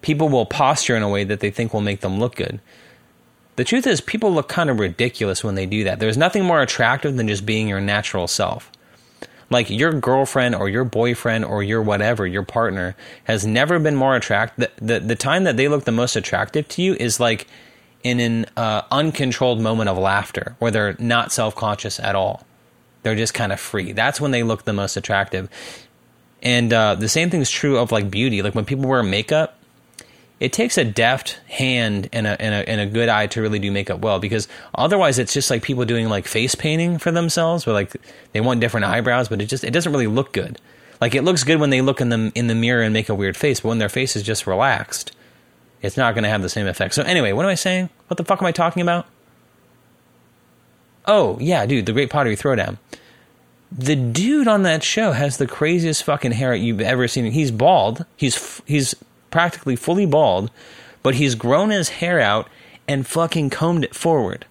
People 0.00 0.28
will 0.28 0.46
posture 0.46 0.94
in 0.94 1.02
a 1.02 1.08
way 1.08 1.24
that 1.24 1.40
they 1.40 1.50
think 1.50 1.74
will 1.74 1.80
make 1.80 2.00
them 2.00 2.20
look 2.20 2.36
good. 2.36 2.60
The 3.56 3.64
truth 3.64 3.88
is, 3.88 4.00
people 4.00 4.32
look 4.32 4.48
kind 4.48 4.70
of 4.70 4.78
ridiculous 4.78 5.42
when 5.42 5.56
they 5.56 5.66
do 5.66 5.82
that. 5.82 5.98
There's 5.98 6.16
nothing 6.16 6.44
more 6.44 6.62
attractive 6.62 7.16
than 7.16 7.26
just 7.26 7.44
being 7.44 7.66
your 7.66 7.80
natural 7.80 8.28
self. 8.28 8.70
Like 9.50 9.70
your 9.70 9.92
girlfriend 9.92 10.54
or 10.54 10.68
your 10.68 10.84
boyfriend 10.84 11.44
or 11.44 11.62
your 11.62 11.82
whatever, 11.82 12.26
your 12.26 12.42
partner, 12.42 12.94
has 13.24 13.46
never 13.46 13.78
been 13.78 13.96
more 13.96 14.14
attractive. 14.14 14.70
The, 14.78 14.84
the, 14.84 15.00
the 15.00 15.16
time 15.16 15.44
that 15.44 15.56
they 15.56 15.68
look 15.68 15.84
the 15.84 15.92
most 15.92 16.16
attractive 16.16 16.68
to 16.68 16.82
you 16.82 16.94
is 16.94 17.18
like 17.18 17.46
in 18.02 18.20
an 18.20 18.46
uh, 18.56 18.82
uncontrolled 18.90 19.60
moment 19.60 19.88
of 19.88 19.98
laughter 19.98 20.54
where 20.58 20.70
they're 20.70 20.96
not 20.98 21.32
self 21.32 21.54
conscious 21.54 21.98
at 21.98 22.14
all. 22.14 22.44
They're 23.02 23.16
just 23.16 23.34
kind 23.34 23.52
of 23.52 23.60
free. 23.60 23.92
That's 23.92 24.20
when 24.20 24.32
they 24.32 24.42
look 24.42 24.64
the 24.64 24.72
most 24.72 24.96
attractive. 24.96 25.48
And 26.42 26.72
uh, 26.72 26.94
the 26.94 27.08
same 27.08 27.30
thing 27.30 27.40
is 27.40 27.50
true 27.50 27.78
of 27.78 27.90
like 27.90 28.10
beauty. 28.10 28.42
Like 28.42 28.54
when 28.54 28.64
people 28.64 28.88
wear 28.88 29.02
makeup, 29.02 29.57
it 30.40 30.52
takes 30.52 30.78
a 30.78 30.84
deft 30.84 31.40
hand 31.48 32.08
and 32.12 32.26
a, 32.26 32.40
and 32.40 32.54
a, 32.54 32.68
and 32.68 32.80
a 32.80 32.86
good 32.86 33.08
eye 33.08 33.26
to 33.28 33.42
really 33.42 33.58
do 33.58 33.72
makeup 33.72 34.00
well 34.00 34.20
because 34.20 34.46
otherwise 34.74 35.18
it's 35.18 35.32
just 35.32 35.50
like 35.50 35.62
people 35.62 35.84
doing 35.84 36.08
like 36.08 36.26
face 36.26 36.54
painting 36.54 36.98
for 36.98 37.10
themselves 37.10 37.66
where 37.66 37.74
like 37.74 37.96
they 38.32 38.40
want 38.40 38.60
different 38.60 38.86
eyebrows 38.86 39.28
but 39.28 39.40
it 39.40 39.46
just 39.46 39.64
it 39.64 39.72
doesn't 39.72 39.92
really 39.92 40.06
look 40.06 40.32
good. 40.32 40.60
Like 41.00 41.14
it 41.14 41.22
looks 41.22 41.44
good 41.44 41.60
when 41.60 41.70
they 41.70 41.80
look 41.80 42.00
in 42.00 42.08
the 42.08 42.32
in 42.34 42.46
the 42.46 42.54
mirror 42.54 42.82
and 42.82 42.92
make 42.92 43.08
a 43.08 43.14
weird 43.14 43.36
face 43.36 43.60
but 43.60 43.68
when 43.68 43.78
their 43.78 43.88
face 43.88 44.14
is 44.16 44.22
just 44.22 44.46
relaxed 44.46 45.12
it's 45.80 45.96
not 45.96 46.12
going 46.14 46.24
to 46.24 46.30
have 46.30 46.42
the 46.42 46.48
same 46.48 46.66
effect. 46.66 46.94
So 46.94 47.02
anyway 47.02 47.32
what 47.32 47.44
am 47.44 47.50
i 47.50 47.56
saying? 47.56 47.90
What 48.06 48.16
the 48.16 48.24
fuck 48.24 48.40
am 48.40 48.46
i 48.46 48.52
talking 48.52 48.82
about? 48.82 49.06
Oh 51.06 51.38
yeah 51.40 51.66
dude 51.66 51.86
the 51.86 51.92
great 51.92 52.10
pottery 52.10 52.36
throwdown. 52.36 52.78
The 53.70 53.96
dude 53.96 54.48
on 54.48 54.62
that 54.62 54.82
show 54.82 55.12
has 55.12 55.36
the 55.36 55.46
craziest 55.46 56.02
fucking 56.04 56.32
hair 56.32 56.54
you've 56.54 56.80
ever 56.80 57.06
seen. 57.06 57.30
He's 57.32 57.50
bald. 57.50 58.06
He's 58.16 58.62
he's 58.64 58.94
practically 59.30 59.76
fully 59.76 60.06
bald, 60.06 60.50
but 61.02 61.14
he's 61.14 61.34
grown 61.34 61.70
his 61.70 61.88
hair 61.88 62.20
out 62.20 62.48
and 62.86 63.06
fucking 63.06 63.50
combed 63.50 63.84
it 63.84 63.94
forward. 63.94 64.46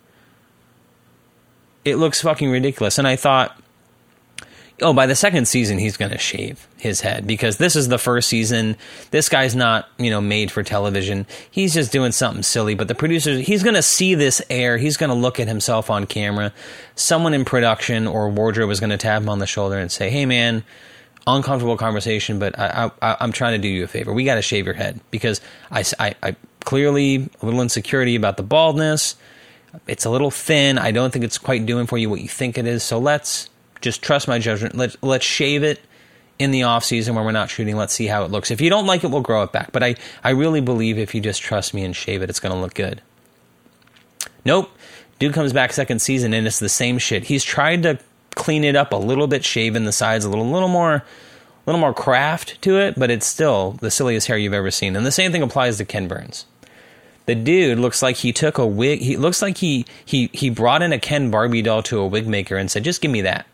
It 1.84 1.96
looks 1.96 2.22
fucking 2.22 2.50
ridiculous. 2.50 2.98
And 2.98 3.08
I 3.08 3.16
thought, 3.16 3.60
oh, 4.82 4.94
by 4.94 5.08
the 5.08 5.16
second 5.16 5.48
season, 5.48 5.80
he's 5.80 5.98
going 5.98 6.12
to 6.12 6.18
shave 6.18 6.68
his 6.78 7.02
head 7.02 7.26
because 7.26 7.58
this 7.58 7.76
is 7.76 7.88
the 7.88 7.98
first 7.98 8.30
season. 8.30 8.76
This 9.12 9.30
guy's 9.30 9.56
not, 9.56 9.88
you 9.98 10.10
know, 10.10 10.22
made 10.22 10.52
for 10.52 10.64
television. 10.64 11.26
He's 11.50 11.74
just 11.74 11.92
doing 11.92 12.12
something 12.12 12.44
silly. 12.44 12.76
But 12.76 12.88
the 12.88 12.96
producers, 12.96 13.48
he's 13.48 13.64
going 13.64 13.76
to 13.76 13.82
see 13.82 14.16
this 14.16 14.42
air. 14.50 14.78
He's 14.78 14.98
going 14.98 15.10
to 15.10 15.16
look 15.16 15.40
at 15.40 15.48
himself 15.48 15.90
on 15.90 16.06
camera. 16.06 16.54
Someone 16.96 17.34
in 17.34 17.46
production 17.46 18.06
or 18.06 18.30
wardrobe 18.30 18.70
is 18.70 18.80
going 18.80 18.92
to 18.92 18.98
tap 18.98 19.22
him 19.22 19.30
on 19.30 19.40
the 19.40 19.48
shoulder 19.48 19.78
and 19.78 19.92
say, 19.92 20.10
hey, 20.10 20.26
man, 20.26 20.64
uncomfortable 21.28 21.78
conversation, 21.78 22.40
but 22.40 22.58
I, 22.58 22.90
am 23.02 23.32
trying 23.32 23.54
to 23.54 23.58
do 23.60 23.68
you 23.68 23.84
a 23.84 23.88
favor. 23.88 24.14
We 24.14 24.24
got 24.24 24.36
to 24.36 24.42
shave 24.42 24.66
your 24.66 24.74
head 24.74 25.00
because 25.12 25.42
I, 25.70 25.84
I, 26.00 26.16
I 26.24 26.36
clearly 26.62 27.30
a 27.42 27.46
little 27.46 27.62
insecurity 27.62 28.16
about 28.16 28.38
the 28.38 28.44
baldness. 28.44 29.16
It's 29.86 30.06
a 30.06 30.10
little 30.10 30.32
thin. 30.32 30.78
I 30.78 30.92
don't 30.92 31.12
think 31.12 31.26
it's 31.26 31.38
quite 31.38 31.66
doing 31.66 31.86
for 31.86 31.98
you 31.98 32.10
what 32.10 32.22
you 32.22 32.30
think 32.30 32.58
it 32.58 32.66
is. 32.66 32.82
So 32.82 32.98
let's 32.98 33.50
just 33.82 34.02
trust 34.02 34.28
my 34.28 34.40
judgment. 34.40 34.76
Let's 34.76 34.98
let's 35.04 35.26
shave 35.26 35.64
it 35.64 35.82
in 36.40 36.52
the 36.52 36.64
off 36.64 36.84
season 36.84 37.16
when 37.16 37.26
we're 37.26 37.32
not 37.32 37.50
shooting. 37.50 37.76
Let's 37.76 37.94
see 37.94 38.08
how 38.08 38.24
it 38.24 38.32
looks. 38.32 38.50
If 38.50 38.62
you 38.62 38.70
don't 38.70 38.86
like 38.86 39.04
it, 39.04 39.08
we'll 39.08 39.22
grow 39.22 39.44
it 39.44 39.52
back. 39.52 39.72
But 39.72 39.84
I, 39.84 39.96
I 40.24 40.32
really 40.32 40.62
believe 40.62 40.98
if 40.98 41.14
you 41.14 41.22
just 41.22 41.42
trust 41.42 41.74
me 41.74 41.84
and 41.84 41.96
shave 41.96 42.22
it, 42.22 42.30
it's 42.30 42.40
going 42.40 42.54
to 42.54 42.60
look 42.60 42.74
good. 42.74 43.02
Nope. 44.46 44.72
Dude 45.20 45.34
comes 45.34 45.52
back 45.52 45.74
second 45.74 46.00
season 46.00 46.34
and 46.34 46.46
it's 46.46 46.60
the 46.60 46.70
same 46.70 47.00
shit. 47.00 47.26
He's 47.26 47.44
tried 47.44 47.84
to 47.84 48.00
clean 48.38 48.64
it 48.64 48.76
up 48.76 48.94
a 48.94 48.98
little 48.98 49.28
bit, 49.28 49.44
shaving 49.44 49.84
the 49.84 49.92
sides 49.92 50.24
a 50.24 50.30
little, 50.30 50.50
little 50.50 50.70
more, 50.70 50.94
a 50.94 51.04
little 51.66 51.82
more 51.82 51.94
craft 51.94 52.62
to 52.62 52.80
it, 52.80 52.98
but 52.98 53.10
it's 53.10 53.26
still 53.26 53.72
the 53.82 53.92
silliest 53.92 54.28
hair 54.28 54.38
you've 54.38 54.54
ever 54.54 54.72
seen. 54.72 54.96
And 54.96 55.06
the 55.06 55.12
same 55.12 55.32
thing 55.32 55.42
applies 55.42 55.78
to 55.78 55.86
Ken 55.86 56.08
Burns. 56.08 56.46
The 57.26 57.36
dude 57.36 57.80
looks 57.80 58.02
like 58.02 58.16
he 58.18 58.32
took 58.32 58.58
a 58.58 58.66
wig. 58.66 59.02
He 59.02 59.18
looks 59.18 59.42
like 59.42 59.58
he 59.58 59.86
he 60.06 60.30
he 60.32 60.50
brought 60.50 60.82
in 60.82 60.94
a 60.94 61.00
Ken 61.00 61.30
Barbie 61.30 61.62
doll 61.62 61.84
to 61.84 62.00
a 62.00 62.08
wig 62.08 62.26
maker 62.26 62.56
and 62.56 62.72
said, 62.72 62.86
"Just 62.86 63.02
give 63.02 63.12
me 63.12 63.22
that." 63.22 63.46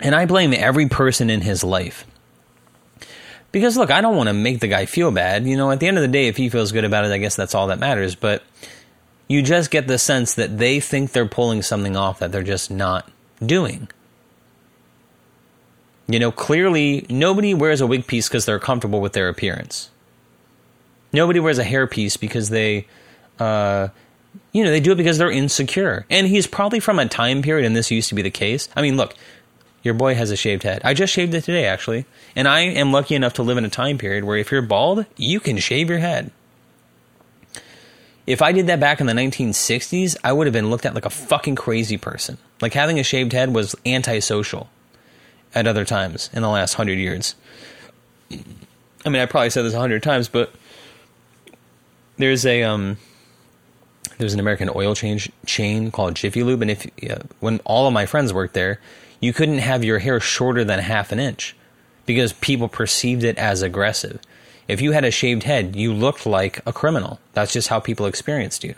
And 0.00 0.14
I 0.14 0.26
blame 0.26 0.52
every 0.52 0.88
person 0.88 1.30
in 1.30 1.42
his 1.42 1.62
life. 1.62 2.04
Because 3.52 3.76
look, 3.76 3.90
I 3.92 4.00
don't 4.00 4.16
want 4.16 4.28
to 4.28 4.34
make 4.34 4.58
the 4.58 4.68
guy 4.68 4.86
feel 4.86 5.12
bad. 5.12 5.46
You 5.46 5.56
know, 5.56 5.70
at 5.70 5.78
the 5.78 5.86
end 5.86 5.98
of 5.98 6.02
the 6.02 6.08
day, 6.08 6.26
if 6.26 6.36
he 6.36 6.48
feels 6.48 6.72
good 6.72 6.84
about 6.84 7.04
it, 7.04 7.12
I 7.12 7.18
guess 7.18 7.36
that's 7.36 7.54
all 7.54 7.68
that 7.68 7.78
matters. 7.78 8.16
But 8.16 8.42
you 9.28 9.42
just 9.42 9.70
get 9.70 9.86
the 9.86 9.98
sense 9.98 10.34
that 10.34 10.58
they 10.58 10.80
think 10.80 11.12
they're 11.12 11.26
pulling 11.26 11.62
something 11.62 11.96
off 11.96 12.18
that 12.18 12.32
they're 12.32 12.42
just 12.42 12.70
not 12.70 13.08
doing. 13.44 13.88
You 16.06 16.18
know, 16.18 16.32
clearly 16.32 17.06
nobody 17.10 17.52
wears 17.52 17.82
a 17.82 17.86
wig 17.86 18.06
piece 18.06 18.28
because 18.28 18.46
they're 18.46 18.58
comfortable 18.58 19.02
with 19.02 19.12
their 19.12 19.28
appearance. 19.28 19.90
Nobody 21.12 21.38
wears 21.38 21.58
a 21.58 21.64
hair 21.64 21.86
piece 21.86 22.16
because 22.16 22.48
they, 22.48 22.86
uh, 23.38 23.88
you 24.52 24.64
know, 24.64 24.70
they 24.70 24.80
do 24.80 24.92
it 24.92 24.96
because 24.96 25.18
they're 25.18 25.30
insecure. 25.30 26.06
And 26.08 26.26
he's 26.26 26.46
probably 26.46 26.80
from 26.80 26.98
a 26.98 27.06
time 27.06 27.42
period, 27.42 27.66
and 27.66 27.76
this 27.76 27.90
used 27.90 28.08
to 28.08 28.14
be 28.14 28.22
the 28.22 28.30
case. 28.30 28.70
I 28.74 28.80
mean, 28.80 28.96
look, 28.96 29.14
your 29.82 29.94
boy 29.94 30.14
has 30.14 30.30
a 30.30 30.36
shaved 30.36 30.62
head. 30.62 30.80
I 30.84 30.94
just 30.94 31.12
shaved 31.12 31.34
it 31.34 31.44
today, 31.44 31.66
actually. 31.66 32.06
And 32.34 32.48
I 32.48 32.60
am 32.60 32.92
lucky 32.92 33.14
enough 33.14 33.34
to 33.34 33.42
live 33.42 33.58
in 33.58 33.64
a 33.64 33.70
time 33.70 33.98
period 33.98 34.24
where 34.24 34.38
if 34.38 34.50
you're 34.50 34.62
bald, 34.62 35.04
you 35.16 35.40
can 35.40 35.58
shave 35.58 35.90
your 35.90 35.98
head. 35.98 36.30
If 38.28 38.42
I 38.42 38.52
did 38.52 38.66
that 38.66 38.78
back 38.78 39.00
in 39.00 39.06
the 39.06 39.14
1960s, 39.14 40.14
I 40.22 40.34
would 40.34 40.46
have 40.46 40.52
been 40.52 40.68
looked 40.68 40.84
at 40.84 40.94
like 40.94 41.06
a 41.06 41.10
fucking 41.10 41.56
crazy 41.56 41.96
person. 41.96 42.36
Like 42.60 42.74
having 42.74 42.98
a 42.98 43.02
shaved 43.02 43.32
head 43.32 43.54
was 43.54 43.74
antisocial 43.86 44.68
at 45.54 45.66
other 45.66 45.86
times 45.86 46.28
in 46.34 46.42
the 46.42 46.50
last 46.50 46.74
hundred 46.74 46.98
years. 46.98 47.34
I 48.30 49.08
mean, 49.08 49.22
I 49.22 49.24
probably 49.24 49.48
said 49.48 49.64
this 49.64 49.72
a 49.72 49.78
hundred 49.78 50.02
times, 50.02 50.28
but 50.28 50.52
there's 52.18 52.44
a 52.44 52.64
um, 52.64 52.98
there's 54.18 54.34
an 54.34 54.40
American 54.40 54.68
oil 54.74 54.94
change 54.94 55.32
chain 55.46 55.90
called 55.90 56.14
Jiffy 56.14 56.42
Lube, 56.42 56.60
and 56.60 56.70
if 56.70 56.86
uh, 57.10 57.20
when 57.40 57.60
all 57.64 57.86
of 57.86 57.94
my 57.94 58.04
friends 58.04 58.34
worked 58.34 58.52
there, 58.52 58.78
you 59.20 59.32
couldn't 59.32 59.60
have 59.60 59.84
your 59.84 60.00
hair 60.00 60.20
shorter 60.20 60.64
than 60.64 60.80
half 60.80 61.12
an 61.12 61.18
inch 61.18 61.56
because 62.04 62.34
people 62.34 62.68
perceived 62.68 63.24
it 63.24 63.38
as 63.38 63.62
aggressive. 63.62 64.20
If 64.68 64.82
you 64.82 64.92
had 64.92 65.04
a 65.04 65.10
shaved 65.10 65.42
head, 65.44 65.74
you 65.74 65.94
looked 65.94 66.26
like 66.26 66.60
a 66.66 66.72
criminal. 66.72 67.18
That's 67.32 67.52
just 67.52 67.68
how 67.68 67.80
people 67.80 68.06
experienced 68.06 68.62
you. 68.64 68.74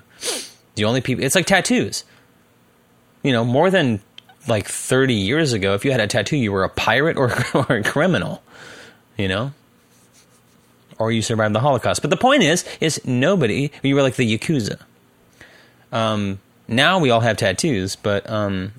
The 0.76 0.84
only 0.84 1.01
people, 1.01 1.24
it's 1.24 1.34
like 1.34 1.47
tattoos. 1.47 2.05
You 3.22 3.32
know, 3.32 3.45
more 3.45 3.70
than 3.70 4.01
like 4.47 4.68
30 4.68 5.14
years 5.14 5.53
ago, 5.53 5.74
if 5.74 5.84
you 5.84 5.91
had 5.91 6.01
a 6.01 6.07
tattoo, 6.07 6.36
you 6.36 6.53
were 6.53 6.64
a 6.64 6.68
pirate 6.68 7.16
or, 7.16 7.32
or 7.55 7.76
a 7.76 7.82
criminal. 7.82 8.43
you 9.16 9.28
know? 9.28 9.53
Or 10.99 11.11
you 11.11 11.22
survived 11.22 11.55
the 11.55 11.61
Holocaust. 11.61 12.03
But 12.03 12.11
the 12.11 12.16
point 12.16 12.43
is, 12.43 12.64
is 12.80 13.05
nobody, 13.05 13.70
you 13.82 13.95
were 13.95 14.03
like 14.03 14.14
the 14.14 14.38
Yakuza. 14.38 14.80
Um, 15.93 16.38
now 16.68 17.01
we 17.01 17.11
all 17.11 17.20
have 17.20 17.36
tattoos, 17.36 17.97
but 17.97 18.28
um, 18.30 18.72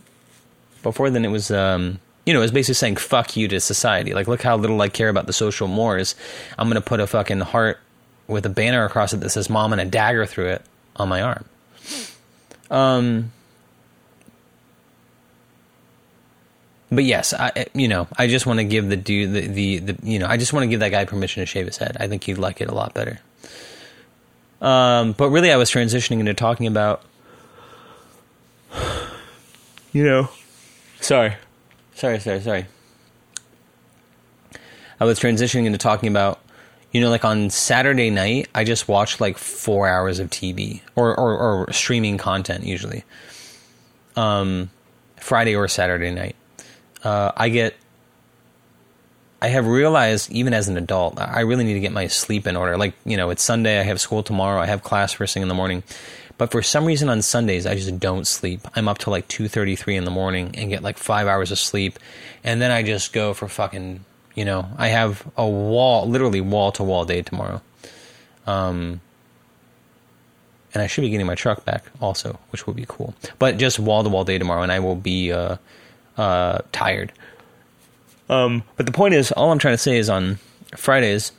before 0.82 1.10
then 1.10 1.26
it 1.26 1.30
was, 1.30 1.52
um, 1.52 2.00
you 2.26 2.34
know, 2.34 2.40
was 2.40 2.52
basically 2.52 2.76
saying 2.76 2.96
fuck 2.98 3.36
you 3.36 3.48
to 3.48 3.60
society. 3.60 4.14
Like, 4.14 4.28
look 4.28 4.42
how 4.42 4.56
little 4.58 4.80
I 4.82 4.90
care 4.90 5.10
about 5.10 5.28
the 5.28 5.34
social 5.34 5.68
mores. 5.68 6.16
I'm 6.58 6.68
going 6.68 6.82
to 6.82 6.88
put 6.88 7.00
a 7.00 7.08
fucking 7.08 7.40
heart 7.40 7.80
with 8.28 8.46
a 8.46 8.50
banner 8.50 8.86
across 8.86 9.14
it 9.14 9.18
that 9.22 9.30
says 9.30 9.50
mom 9.50 9.72
and 9.74 9.82
a 9.82 9.86
dagger 9.86 10.26
through 10.26 10.48
it 10.48 10.62
on 10.96 11.10
my 11.10 11.22
arm. 11.22 11.46
Um, 12.70 13.32
but 16.92 17.04
yes, 17.04 17.34
I 17.34 17.66
you 17.74 17.88
know 17.88 18.08
I 18.18 18.28
just 18.28 18.46
want 18.46 18.60
to 18.60 18.64
give 18.64 18.90
the 18.90 18.96
dude 18.96 19.34
the, 19.34 19.48
the, 19.48 19.80
the 19.80 19.98
you 20.04 20.20
know 20.20 20.28
I 20.28 20.38
just 20.38 20.54
want 20.54 20.64
to 20.64 20.68
give 20.68 20.80
that 20.80 20.90
guy 20.90 21.06
permission 21.06 21.42
to 21.42 21.46
shave 21.46 21.66
his 21.66 21.78
head. 21.78 21.98
I 22.00 22.08
think 22.08 22.24
he'd 22.24 22.38
like 22.38 22.62
it 22.62 22.70
a 22.70 22.74
lot 22.74 22.94
better. 22.94 23.20
Um, 24.62 25.14
but 25.14 25.30
really, 25.30 25.52
I 25.52 25.58
was 25.58 25.72
transitioning 25.72 26.20
into 26.20 26.34
talking 26.34 26.68
about 26.68 27.04
you 29.92 30.04
know, 30.04 30.30
sorry, 31.02 31.36
sorry, 31.96 32.20
sorry, 32.20 32.42
sorry. 32.42 32.66
I 35.00 35.06
was 35.06 35.20
transitioning 35.20 35.66
into 35.66 35.78
talking 35.78 36.10
about 36.10 36.42
you 36.92 37.00
know, 37.00 37.10
like 37.10 37.24
on 37.24 37.50
Saturday 37.50 38.10
night, 38.10 38.50
I 38.54 38.64
just 38.64 38.88
watch 38.88 39.20
like 39.22 39.38
four 39.38 39.88
hours 39.88 40.20
of 40.20 40.30
TV 40.30 40.82
or, 40.96 41.18
or, 41.18 41.38
or 41.38 41.72
streaming 41.72 42.18
content 42.18 42.66
usually. 42.66 43.04
Um, 44.16 44.70
Friday 45.16 45.56
or 45.56 45.68
Saturday 45.68 46.12
night. 46.12 46.36
Uh, 47.04 47.32
I 47.36 47.48
get, 47.48 47.76
I 49.42 49.48
have 49.48 49.68
realized 49.68 50.30
even 50.32 50.54
as 50.54 50.68
an 50.68 50.78
adult, 50.78 51.20
I 51.20 51.42
really 51.42 51.64
need 51.64 51.76
to 51.76 51.80
get 51.80 51.94
my 51.94 52.08
sleep 52.08 52.46
in 52.46 52.58
order. 52.58 52.78
Like, 52.78 52.94
you 53.06 53.16
know, 53.16 53.30
it's 53.30 53.42
Sunday, 53.42 53.80
I 53.80 53.84
have 53.84 54.02
school 54.02 54.22
tomorrow, 54.22 54.60
I 54.60 54.66
have 54.66 54.84
class 54.84 55.14
first 55.14 55.34
thing 55.34 55.44
in 55.44 55.50
the 55.50 55.56
morning. 55.56 55.84
But 56.42 56.50
for 56.50 56.64
some 56.64 56.86
reason 56.86 57.08
on 57.08 57.22
Sundays, 57.22 57.68
I 57.68 57.76
just 57.76 58.00
don't 58.00 58.26
sleep. 58.26 58.62
I'm 58.76 58.88
up 58.88 58.98
till 58.98 59.12
like 59.12 59.28
2.33 59.28 59.96
in 59.96 60.06
the 60.06 60.10
morning 60.10 60.56
and 60.56 60.72
get 60.72 60.82
like 60.82 60.98
five 60.98 61.28
hours 61.28 61.52
of 61.52 61.60
sleep. 61.60 62.00
And 62.44 62.60
then 62.60 62.72
I 62.72 62.82
just 62.82 63.14
go 63.14 63.36
for 63.36 63.48
fucking 63.48 64.04
you 64.34 64.44
know, 64.44 64.68
I 64.76 64.88
have 64.88 65.24
a 65.38 65.48
wall, 65.48 66.10
literally 66.10 66.42
wall 66.42 66.72
to 66.72 66.84
wall 66.84 67.06
day 67.06 67.22
tomorrow. 67.22 67.62
Um, 68.48 69.02
and 70.74 70.82
I 70.82 70.88
should 70.88 71.02
be 71.02 71.12
getting 71.12 71.28
my 71.28 71.36
truck 71.36 71.64
back 71.64 71.86
also, 72.02 72.40
which 72.50 72.66
would 72.66 72.76
be 72.76 72.86
cool. 72.88 73.14
But 73.38 73.60
just 73.60 73.78
wall 73.78 74.02
to 74.04 74.10
wall 74.10 74.24
day 74.24 74.40
tomorrow, 74.40 74.64
and 74.64 74.72
I 74.72 74.80
will 74.80 74.96
be 74.96 75.32
uh, 75.32 75.58
uh, 76.18 76.62
tired. 76.72 77.12
Um, 78.30 78.64
but 78.78 78.88
the 78.88 78.92
point 78.92 79.14
is, 79.14 79.32
all 79.32 79.52
I'm 79.52 79.60
trying 79.60 79.76
to 79.76 79.78
say 79.78 79.96
is 79.96 80.10
on 80.10 80.40
Fridays, 80.76 81.34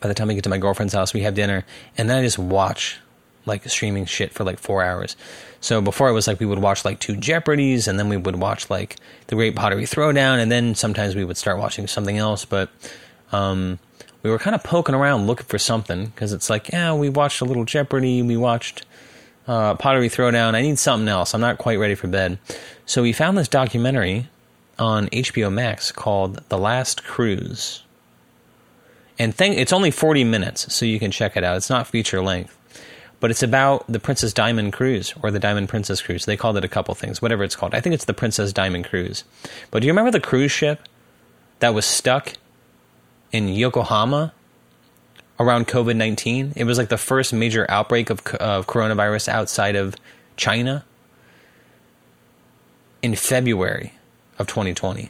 by 0.00 0.08
the 0.08 0.14
time 0.14 0.28
I 0.28 0.34
get 0.34 0.44
to 0.44 0.50
my 0.50 0.58
girlfriend's 0.58 0.92
house, 0.92 1.14
we 1.14 1.22
have 1.22 1.34
dinner, 1.34 1.64
and 1.96 2.10
then 2.10 2.18
I 2.18 2.22
just 2.22 2.38
watch 2.38 2.98
like 3.46 3.68
streaming 3.68 4.06
shit 4.06 4.32
for 4.32 4.44
like 4.44 4.58
four 4.58 4.82
hours. 4.82 5.16
So 5.60 5.80
before 5.80 6.08
it 6.08 6.12
was 6.12 6.26
like 6.26 6.40
we 6.40 6.46
would 6.46 6.58
watch 6.58 6.84
like 6.84 7.00
two 7.00 7.16
Jeopardies, 7.16 7.88
and 7.88 7.98
then 7.98 8.08
we 8.08 8.16
would 8.16 8.36
watch 8.36 8.68
like 8.70 8.96
the 9.28 9.36
Great 9.36 9.56
Pottery 9.56 9.84
Throwdown, 9.84 10.38
and 10.38 10.50
then 10.50 10.74
sometimes 10.74 11.14
we 11.14 11.24
would 11.24 11.36
start 11.36 11.58
watching 11.58 11.86
something 11.86 12.18
else. 12.18 12.44
But 12.44 12.70
um, 13.32 13.78
we 14.22 14.30
were 14.30 14.38
kind 14.38 14.54
of 14.54 14.62
poking 14.62 14.94
around 14.94 15.26
looking 15.26 15.46
for 15.46 15.58
something 15.58 16.06
because 16.06 16.32
it's 16.32 16.50
like, 16.50 16.70
yeah, 16.70 16.94
we 16.94 17.08
watched 17.08 17.40
a 17.40 17.44
little 17.44 17.64
Jeopardy, 17.64 18.22
we 18.22 18.36
watched 18.36 18.84
uh, 19.46 19.74
Pottery 19.74 20.08
Throwdown. 20.08 20.54
I 20.54 20.62
need 20.62 20.78
something 20.78 21.08
else. 21.08 21.34
I'm 21.34 21.40
not 21.40 21.58
quite 21.58 21.78
ready 21.78 21.94
for 21.94 22.08
bed. 22.08 22.38
So 22.86 23.02
we 23.02 23.12
found 23.12 23.36
this 23.36 23.48
documentary 23.48 24.28
on 24.78 25.08
HBO 25.08 25.52
Max 25.52 25.92
called 25.92 26.42
The 26.48 26.58
Last 26.58 27.04
Cruise. 27.04 27.82
And 29.18 29.34
thing, 29.34 29.54
it's 29.54 29.72
only 29.72 29.90
40 29.90 30.24
minutes, 30.24 30.74
so 30.74 30.84
you 30.84 30.98
can 30.98 31.10
check 31.10 31.36
it 31.36 31.44
out. 31.44 31.56
It's 31.56 31.70
not 31.70 31.86
feature 31.86 32.20
length 32.20 32.58
but 33.24 33.30
it's 33.30 33.42
about 33.42 33.86
the 33.88 33.98
Princess 33.98 34.34
Diamond 34.34 34.74
Cruise 34.74 35.14
or 35.22 35.30
the 35.30 35.38
Diamond 35.38 35.70
Princess 35.70 36.02
Cruise. 36.02 36.26
They 36.26 36.36
called 36.36 36.58
it 36.58 36.64
a 36.66 36.68
couple 36.68 36.94
things, 36.94 37.22
whatever 37.22 37.42
it's 37.42 37.56
called. 37.56 37.74
I 37.74 37.80
think 37.80 37.94
it's 37.94 38.04
the 38.04 38.12
Princess 38.12 38.52
Diamond 38.52 38.84
Cruise. 38.84 39.24
But 39.70 39.80
do 39.80 39.86
you 39.86 39.94
remember 39.94 40.10
the 40.10 40.20
cruise 40.20 40.52
ship 40.52 40.86
that 41.60 41.72
was 41.72 41.86
stuck 41.86 42.34
in 43.32 43.48
Yokohama 43.48 44.34
around 45.40 45.68
COVID 45.68 45.96
19? 45.96 46.52
It 46.54 46.64
was 46.64 46.76
like 46.76 46.90
the 46.90 46.98
first 46.98 47.32
major 47.32 47.64
outbreak 47.70 48.10
of, 48.10 48.20
of 48.34 48.66
coronavirus 48.66 49.28
outside 49.28 49.74
of 49.74 49.96
China 50.36 50.84
in 53.00 53.14
February 53.14 53.94
of 54.38 54.48
2020 54.48 55.08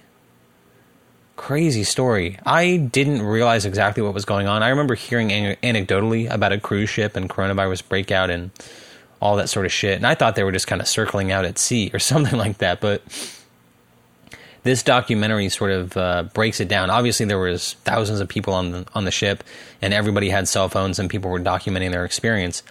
crazy 1.37 1.85
story. 1.85 2.39
I 2.47 2.76
didn't 2.76 3.22
realize 3.22 3.64
exactly 3.64 4.03
what 4.03 4.14
was 4.14 4.24
going 4.24 4.47
on. 4.47 4.62
I 4.62 4.68
remember 4.68 4.95
hearing 4.95 5.32
an- 5.32 5.57
anecdotally 5.62 6.30
about 6.30 6.53
a 6.53 6.61
cruise 6.61 6.91
ship 6.91 7.16
and 7.16 7.28
coronavirus 7.28 7.89
breakout 7.89 8.30
and 8.30 8.51
all 9.20 9.37
that 9.37 9.49
sort 9.49 9.66
of 9.66 9.72
shit. 9.72 9.97
And 9.97 10.07
I 10.07 10.14
thought 10.14 10.37
they 10.37 10.45
were 10.45 10.53
just 10.53 10.66
kind 10.66 10.80
of 10.80 10.89
circling 10.89 11.32
out 11.32 11.45
at 11.45 11.59
sea 11.59 11.91
or 11.93 11.99
something 11.99 12.39
like 12.39 12.59
that. 12.59 12.80
But 12.80 13.03
this 14.64 14.82
documentary 14.82 15.49
sort 15.51 15.70
of 15.70 15.97
uh, 15.97 16.24
breaks 16.35 16.61
it 16.61 16.68
down. 16.68 16.91
Obviously, 16.91 17.26
there 17.26 17.39
was 17.39 17.74
thousands 17.85 18.20
of 18.20 18.28
people 18.28 18.55
on 18.55 18.72
the 18.72 18.87
on 18.95 19.05
the 19.05 19.11
ship, 19.11 19.45
and 19.80 19.95
everybody 19.95 20.30
had 20.30 20.49
cell 20.49 20.68
phones, 20.68 20.99
and 20.99 21.09
people 21.09 21.30
were 21.30 21.41
documenting 21.41 21.91
their 21.91 22.05
experience. 22.05 22.62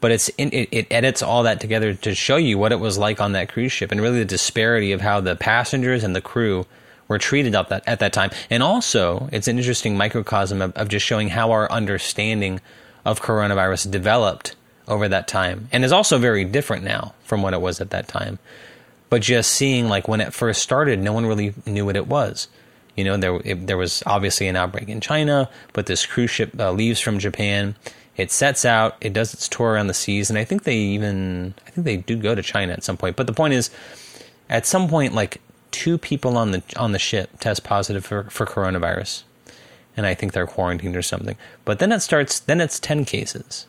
But 0.00 0.12
it's 0.12 0.28
it, 0.38 0.68
it 0.70 0.86
edits 0.90 1.22
all 1.22 1.42
that 1.42 1.60
together 1.60 1.94
to 1.94 2.14
show 2.14 2.36
you 2.36 2.58
what 2.58 2.70
it 2.70 2.78
was 2.80 2.96
like 2.96 3.20
on 3.20 3.32
that 3.32 3.48
cruise 3.48 3.72
ship, 3.72 3.90
and 3.90 4.00
really 4.00 4.20
the 4.20 4.24
disparity 4.24 4.92
of 4.92 5.00
how 5.00 5.20
the 5.20 5.34
passengers 5.34 6.04
and 6.04 6.14
the 6.14 6.20
crew 6.20 6.64
were 7.08 7.18
treated 7.18 7.54
at 7.54 7.68
that 7.68 7.82
at 7.86 8.00
that 8.00 8.12
time. 8.12 8.30
And 8.50 8.62
also, 8.62 9.28
it's 9.32 9.48
an 9.48 9.58
interesting 9.58 9.96
microcosm 9.96 10.62
of, 10.62 10.72
of 10.72 10.88
just 10.88 11.06
showing 11.06 11.28
how 11.28 11.50
our 11.52 11.70
understanding 11.70 12.60
of 13.04 13.22
coronavirus 13.22 13.90
developed 13.90 14.56
over 14.88 15.08
that 15.08 15.26
time, 15.28 15.68
and 15.72 15.84
is 15.84 15.92
also 15.92 16.18
very 16.18 16.44
different 16.44 16.84
now 16.84 17.14
from 17.24 17.42
what 17.42 17.54
it 17.54 17.60
was 17.60 17.80
at 17.80 17.90
that 17.90 18.08
time. 18.08 18.38
But 19.08 19.22
just 19.22 19.52
seeing 19.52 19.88
like 19.88 20.08
when 20.08 20.20
it 20.20 20.34
first 20.34 20.62
started, 20.62 20.98
no 20.98 21.12
one 21.12 21.26
really 21.26 21.54
knew 21.64 21.84
what 21.84 21.96
it 21.96 22.06
was. 22.06 22.48
You 22.96 23.04
know, 23.04 23.16
there 23.16 23.40
it, 23.44 23.66
there 23.66 23.76
was 23.76 24.02
obviously 24.06 24.48
an 24.48 24.56
outbreak 24.56 24.88
in 24.88 25.00
China, 25.00 25.48
but 25.72 25.86
this 25.86 26.06
cruise 26.06 26.30
ship 26.30 26.58
uh, 26.58 26.72
leaves 26.72 27.00
from 27.00 27.18
Japan. 27.18 27.76
It 28.16 28.32
sets 28.32 28.64
out, 28.64 28.96
it 29.00 29.12
does 29.12 29.34
its 29.34 29.48
tour 29.48 29.72
around 29.72 29.88
the 29.88 29.94
seas, 29.94 30.30
and 30.30 30.38
I 30.38 30.44
think 30.44 30.64
they 30.64 30.76
even 30.76 31.54
I 31.66 31.70
think 31.70 31.84
they 31.84 31.98
do 31.98 32.16
go 32.16 32.34
to 32.34 32.42
China 32.42 32.72
at 32.72 32.82
some 32.82 32.96
point. 32.96 33.16
But 33.16 33.26
the 33.26 33.34
point 33.34 33.52
is, 33.52 33.70
at 34.48 34.66
some 34.66 34.88
point, 34.88 35.14
like 35.14 35.40
two 35.76 35.98
people 35.98 36.38
on 36.38 36.52
the 36.52 36.62
on 36.76 36.92
the 36.92 36.98
ship 36.98 37.38
test 37.38 37.62
positive 37.62 38.04
for, 38.04 38.24
for 38.24 38.46
coronavirus, 38.46 39.24
and 39.94 40.06
I 40.06 40.14
think 40.14 40.32
they're 40.32 40.46
quarantined 40.46 40.96
or 40.96 41.02
something. 41.02 41.36
But 41.66 41.80
then 41.80 41.92
it 41.92 42.00
starts. 42.00 42.40
Then 42.40 42.62
it's 42.62 42.80
ten 42.80 43.04
cases, 43.04 43.66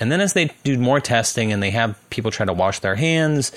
and 0.00 0.10
then 0.10 0.20
as 0.20 0.32
they 0.32 0.50
do 0.64 0.76
more 0.78 0.98
testing 0.98 1.52
and 1.52 1.62
they 1.62 1.70
have 1.70 1.96
people 2.10 2.32
try 2.32 2.44
to 2.44 2.52
wash 2.52 2.80
their 2.80 2.96
hands, 2.96 3.52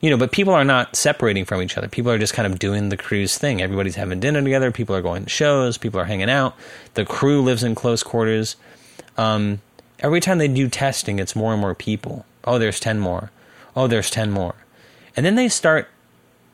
you 0.00 0.10
know, 0.10 0.16
but 0.16 0.32
people 0.32 0.52
are 0.52 0.64
not 0.64 0.96
separating 0.96 1.44
from 1.44 1.62
each 1.62 1.78
other. 1.78 1.86
People 1.86 2.10
are 2.10 2.18
just 2.18 2.34
kind 2.34 2.52
of 2.52 2.58
doing 2.58 2.88
the 2.88 2.96
cruise 2.96 3.38
thing. 3.38 3.62
Everybody's 3.62 3.94
having 3.94 4.18
dinner 4.18 4.42
together. 4.42 4.72
People 4.72 4.96
are 4.96 5.02
going 5.02 5.22
to 5.22 5.30
shows. 5.30 5.78
People 5.78 6.00
are 6.00 6.06
hanging 6.06 6.28
out. 6.28 6.56
The 6.94 7.04
crew 7.04 7.40
lives 7.42 7.62
in 7.62 7.76
close 7.76 8.02
quarters. 8.02 8.56
Um, 9.16 9.60
every 10.00 10.20
time 10.20 10.38
they 10.38 10.48
do 10.48 10.68
testing, 10.68 11.20
it's 11.20 11.36
more 11.36 11.52
and 11.52 11.60
more 11.60 11.76
people. 11.76 12.26
Oh, 12.42 12.58
there's 12.58 12.80
10 12.80 12.98
more. 12.98 13.30
Oh, 13.76 13.86
there's 13.86 14.10
10 14.10 14.32
more. 14.32 14.56
And 15.16 15.24
then 15.24 15.36
they 15.36 15.48
start 15.48 15.88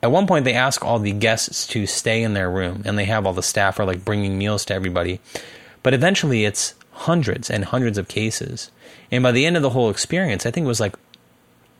at 0.03 0.11
one 0.11 0.27
point 0.27 0.45
they 0.45 0.53
ask 0.53 0.83
all 0.83 0.99
the 0.99 1.11
guests 1.11 1.67
to 1.67 1.85
stay 1.85 2.23
in 2.23 2.33
their 2.33 2.49
room 2.49 2.81
and 2.85 2.97
they 2.97 3.05
have 3.05 3.25
all 3.25 3.33
the 3.33 3.43
staff 3.43 3.79
are 3.79 3.85
like 3.85 4.05
bringing 4.05 4.37
meals 4.37 4.65
to 4.65 4.73
everybody. 4.73 5.19
But 5.83 5.93
eventually 5.93 6.45
it's 6.45 6.75
hundreds 6.91 7.49
and 7.49 7.65
hundreds 7.65 7.97
of 7.97 8.07
cases. 8.07 8.71
And 9.11 9.23
by 9.23 9.31
the 9.31 9.45
end 9.45 9.57
of 9.57 9.63
the 9.63 9.71
whole 9.71 9.89
experience 9.89 10.45
i 10.45 10.51
think 10.51 10.65
it 10.65 10.67
was 10.67 10.79
like 10.79 10.95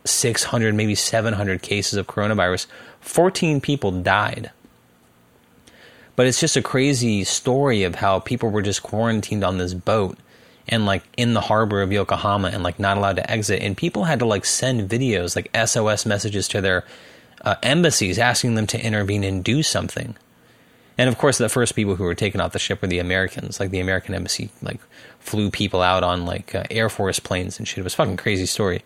600 0.06 0.74
maybe 0.74 0.96
700 0.96 1.62
cases 1.62 1.94
of 1.94 2.08
coronavirus. 2.08 2.68
14 3.02 3.62
people 3.62 3.92
died. 3.92 4.52
But 6.16 6.28
it's 6.28 6.40
just 6.40 6.58
a 6.58 6.62
crazy 6.62 7.24
story 7.24 7.84
of 7.84 7.96
how 7.96 8.20
people 8.20 8.50
were 8.50 8.62
just 8.62 8.84
quarantined 8.84 9.44
on 9.44 9.58
this 9.58 9.74
boat 9.74 10.18
and 10.68 10.86
like 10.86 11.04
in 11.18 11.34
the 11.34 11.42
harbor 11.42 11.82
of 11.82 11.92
yokohama 11.92 12.50
and 12.50 12.64
like 12.64 12.80
not 12.80 12.98
allowed 12.98 13.16
to 13.16 13.32
exit. 13.32 13.62
And 13.62 13.78
people 13.78 14.04
had 14.06 14.20
to 14.20 14.26
like 14.26 14.46
send 14.46 14.90
videos 14.90 15.36
like 15.36 15.50
sos 15.68 16.06
messages 16.06 16.48
to 16.50 16.62
their 16.62 16.84
uh, 17.44 17.56
embassies 17.64 18.20
asking 18.20 18.56
them 18.56 18.68
to 18.68 18.84
intervene 18.84 19.24
and 19.24 19.44
do 19.44 19.64
something. 19.64 20.16
And 20.98 21.10
of 21.10 21.18
course, 21.18 21.38
the 21.38 21.50
first 21.50 21.76
people 21.76 21.96
who 21.96 22.04
were 22.04 22.16
taken 22.16 22.42
off 22.42 22.52
the 22.52 22.60
ship 22.60 22.82
were 22.82 22.88
the 22.88 23.00
Americans. 23.00 23.60
Like 23.60 23.72
the 23.72 23.80
American 23.80 24.14
embassy, 24.14 24.52
like 24.62 24.80
flew 25.20 25.50
people 25.50 25.82
out 25.82 26.04
on 26.04 26.26
like 26.26 26.54
uh, 26.54 26.64
Air 26.70 26.90
Force 26.90 27.20
planes 27.20 27.58
and 27.58 27.68
shit. 27.68 27.80
It 27.80 27.84
was 27.84 27.96
fucking 27.96 28.18
crazy 28.18 28.46
story. 28.46 28.84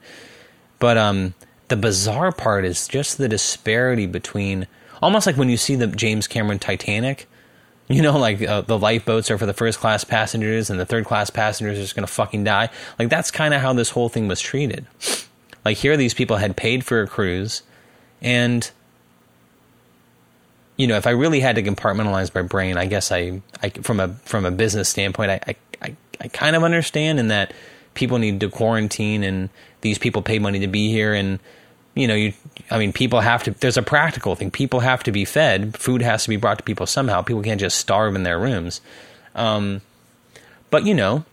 But 0.80 0.97
um, 0.97 1.34
the 1.68 1.76
bizarre 1.76 2.32
part 2.32 2.66
is 2.66 2.88
just 2.88 3.18
the 3.18 3.28
disparity 3.28 4.06
between 4.06 4.68
almost 5.01 5.26
like 5.26 5.38
when 5.38 5.49
you 5.49 5.58
see 5.58 5.76
the 5.76 5.88
James 5.88 6.28
Cameron 6.28 6.60
Titanic. 6.60 7.28
You 7.88 8.01
know, 8.01 8.18
like 8.18 8.41
uh, 8.41 8.62
the 8.62 8.80
lifeboats 8.80 9.30
are 9.30 9.38
for 9.38 9.45
the 9.45 9.53
first 9.53 9.80
class 9.80 10.03
passengers, 10.03 10.72
and 10.72 10.80
the 10.80 10.88
third 10.88 11.06
class 11.06 11.30
passengers 11.30 11.78
are 11.78 11.82
just 11.82 11.95
gonna 11.95 12.08
fucking 12.08 12.43
die. 12.43 12.70
Like 12.97 13.10
that's 13.10 13.30
kind 13.30 13.53
of 13.53 13.62
how 13.62 13.74
this 13.74 13.91
whole 13.91 14.10
thing 14.10 14.28
was 14.28 14.41
treated. 14.41 14.88
Like 15.64 15.78
here, 15.78 15.95
these 15.95 16.16
people 16.16 16.38
had 16.38 16.58
paid 16.58 16.84
for 16.84 17.03
a 17.03 17.08
cruise 17.08 17.62
and 18.22 18.70
you 20.78 20.88
know, 20.88 20.97
if 20.97 21.07
I 21.07 21.11
really 21.11 21.39
had 21.39 21.55
to 21.55 21.63
compartmentalize 21.63 22.34
my 22.36 22.41
brain, 22.41 22.78
I 22.78 22.86
guess 22.86 23.11
I, 23.11 23.41
I 23.61 23.70
from 23.70 23.99
a 23.99 24.09
from 24.26 24.45
a 24.45 24.51
business 24.51 24.89
standpoint, 24.89 25.32
I, 25.32 25.55
I, 25.82 25.95
I, 26.20 26.28
kind 26.30 26.55
of 26.55 26.63
understand 26.63 27.20
in 27.20 27.30
that 27.30 27.53
people 27.93 28.18
need 28.18 28.41
to 28.41 28.49
quarantine 28.49 29.24
and 29.24 29.49
these 29.82 29.97
people 29.97 30.22
pay 30.22 30.38
money 30.38 30.59
to 30.59 30.68
be 30.68 30.89
here. 30.89 31.13
And 31.13 31.39
you 31.95 32.09
know 32.09 32.13
you 32.13 32.34
i 32.70 32.78
mean 32.78 32.91
people 32.91 33.22
have 33.22 33.43
to 33.43 33.51
there's 33.51 33.78
a 33.78 33.82
practical 33.82 34.36
thing. 34.36 34.51
People 34.51 34.82
have 34.82 35.01
to 35.03 35.11
be 35.11 35.26
fed. 35.26 35.78
Food 35.78 36.01
has 36.01 36.24
to 36.24 36.30
be 36.30 36.36
brought 36.36 36.57
to 36.59 36.63
people 36.63 36.86
somehow. 36.86 37.22
People 37.22 37.41
can't 37.41 37.59
just 37.59 37.78
starve 37.78 38.16
in 38.16 38.24
their 38.24 38.38
rooms. 38.38 38.82
Um, 39.34 39.82
but 40.70 40.86
you 40.86 40.93
know 40.93 41.26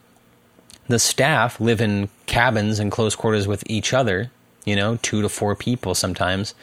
the 0.89 0.99
staff 0.99 1.61
live 1.61 1.81
in 1.81 2.09
cabins 2.27 2.79
and 2.79 2.91
close 2.91 3.15
quarters 3.17 3.47
with 3.47 3.63
each 3.67 3.93
other 3.93 4.31
you 4.65 4.77
know 4.77 4.99
two 5.03 5.23
to 5.23 5.29
four 5.29 5.55
people 5.55 5.95
sometimes 5.95 6.55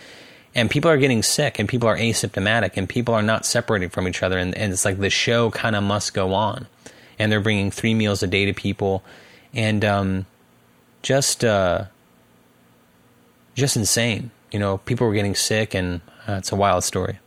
and 0.55 0.69
people 0.69 0.89
are 0.89 0.97
getting 0.97 1.21
sick 1.21 1.59
and 1.59 1.69
people 1.69 1.87
are 1.87 1.97
asymptomatic 1.97 2.71
and 2.75 2.89
people 2.89 3.13
are 3.13 3.21
not 3.21 3.45
separating 3.45 3.89
from 3.89 4.07
each 4.07 4.23
other 4.23 4.37
and, 4.37 4.55
and 4.55 4.73
it's 4.73 4.85
like 4.85 4.97
the 4.99 5.09
show 5.09 5.51
kind 5.51 5.75
of 5.75 5.83
must 5.83 6.13
go 6.13 6.33
on 6.33 6.67
and 7.19 7.31
they're 7.31 7.41
bringing 7.41 7.69
three 7.69 7.93
meals 7.93 8.23
a 8.23 8.27
day 8.27 8.45
to 8.45 8.53
people 8.53 9.03
and 9.53 9.83
um, 9.83 10.25
just 11.01 11.43
uh, 11.43 11.85
just 13.55 13.75
insane. 13.75 14.31
You 14.51 14.59
know, 14.59 14.77
people 14.79 15.07
were 15.07 15.13
getting 15.13 15.35
sick, 15.35 15.73
and 15.73 16.01
uh, 16.27 16.33
it's 16.33 16.51
a 16.51 16.55
wild 16.55 16.83
story. 16.83 17.19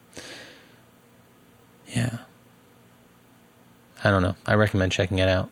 Yeah, 1.89 2.19
I 4.03 4.11
don't 4.11 4.23
know. 4.23 4.35
I 4.47 4.55
recommend 4.55 4.93
checking 4.93 5.19
it 5.19 5.29
out. 5.29 5.51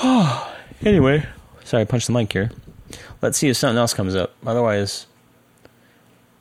anyway, 0.82 1.26
sorry, 1.64 1.82
I 1.82 1.84
punched 1.84 2.06
the 2.06 2.14
mic 2.14 2.32
here. 2.32 2.50
Let's 3.20 3.36
see 3.36 3.48
if 3.48 3.56
something 3.56 3.76
else 3.76 3.92
comes 3.92 4.14
up. 4.14 4.34
Otherwise, 4.46 5.06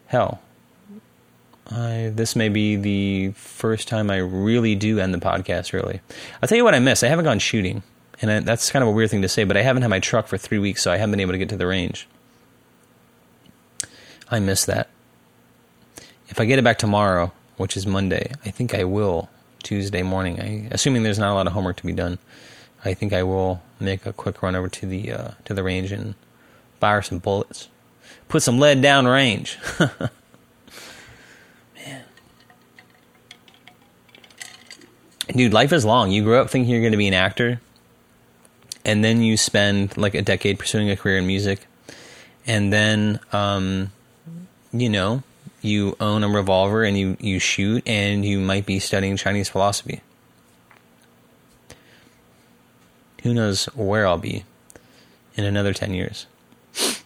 hell, 0.07 0.39
I, 1.69 2.11
this 2.15 2.37
may 2.37 2.47
be 2.47 2.77
the 2.77 3.31
first 3.31 3.89
time 3.89 4.09
I 4.09 4.17
really 4.17 4.75
do 4.75 4.99
end 4.99 5.13
the 5.13 5.19
podcast 5.19 5.73
Really, 5.73 5.99
I'll 6.41 6.47
tell 6.47 6.57
you 6.57 6.63
what 6.63 6.73
I 6.73 6.79
miss. 6.79 7.03
I 7.03 7.07
haven't 7.07 7.25
gone 7.25 7.39
shooting, 7.39 7.83
and 8.21 8.31
I, 8.31 8.39
that's 8.39 8.71
kind 8.71 8.81
of 8.81 8.89
a 8.89 8.91
weird 8.91 9.11
thing 9.11 9.21
to 9.23 9.29
say, 9.29 9.43
but 9.43 9.57
I 9.57 9.61
haven't 9.61 9.81
had 9.81 9.89
my 9.89 9.99
truck 9.99 10.27
for 10.27 10.37
three 10.37 10.59
weeks, 10.59 10.81
so 10.81 10.91
I 10.91 10.97
haven't 10.97 11.11
been 11.11 11.19
able 11.19 11.33
to 11.33 11.37
get 11.37 11.49
to 11.49 11.57
the 11.57 11.67
range. 11.67 12.07
I 14.31 14.39
miss 14.39 14.63
that. 14.65 14.89
If 16.29 16.39
I 16.39 16.45
get 16.45 16.59
it 16.59 16.63
back 16.63 16.77
tomorrow, 16.77 17.33
which 17.57 17.75
is 17.75 17.85
Monday, 17.85 18.31
I 18.45 18.51
think 18.51 18.73
I 18.73 18.85
will 18.85 19.29
Tuesday 19.63 20.01
morning. 20.01 20.39
I, 20.39 20.69
assuming 20.71 21.03
there's 21.03 21.19
not 21.19 21.33
a 21.33 21.35
lot 21.35 21.47
of 21.47 21.51
homework 21.51 21.75
to 21.77 21.85
be 21.85 21.91
done, 21.91 22.19
I 22.83 22.93
think 22.93 23.13
I 23.13 23.23
will 23.23 23.61
make 23.79 24.05
a 24.05 24.13
quick 24.13 24.41
run 24.41 24.55
over 24.55 24.69
to 24.69 24.85
the 24.85 25.11
uh, 25.11 25.31
to 25.45 25.53
the 25.53 25.63
range 25.63 25.91
and 25.91 26.15
fire 26.79 27.01
some 27.01 27.19
bullets, 27.19 27.67
put 28.27 28.41
some 28.41 28.59
lead 28.59 28.81
down 28.81 29.05
range. 29.05 29.57
Man, 31.75 32.03
dude, 35.35 35.53
life 35.53 35.73
is 35.73 35.83
long. 35.83 36.11
You 36.11 36.23
grow 36.23 36.41
up 36.41 36.49
thinking 36.49 36.71
you're 36.71 36.81
going 36.81 36.93
to 36.93 36.97
be 36.97 37.07
an 37.07 37.13
actor, 37.13 37.59
and 38.85 39.03
then 39.03 39.21
you 39.21 39.35
spend 39.37 39.97
like 39.97 40.15
a 40.15 40.21
decade 40.21 40.57
pursuing 40.59 40.89
a 40.89 40.95
career 40.95 41.17
in 41.17 41.27
music, 41.27 41.67
and 42.47 42.71
then, 42.71 43.19
um, 43.33 43.91
you 44.71 44.89
know, 44.89 45.23
you 45.61 45.95
own 45.99 46.23
a 46.23 46.29
revolver 46.29 46.83
and 46.83 46.97
you, 46.97 47.17
you 47.19 47.39
shoot, 47.39 47.83
and 47.85 48.25
you 48.25 48.39
might 48.39 48.65
be 48.65 48.79
studying 48.79 49.17
Chinese 49.17 49.49
philosophy. 49.49 50.01
Who 53.23 53.33
knows 53.33 53.65
where 53.75 54.07
I'll 54.07 54.17
be 54.17 54.45
in 55.35 55.43
another 55.43 55.73
10 55.73 55.93
years. 55.93 56.25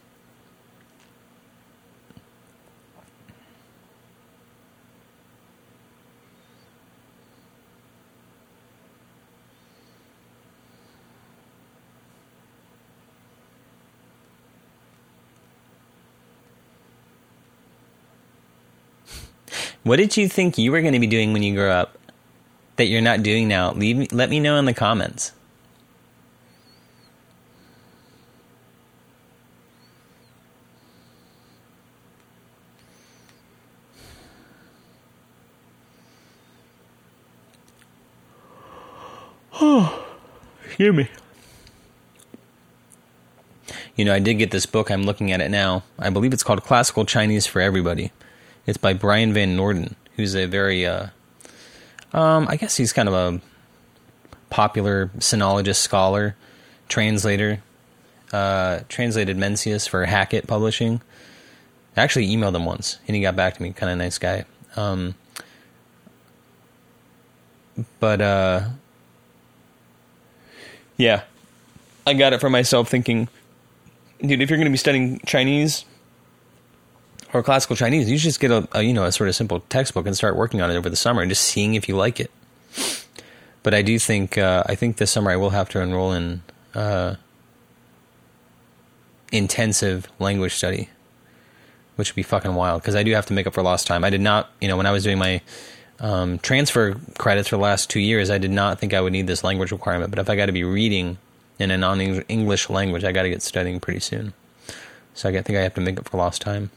What 19.83 19.97
did 19.97 20.15
you 20.15 20.29
think 20.29 20.57
you 20.57 20.71
were 20.71 20.79
going 20.79 20.93
to 20.93 20.99
be 20.99 21.07
doing 21.07 21.33
when 21.33 21.43
you 21.43 21.53
grow 21.53 21.69
up 21.69 21.97
that 22.77 22.85
you're 22.85 23.01
not 23.01 23.21
doing 23.21 23.49
now? 23.49 23.73
Leave 23.73 23.97
me, 23.97 24.07
let 24.13 24.29
me 24.29 24.39
know 24.39 24.55
in 24.55 24.63
the 24.63 24.73
comments. 24.73 25.33
Oh, 39.65 40.05
excuse 40.83 41.07
me. 41.07 41.09
You 43.95 44.03
know, 44.03 44.13
I 44.13 44.19
did 44.19 44.33
get 44.35 44.51
this 44.51 44.65
book. 44.65 44.91
I'm 44.91 45.03
looking 45.03 45.31
at 45.31 45.39
it 45.39 45.49
now. 45.49 45.83
I 45.97 46.09
believe 46.09 46.33
it's 46.33 46.43
called 46.43 46.61
Classical 46.63 47.05
Chinese 47.05 47.47
for 47.47 47.61
Everybody. 47.61 48.11
It's 48.65 48.77
by 48.77 48.93
Bryan 48.93 49.33
Van 49.33 49.55
Norden, 49.55 49.95
who's 50.17 50.35
a 50.35 50.45
very, 50.45 50.85
uh, 50.85 51.07
um, 52.11 52.47
I 52.49 52.57
guess 52.57 52.75
he's 52.75 52.91
kind 52.91 53.07
of 53.07 53.13
a 53.13 53.39
popular 54.49 55.09
sinologist 55.19 55.77
scholar, 55.77 56.35
translator. 56.89 57.61
Uh, 58.33 58.81
translated 58.89 59.37
Mencius 59.37 59.87
for 59.87 60.05
Hackett 60.05 60.47
Publishing. 60.47 61.01
I 61.95 62.01
actually 62.01 62.27
emailed 62.27 62.55
him 62.55 62.65
once, 62.65 62.97
and 63.07 63.15
he 63.15 63.21
got 63.21 63.35
back 63.35 63.55
to 63.55 63.61
me. 63.61 63.71
Kind 63.71 63.91
of 63.91 63.99
nice 63.99 64.17
guy. 64.17 64.45
Um, 64.75 65.13
but 67.99 68.21
uh, 68.21 68.69
yeah, 70.97 71.23
I 72.05 72.13
got 72.13 72.33
it 72.33 72.41
for 72.41 72.49
myself, 72.49 72.89
thinking, 72.89 73.27
dude, 74.21 74.41
if 74.41 74.49
you're 74.49 74.57
going 74.57 74.65
to 74.65 74.71
be 74.71 74.77
studying 74.77 75.19
Chinese, 75.25 75.85
or 77.33 77.41
classical 77.41 77.75
Chinese, 77.75 78.09
you 78.09 78.17
should 78.17 78.29
just 78.29 78.39
get 78.39 78.51
a, 78.51 78.67
a, 78.73 78.83
you 78.83 78.93
know 78.93 79.05
a 79.05 79.11
sort 79.11 79.27
of 79.27 79.35
simple 79.35 79.61
textbook 79.61 80.05
and 80.05 80.15
start 80.15 80.35
working 80.35 80.61
on 80.61 80.69
it 80.69 80.75
over 80.75 80.89
the 80.89 80.95
summer 80.95 81.21
and 81.21 81.29
just 81.29 81.43
seeing 81.43 81.73
if 81.73 81.89
you 81.89 81.95
like 81.95 82.19
it. 82.19 82.31
But 83.63 83.73
I 83.73 83.81
do 83.81 83.97
think 83.97 84.37
uh, 84.37 84.63
I 84.67 84.75
think 84.75 84.97
this 84.97 85.11
summer 85.11 85.31
I 85.31 85.35
will 85.35 85.49
have 85.49 85.69
to 85.69 85.81
enroll 85.81 86.11
in 86.11 86.43
uh, 86.75 87.15
intensive 89.31 90.07
language 90.19 90.53
study, 90.53 90.89
which 91.95 92.11
would 92.11 92.15
be 92.15 92.23
fucking 92.23 92.53
wild 92.53 92.81
because 92.81 92.95
I 92.95 93.03
do 93.03 93.11
have 93.13 93.25
to 93.27 93.33
make 93.33 93.47
up 93.47 93.53
for 93.53 93.63
lost 93.63 93.87
time. 93.87 94.03
I 94.03 94.09
did 94.09 94.21
not, 94.21 94.51
you 94.61 94.67
know, 94.67 94.77
when 94.77 94.85
I 94.85 94.91
was 94.91 95.03
doing 95.03 95.17
my 95.17 95.41
um, 96.03 96.37
transfer 96.39 96.95
credits 97.17 97.47
for 97.47 97.55
the 97.55 97.61
last 97.61 97.89
two 97.89 98.01
years, 98.01 98.29
I 98.29 98.37
did 98.37 98.51
not 98.51 98.77
think 98.77 98.93
I 98.93 98.99
would 98.99 99.13
need 99.13 99.25
this 99.25 99.43
language 99.43 99.71
requirement. 99.71 100.11
But 100.11 100.19
if 100.19 100.29
I 100.29 100.35
got 100.35 100.47
to 100.47 100.51
be 100.51 100.65
reading 100.65 101.17
in 101.57 101.71
a 101.71 101.77
non-English 101.77 102.69
language, 102.69 103.05
I 103.05 103.13
got 103.13 103.23
to 103.23 103.29
get 103.29 103.41
studying 103.41 103.79
pretty 103.79 104.01
soon. 104.01 104.33
So 105.13 105.29
I 105.29 105.41
think 105.41 105.57
I 105.57 105.61
have 105.61 105.73
to 105.75 105.81
make 105.81 105.97
up 105.97 106.09
for 106.09 106.17
lost 106.17 106.41
time. 106.41 106.71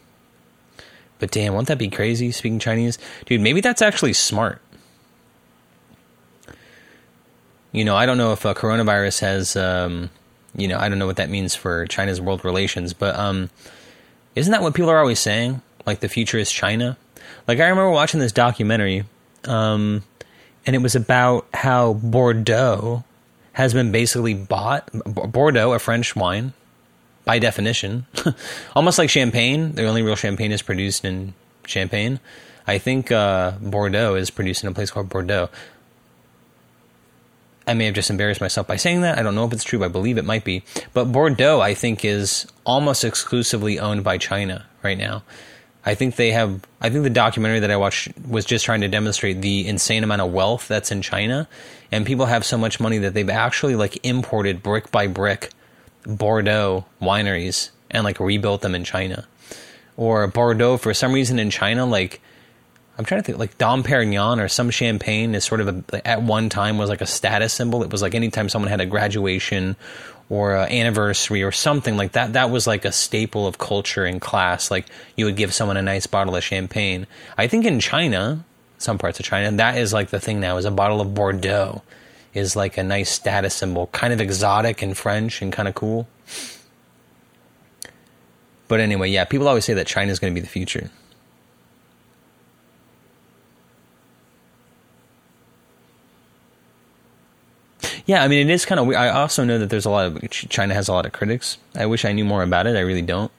But 1.19 1.33
damn, 1.33 1.55
won't 1.55 1.67
that 1.67 1.79
be 1.79 1.89
crazy 1.89 2.31
speaking 2.31 2.61
Chinese? 2.61 2.99
Dude, 3.25 3.41
maybe 3.41 3.61
that's 3.61 3.83
actually 3.83 4.13
smart. 4.13 4.61
You 7.73 7.85
know, 7.85 7.97
I 7.97 8.07
don't 8.07 8.19
know 8.19 8.33
if 8.33 8.47
uh, 8.47 8.55
coronavirus 8.55 9.21
has, 9.21 9.57
um, 9.57 10.11
you 10.55 10.69
know, 10.69 10.79
I 10.79 10.89
don't 10.89 11.01
know 11.01 11.07
what 11.07 11.17
that 11.17 11.31
means 11.31 11.55
for 11.55 11.87
China's 11.87 12.21
world 12.21 12.45
relations, 12.45 12.93
but 12.93 13.19
um, 13.19 13.51
isn't 14.37 14.53
that 14.53 14.63
what 14.63 14.75
people 14.75 14.91
are 14.91 15.01
always 15.01 15.19
saying? 15.19 15.63
Like 15.85 15.99
the 15.99 16.09
future 16.09 16.39
is 16.39 16.53
China? 16.53 16.97
Like 17.49 17.59
I 17.59 17.67
remember 17.67 17.91
watching 17.91 18.21
this 18.21 18.33
documentary, 18.33 19.05
um, 19.47 20.03
and 20.67 20.75
it 20.75 20.81
was 20.81 20.95
about 20.95 21.47
how 21.55 21.95
Bordeaux 21.95 23.05
has 23.53 23.73
been 23.73 23.93
basically 23.93 24.35
bought. 24.35 24.91
Bordeaux, 24.93 25.73
a 25.73 25.79
French 25.79 26.15
wine, 26.15 26.53
by 27.25 27.39
definition, 27.39 28.07
almost 28.77 28.99
like 28.99 29.11
champagne. 29.11 29.73
The 29.73 29.87
only 29.87 30.03
real 30.03 30.17
champagne 30.17 30.53
is 30.53 30.63
produced 30.63 31.05
in 31.05 31.35
Champagne. 31.67 32.21
I 32.67 32.79
think 32.79 33.13
uh, 33.13 33.53
Bordeaux 33.61 34.15
is 34.15 34.31
produced 34.31 34.63
in 34.63 34.69
a 34.69 34.73
place 34.73 34.91
called 34.91 35.09
Bordeaux. 35.09 35.49
I 37.67 37.75
may 37.75 37.87
have 37.87 37.95
just 37.95 38.11
embarrassed 38.11 38.41
myself 38.41 38.67
by 38.67 38.77
saying 38.77 39.01
that. 39.01 39.19
I 39.19 39.23
don't 39.23 39.35
know 39.35 39.45
if 39.45 39.53
it's 39.53 39.65
true. 39.65 39.83
I 39.85 39.89
believe 39.89 40.19
it 40.19 40.25
might 40.25 40.45
be. 40.45 40.63
But 40.93 41.07
Bordeaux, 41.07 41.61
I 41.61 41.75
think, 41.75 42.05
is 42.05 42.47
almost 42.65 43.05
exclusively 43.05 43.79
owned 43.79 44.05
by 44.05 44.19
China 44.19 44.67
right 44.83 44.97
now. 44.97 45.25
I 45.87 45.95
think 45.95 46.17
they 46.17 46.33
have. 46.33 46.61
I 46.81 46.91
think 46.91 47.05
the 47.05 47.11
documentary 47.11 47.61
that 47.61 47.71
I 47.71 47.77
watched 47.77 48.09
was 48.27 48.45
just 48.45 48.65
trying 48.65 48.81
to 48.81 48.89
demonstrate 48.89 49.41
the 49.41 49.67
insane 49.69 50.03
amount 50.03 50.21
of 50.21 50.33
wealth 50.33 50.67
that's 50.67 50.91
in 50.91 51.01
China, 51.01 51.49
and 51.93 52.05
people 52.05 52.27
have 52.27 52.45
so 52.45 52.59
much 52.59 52.81
money 52.81 52.99
that 52.99 53.15
they've 53.15 53.31
actually 53.31 53.77
like 53.77 54.05
imported 54.05 54.65
brick 54.65 54.91
by 54.91 55.07
brick 55.07 55.51
Bordeaux 56.05 56.85
wineries 57.01 57.71
and 57.89 58.03
like 58.03 58.19
rebuilt 58.19 58.63
them 58.63 58.75
in 58.75 58.83
China. 58.83 59.27
Or 59.97 60.27
Bordeaux, 60.27 60.77
for 60.77 60.93
some 60.93 61.13
reason 61.13 61.39
in 61.39 61.51
China, 61.51 61.87
like 61.87 62.21
I'm 62.99 63.05
trying 63.05 63.21
to 63.21 63.25
think 63.25 63.39
like 63.39 63.57
Dom 63.57 63.85
Perignon 63.85 64.41
or 64.41 64.49
some 64.49 64.71
champagne 64.71 65.35
is 65.35 65.45
sort 65.45 65.61
of 65.61 65.85
a, 65.93 66.07
at 66.07 66.21
one 66.21 66.49
time 66.49 66.79
was 66.79 66.91
like 66.91 67.01
a 67.01 67.07
status 67.07 67.53
symbol. 67.53 67.85
It 67.85 67.93
was 67.93 68.03
like 68.03 68.15
anytime 68.15 68.49
someone 68.49 68.71
had 68.71 68.81
a 68.81 68.87
graduation 68.87 69.77
or 70.29 70.55
a 70.55 70.63
anniversary 70.65 71.43
or 71.43 71.53
something 71.53 71.97
like 71.97 72.13
that, 72.13 72.33
that 72.33 72.51
was 72.51 72.67
like 72.67 72.85
a 72.85 72.93
staple 72.93 73.47
of 73.47 73.59
culture 73.59 74.05
in 74.05 74.21
class. 74.21 74.71
Like 74.71 74.87
you 75.17 75.25
would 75.25 75.37
give 75.37 75.55
someone 75.55 75.77
a 75.77 75.83
nice 75.83 76.07
bottle 76.07 76.35
of 76.35 76.43
champagne. 76.43 77.07
I 77.39 77.47
think 77.47 77.65
in 77.65 77.81
China, 77.81 78.45
some 78.79 78.99
parts 78.99 79.21
of 79.21 79.27
China, 79.27 79.51
that 79.57 79.79
is 79.79 79.93
like 79.93 80.11
the 80.11 80.21
thing 80.21 80.41
now 80.41 80.57
is 80.57 80.65
a 80.65 80.71
bottle 80.71 81.01
of 81.01 81.15
Bordeaux 81.15 81.83
is 82.35 82.55
like 82.55 82.77
a 82.77 82.83
nice 82.83 83.11
status 83.11 83.55
symbol, 83.55 83.87
kind 83.89 84.13
of 84.13 84.21
exotic 84.21 84.83
and 84.83 84.97
French 84.97 85.41
and 85.41 85.53
kind 85.53 85.69
of 85.69 85.75
cool. 85.75 86.07
But 88.69 88.81
anyway, 88.81 89.11
yeah, 89.11 89.25
people 89.25 89.49
always 89.49 89.65
say 89.65 89.75
that 89.75 89.87
China 89.87 90.11
is 90.11 90.19
going 90.19 90.35
to 90.35 90.35
be 90.35 90.43
the 90.43 90.51
future. 90.51 90.91
Yeah, 98.07 98.23
I 98.23 98.29
mean, 98.29 98.49
it 98.49 98.53
is 98.53 98.65
kind 98.65 98.79
of. 98.79 98.89
I 98.91 99.09
also 99.09 99.45
know 99.45 99.59
that 99.59 99.69
there's 99.69 99.85
a 99.85 99.91
lot 99.91 100.07
of 100.07 100.31
China 100.31 100.75
has 100.75 100.89
a 100.89 100.93
lot 100.93 101.07
of 101.07 101.13
critics. 101.13 101.59
I 101.75 101.87
wish 101.87 102.05
I 102.05 102.13
knew 102.13 102.25
more 102.25 102.43
about 102.45 102.69
it. 102.69 102.77
I 102.77 102.81
really 102.81 103.03
don't. 103.03 103.33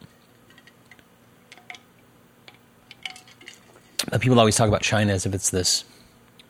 But 4.09 4.22
people 4.22 4.39
always 4.39 4.55
talk 4.55 4.68
about 4.68 4.82
China 4.82 5.13
as 5.13 5.26
if 5.26 5.34
it's 5.34 5.49
this, 5.49 5.86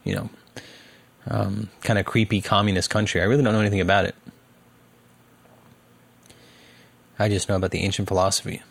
you 0.03 0.15
know, 0.15 0.29
um, 1.27 1.69
kind 1.81 1.99
of 1.99 2.05
creepy 2.05 2.41
communist 2.41 2.89
country. 2.89 3.21
I 3.21 3.25
really 3.25 3.43
don't 3.43 3.53
know 3.53 3.61
anything 3.61 3.81
about 3.81 4.05
it. 4.05 4.15
I 7.19 7.29
just 7.29 7.49
know 7.49 7.55
about 7.55 7.71
the 7.71 7.79
ancient 7.79 8.07
philosophy. 8.07 8.61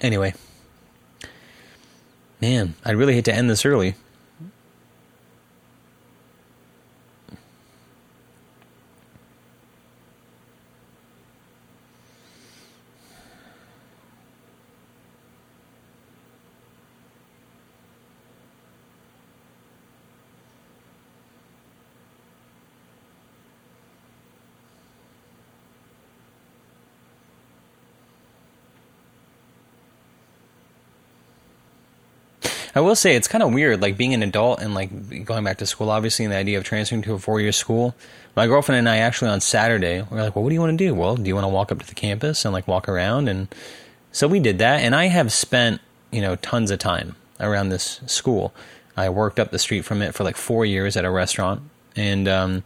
Anyway, 0.00 0.34
man, 2.40 2.74
I'd 2.84 2.96
really 2.96 3.14
hate 3.14 3.24
to 3.26 3.34
end 3.34 3.50
this 3.50 3.64
early. 3.64 3.94
I 32.78 32.80
will 32.80 32.94
say 32.94 33.16
it's 33.16 33.26
kind 33.26 33.42
of 33.42 33.52
weird, 33.52 33.82
like 33.82 33.96
being 33.96 34.14
an 34.14 34.22
adult 34.22 34.60
and 34.60 34.72
like 34.72 35.24
going 35.24 35.42
back 35.42 35.58
to 35.58 35.66
school. 35.66 35.90
Obviously, 35.90 36.24
and 36.24 36.32
the 36.32 36.36
idea 36.36 36.58
of 36.58 36.62
transferring 36.62 37.02
to 37.02 37.14
a 37.14 37.18
four-year 37.18 37.50
school. 37.50 37.92
My 38.36 38.46
girlfriend 38.46 38.78
and 38.78 38.88
I 38.88 38.98
actually 38.98 39.32
on 39.32 39.40
Saturday 39.40 40.02
we 40.02 40.16
are 40.16 40.22
like, 40.22 40.36
"Well, 40.36 40.44
what 40.44 40.50
do 40.50 40.54
you 40.54 40.60
want 40.60 40.78
to 40.78 40.84
do? 40.86 40.94
Well, 40.94 41.16
do 41.16 41.26
you 41.26 41.34
want 41.34 41.44
to 41.44 41.48
walk 41.48 41.72
up 41.72 41.80
to 41.80 41.86
the 41.88 41.96
campus 41.96 42.44
and 42.44 42.52
like 42.52 42.68
walk 42.68 42.88
around?" 42.88 43.28
And 43.28 43.48
so 44.12 44.28
we 44.28 44.38
did 44.38 44.60
that. 44.60 44.78
And 44.82 44.94
I 44.94 45.06
have 45.06 45.32
spent 45.32 45.80
you 46.12 46.20
know 46.20 46.36
tons 46.36 46.70
of 46.70 46.78
time 46.78 47.16
around 47.40 47.70
this 47.70 48.00
school. 48.06 48.54
I 48.96 49.08
worked 49.08 49.40
up 49.40 49.50
the 49.50 49.58
street 49.58 49.84
from 49.84 50.00
it 50.00 50.14
for 50.14 50.22
like 50.22 50.36
four 50.36 50.64
years 50.64 50.96
at 50.96 51.04
a 51.04 51.10
restaurant, 51.10 51.62
and 51.96 52.28
um, 52.28 52.62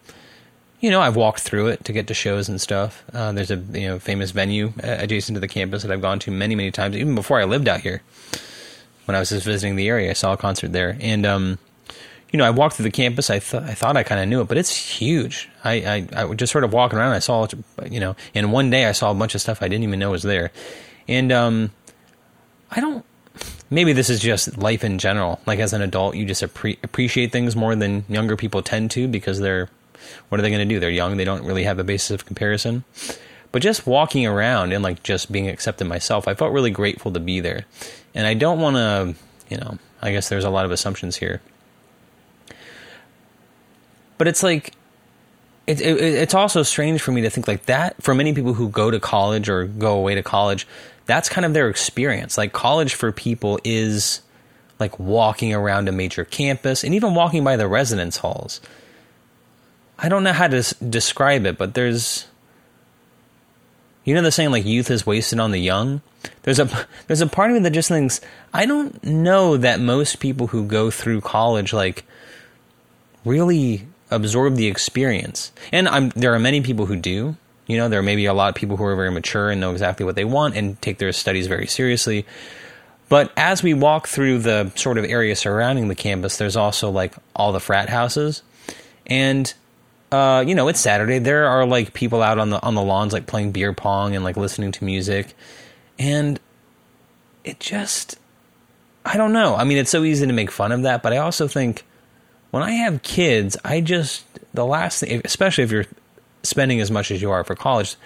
you 0.79 0.91
know 0.91 1.01
I've 1.01 1.17
walked 1.17 1.41
through 1.41 1.69
it 1.69 1.87
to 1.87 1.93
get 1.95 2.07
to 2.09 2.15
shows 2.15 2.51
and 2.51 2.61
stuff. 2.61 3.03
Uh, 3.15 3.33
there's 3.33 3.51
a 3.51 3.57
you 3.57 3.89
know 3.89 3.99
famous 3.99 4.31
venue 4.31 4.75
adjacent 4.83 5.37
to 5.37 5.41
the 5.41 5.49
campus 5.49 5.81
that 5.85 5.91
I've 5.91 6.03
gone 6.03 6.19
to 6.19 6.31
many 6.31 6.55
many 6.55 6.71
times, 6.71 6.97
even 6.97 7.15
before 7.15 7.41
I 7.41 7.45
lived 7.45 7.67
out 7.67 7.81
here 7.81 8.03
when 9.05 9.15
I 9.15 9.19
was 9.19 9.31
just 9.31 9.47
visiting 9.47 9.77
the 9.77 9.89
area. 9.89 10.11
I 10.11 10.15
saw 10.15 10.33
a 10.33 10.37
concert 10.37 10.73
there, 10.73 10.97
and 11.01 11.27
um, 11.27 11.59
you 12.33 12.39
know, 12.39 12.45
I 12.45 12.51
walked 12.51 12.77
through 12.77 12.85
the 12.85 12.91
campus. 12.91 13.31
I 13.31 13.39
thought 13.39 13.65
I 13.65 13.75
thought 13.75 13.97
I 13.97 14.03
kind 14.03 14.21
of 14.21 14.29
knew 14.29 14.41
it, 14.41 14.49
but 14.49 14.57
it's 14.57 14.75
huge. 14.75 15.49
I, 15.65 16.07
I 16.15 16.25
I 16.25 16.35
just 16.35 16.53
sort 16.53 16.65
of 16.65 16.73
walking 16.73 16.99
around. 16.99 17.13
I 17.13 17.19
saw, 17.19 17.47
you 17.89 18.01
know, 18.01 18.17
in 18.35 18.51
one 18.51 18.71
day 18.71 18.87
I 18.87 18.93
saw 18.93 19.11
a 19.11 19.15
bunch 19.15 19.35
of 19.35 19.41
stuff 19.41 19.63
I 19.63 19.69
didn't 19.69 19.85
even 19.85 19.99
know 19.99 20.11
was 20.11 20.23
there, 20.23 20.51
and 21.07 21.31
um, 21.31 21.73
I 22.71 22.81
don't. 22.81 23.05
Maybe 23.71 23.93
this 23.93 24.11
is 24.11 24.21
just 24.21 24.59
life 24.59 24.85
in 24.85 24.99
general. 24.99 25.41
Like 25.47 25.59
as 25.59 25.73
an 25.73 25.83
adult, 25.83 26.15
you 26.17 26.27
just 26.27 26.43
appre- 26.43 26.79
appreciate 26.83 27.33
things 27.33 27.57
more 27.57 27.75
than 27.75 28.05
younger 28.09 28.37
people 28.37 28.63
tend 28.63 28.91
to 28.93 29.09
because 29.09 29.39
they're. 29.39 29.69
What 30.29 30.41
are 30.41 30.43
they 30.43 30.51
going 30.51 30.67
to 30.67 30.75
do? 30.75 30.81
They're 30.81 30.91
young. 30.91 31.17
They 31.17 31.25
don't 31.25 31.45
really 31.45 31.65
have 31.65 31.79
a 31.79 31.85
basis 31.85 32.11
of 32.11 32.27
comparison. 32.27 32.85
But 33.53 33.61
just 33.61 33.87
walking 33.87 34.27
around 34.27 34.73
and 34.73 34.83
like 34.83 35.03
just 35.03 35.31
being 35.31 35.49
accepted 35.49 35.87
myself, 35.87 36.27
I 36.27 36.35
felt 36.35 36.53
really 36.53 36.71
grateful 36.71 37.13
to 37.13 37.21
be 37.21 37.41
there. 37.41 37.67
And 38.15 38.27
I 38.27 38.35
don't 38.35 38.61
want 38.61 38.77
to, 38.77 39.15
you 39.51 39.59
know, 39.59 39.79
I 40.01 40.11
guess 40.13 40.31
there's 40.31 40.45
a 40.45 40.51
lot 40.51 40.65
of 40.65 40.71
assumptions 40.71 41.17
here. 41.17 41.43
But 44.17 44.27
it's 44.27 44.43
like, 44.43 44.73
it, 45.67 45.81
it, 45.81 46.01
it's 46.01 46.35
also 46.35 46.63
strange 46.63 47.03
for 47.03 47.13
me 47.13 47.21
to 47.23 47.31
think 47.31 47.47
like 47.47 47.67
that. 47.67 48.03
For 48.03 48.15
many 48.15 48.33
people 48.33 48.55
who 48.55 48.69
go 48.69 48.91
to 48.91 48.99
college 48.99 49.49
or 49.49 49.65
go 49.65 49.97
away 49.97 50.15
to 50.15 50.23
college, 50.23 50.67
that's 51.07 51.29
kind 51.29 51.45
of 51.45 51.53
their 51.53 51.69
experience. 51.69 52.39
Like 52.39 52.53
college 52.53 52.95
for 52.95 53.13
people 53.13 53.61
is 53.65 54.23
like 54.81 54.99
walking 54.99 55.53
around 55.55 55.89
a 55.89 55.93
major 55.93 56.25
campus 56.25 56.85
and 56.85 56.95
even 56.95 57.15
walking 57.15 57.45
by 57.45 57.57
the 57.57 57.69
residence 57.69 58.17
halls. 58.17 58.61
I 59.99 60.09
don't 60.09 60.25
know 60.25 60.33
how 60.33 60.49
to 60.49 60.63
describe 60.85 61.47
it, 61.47 61.59
but 61.59 61.75
there's 61.75 62.27
you 64.05 64.15
know 64.15 64.23
the 64.23 64.33
saying 64.33 64.51
like 64.51 64.65
youth 64.65 64.91
is 64.91 65.07
wasted 65.07 65.39
on 65.39 65.51
the 65.51 65.59
young? 65.59 66.03
There's 66.43 66.59
a 66.59 66.87
there's 67.07 67.21
a 67.21 67.27
part 67.27 67.51
of 67.51 67.57
me 67.57 67.63
that 67.63 67.71
just 67.71 67.89
thinks 67.89 68.21
I 68.53 68.67
don't 68.67 69.03
know 69.05 69.57
that 69.57 69.81
most 69.81 70.21
people 70.21 70.49
who 70.49 70.65
go 70.65 70.91
through 70.91 71.21
college 71.21 71.73
like 71.73 72.05
really 73.25 73.87
absorb 74.11 74.57
the 74.57 74.67
experience. 74.67 75.53
And 75.73 75.89
I'm 75.89 76.11
there 76.11 76.35
are 76.35 76.39
many 76.39 76.61
people 76.61 76.87
who 76.87 76.97
do. 76.97 77.37
You 77.67 77.77
know, 77.77 77.89
there 77.89 78.03
may 78.03 78.17
be 78.17 78.27
a 78.27 78.35
lot 78.35 78.49
of 78.49 78.55
people 78.55 78.77
who 78.77 78.85
are 78.85 78.97
very 78.97 79.11
mature 79.11 79.51
and 79.51 79.61
know 79.61 79.73
exactly 79.73 80.05
what 80.05 80.17
they 80.17 80.25
want 80.25 80.57
and 80.57 80.81
take 80.83 80.99
their 80.99 81.13
studies 81.13 81.47
very 81.47 81.67
seriously. 81.67 82.27
But 83.09 83.33
as 83.37 83.63
we 83.63 83.73
walk 83.75 84.09
through 84.09 84.39
the 84.39 84.73
sort 84.75 84.99
of 84.99 85.05
area 85.05 85.37
surrounding 85.37 85.89
the 85.89 85.95
campus, 85.95 86.39
there's 86.39 86.57
also 86.57 86.91
like 86.91 87.15
all 87.37 87.53
the 87.53 87.61
frat 87.61 87.89
houses. 87.89 88.43
And 89.07 89.53
uh, 90.13 90.45
you 90.47 90.55
know, 90.55 90.69
it's 90.69 90.79
Saturday. 90.79 91.19
There 91.19 91.47
are 91.47 91.65
like 91.65 91.95
people 91.95 92.23
out 92.23 92.39
on 92.39 92.51
the 92.51 92.63
on 92.63 92.75
the 92.75 92.83
lawns 92.83 93.15
like 93.15 93.27
playing 93.27 93.53
beer 93.53 93.73
pong 93.73 94.15
and 94.15 94.23
like 94.23 94.37
listening 94.37 94.71
to 94.73 94.85
music. 94.85 95.35
And 95.99 96.39
it 97.45 97.59
just 97.59 98.19
I 99.07 99.17
don't 99.17 99.33
know. 99.33 99.57
I 99.57 99.65
mean, 99.65 99.79
it's 99.79 99.91
so 99.91 100.05
easy 100.05 100.27
to 100.27 100.33
make 100.33 100.51
fun 100.51 100.71
of 100.71 100.83
that, 100.83 101.03
but 101.03 101.15
I 101.15 101.17
also 101.17 101.49
think 101.49 101.85
when 102.51 102.63
I 102.63 102.73
have 102.73 103.03
kids, 103.03 103.57
I 103.65 103.81
just 103.81 104.25
the 104.53 104.67
last 104.67 105.01
thing, 105.01 105.23
especially 105.25 105.65
if 105.65 105.73
you're 105.73 105.87
spending 106.43 106.81
as 106.81 106.91
much 106.91 107.11
as 107.11 107.23
you 107.23 107.31
are 107.31 107.43
for 107.43 107.55
college, 107.55 107.97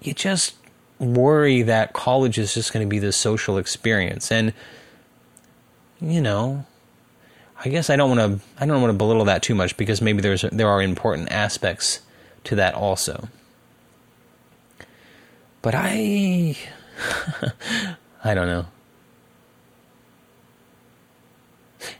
you 0.00 0.14
just 0.14 0.54
worry 1.00 1.62
that 1.62 1.92
college 1.92 2.38
is 2.38 2.54
just 2.54 2.72
going 2.72 2.86
to 2.86 2.88
be 2.88 2.98
this 2.98 3.16
social 3.16 3.56
experience 3.56 4.30
and 4.30 4.52
you 5.98 6.20
know 6.20 6.64
I 7.62 7.68
guess 7.68 7.90
I 7.90 7.96
don't 7.96 8.16
want 8.16 8.40
to 8.40 8.46
I 8.58 8.66
don't 8.66 8.80
want 8.80 8.92
to 8.92 8.96
belittle 8.96 9.26
that 9.26 9.42
too 9.42 9.54
much 9.54 9.76
because 9.76 10.00
maybe 10.00 10.22
there's 10.22 10.42
there 10.42 10.68
are 10.68 10.80
important 10.82 11.30
aspects 11.30 12.00
to 12.44 12.56
that 12.56 12.74
also. 12.74 13.28
But 15.60 15.74
I 15.76 16.56
I 18.24 18.34
don't 18.34 18.46
know. 18.46 18.66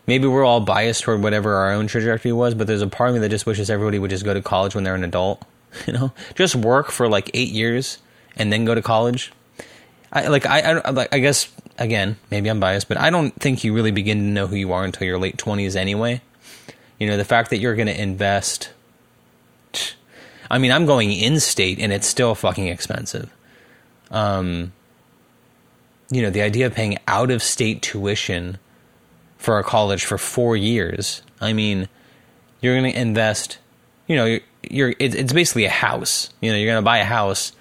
Maybe 0.06 0.26
we're 0.26 0.44
all 0.44 0.60
biased 0.60 1.02
toward 1.02 1.22
whatever 1.22 1.54
our 1.54 1.72
own 1.72 1.86
trajectory 1.86 2.32
was, 2.32 2.54
but 2.54 2.66
there's 2.66 2.82
a 2.82 2.86
part 2.86 3.10
of 3.10 3.14
me 3.14 3.20
that 3.20 3.28
just 3.28 3.46
wishes 3.46 3.70
everybody 3.70 3.98
would 3.98 4.10
just 4.10 4.24
go 4.24 4.34
to 4.34 4.42
college 4.42 4.74
when 4.74 4.84
they're 4.84 4.94
an 4.94 5.04
adult. 5.04 5.44
You 5.86 5.92
know, 5.92 6.12
just 6.34 6.56
work 6.56 6.90
for 6.90 7.08
like 7.08 7.30
eight 7.32 7.50
years 7.50 7.98
and 8.34 8.52
then 8.52 8.64
go 8.64 8.74
to 8.74 8.82
college. 8.82 9.32
I 10.12 10.28
like 10.28 10.46
I 10.46 10.80
I, 10.80 11.08
I 11.12 11.18
guess 11.18 11.48
again, 11.80 12.16
maybe 12.30 12.48
I'm 12.48 12.60
biased, 12.60 12.86
but 12.86 12.98
I 12.98 13.10
don't 13.10 13.34
think 13.40 13.64
you 13.64 13.74
really 13.74 13.90
begin 13.90 14.18
to 14.18 14.24
know 14.24 14.46
who 14.46 14.54
you 14.54 14.72
are 14.72 14.84
until 14.84 15.06
your 15.06 15.18
late 15.18 15.38
20s 15.38 15.74
anyway. 15.74 16.20
You 16.98 17.06
know, 17.06 17.16
the 17.16 17.24
fact 17.24 17.50
that 17.50 17.58
you're 17.58 17.74
going 17.74 17.88
to 17.88 18.00
invest. 18.00 18.70
I 20.50 20.58
mean, 20.58 20.70
I'm 20.72 20.84
going 20.84 21.12
in 21.12 21.40
state 21.40 21.78
and 21.78 21.92
it's 21.92 22.06
still 22.06 22.34
fucking 22.34 22.66
expensive. 22.66 23.32
Um, 24.10 24.72
you 26.10 26.22
know, 26.22 26.30
the 26.30 26.42
idea 26.42 26.66
of 26.66 26.74
paying 26.74 26.98
out 27.08 27.30
of 27.30 27.42
state 27.42 27.82
tuition 27.82 28.58
for 29.38 29.58
a 29.58 29.64
college 29.64 30.04
for 30.04 30.18
four 30.18 30.56
years. 30.56 31.22
I 31.40 31.52
mean, 31.52 31.88
you're 32.60 32.78
going 32.78 32.92
to 32.92 33.00
invest, 33.00 33.58
you 34.06 34.16
know, 34.16 34.26
you're, 34.26 34.40
you're 34.68 34.94
it's 34.98 35.32
basically 35.32 35.64
a 35.64 35.70
house. 35.70 36.28
You 36.40 36.50
know, 36.50 36.58
you're 36.58 36.70
going 36.70 36.82
to 36.82 36.84
buy 36.84 36.98
a 36.98 37.04
house 37.04 37.52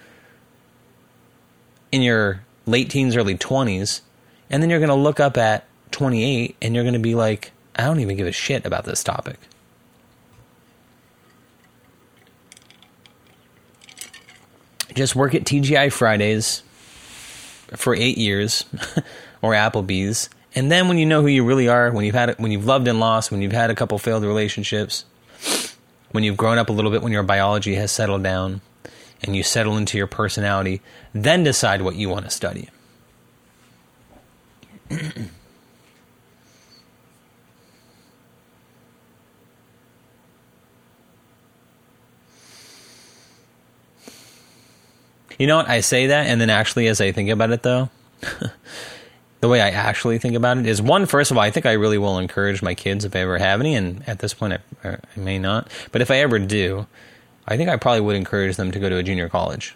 in 1.91 2.01
your 2.01 2.43
late 2.65 2.89
teens, 2.89 3.15
early 3.15 3.37
20s 3.37 4.01
and 4.49 4.63
then 4.63 4.69
you're 4.69 4.79
going 4.79 4.89
to 4.89 4.95
look 4.95 5.19
up 5.19 5.37
at 5.37 5.65
28 5.91 6.55
and 6.61 6.73
you're 6.73 6.83
going 6.83 6.93
to 6.93 6.99
be 6.99 7.15
like, 7.15 7.51
I 7.75 7.83
don't 7.83 7.99
even 7.99 8.17
give 8.17 8.27
a 8.27 8.31
shit 8.31 8.65
about 8.65 8.85
this 8.85 9.03
topic. 9.03 9.37
just 14.95 15.15
work 15.15 15.33
at 15.33 15.43
TGI 15.43 15.93
Fridays 15.93 16.61
for 17.75 17.95
eight 17.95 18.17
years 18.17 18.65
or 19.41 19.53
Applebee's. 19.53 20.29
And 20.55 20.69
then 20.69 20.89
when 20.89 20.97
you 20.97 21.05
know 21.05 21.21
who 21.21 21.27
you 21.27 21.45
really 21.45 21.69
are, 21.69 21.91
when 21.91 22.03
you've 22.03 22.15
had 22.15 22.37
when 22.39 22.51
you've 22.51 22.65
loved 22.65 22.87
and 22.87 22.99
lost, 22.99 23.31
when 23.31 23.41
you've 23.41 23.53
had 23.53 23.69
a 23.69 23.75
couple 23.75 23.97
failed 23.97 24.23
relationships, 24.23 25.05
when 26.11 26.25
you've 26.25 26.35
grown 26.35 26.57
up 26.57 26.67
a 26.69 26.73
little 26.73 26.91
bit, 26.91 27.01
when 27.01 27.13
your 27.13 27.23
biology 27.23 27.75
has 27.75 27.91
settled 27.91 28.23
down, 28.23 28.59
and 29.21 29.35
you 29.35 29.43
settle 29.43 29.77
into 29.77 29.97
your 29.97 30.07
personality, 30.07 30.81
then 31.13 31.43
decide 31.43 31.81
what 31.81 31.95
you 31.95 32.09
want 32.09 32.25
to 32.25 32.31
study. 32.31 32.69
You 45.39 45.47
know 45.47 45.55
what? 45.55 45.69
I 45.69 45.79
say 45.79 46.07
that, 46.07 46.27
and 46.27 46.39
then 46.39 46.49
actually, 46.49 46.87
as 46.87 46.99
I 46.99 47.13
think 47.13 47.29
about 47.29 47.51
it, 47.51 47.63
though, 47.63 47.89
the 49.39 49.47
way 49.47 49.61
I 49.61 49.69
actually 49.69 50.17
think 50.19 50.35
about 50.35 50.57
it 50.57 50.65
is 50.65 50.81
one, 50.81 51.05
first 51.05 51.31
of 51.31 51.37
all, 51.37 51.43
I 51.43 51.49
think 51.49 51.65
I 51.65 51.71
really 51.73 51.97
will 51.97 52.19
encourage 52.19 52.61
my 52.61 52.75
kids 52.75 53.05
if 53.05 53.15
I 53.15 53.19
ever 53.19 53.37
have 53.37 53.61
any, 53.61 53.73
and 53.73 54.03
at 54.07 54.19
this 54.19 54.33
point, 54.33 54.59
I, 54.83 54.89
I 54.89 54.99
may 55.15 55.39
not. 55.39 55.71
But 55.93 56.01
if 56.01 56.11
I 56.11 56.17
ever 56.17 56.39
do, 56.39 56.87
I 57.49 57.57
think 57.57 57.67
I 57.67 57.77
probably 57.77 58.01
would 58.01 58.15
encourage 58.15 58.57
them 58.57 58.71
to 58.71 58.79
go 58.79 58.89
to 58.89 58.97
a 58.97 59.03
junior 59.03 59.27
college. 59.27 59.75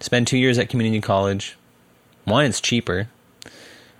Spend 0.00 0.26
two 0.26 0.36
years 0.36 0.58
at 0.58 0.68
community 0.68 1.00
college. 1.00 1.56
One, 2.24 2.44
it's 2.44 2.60
cheaper, 2.60 3.08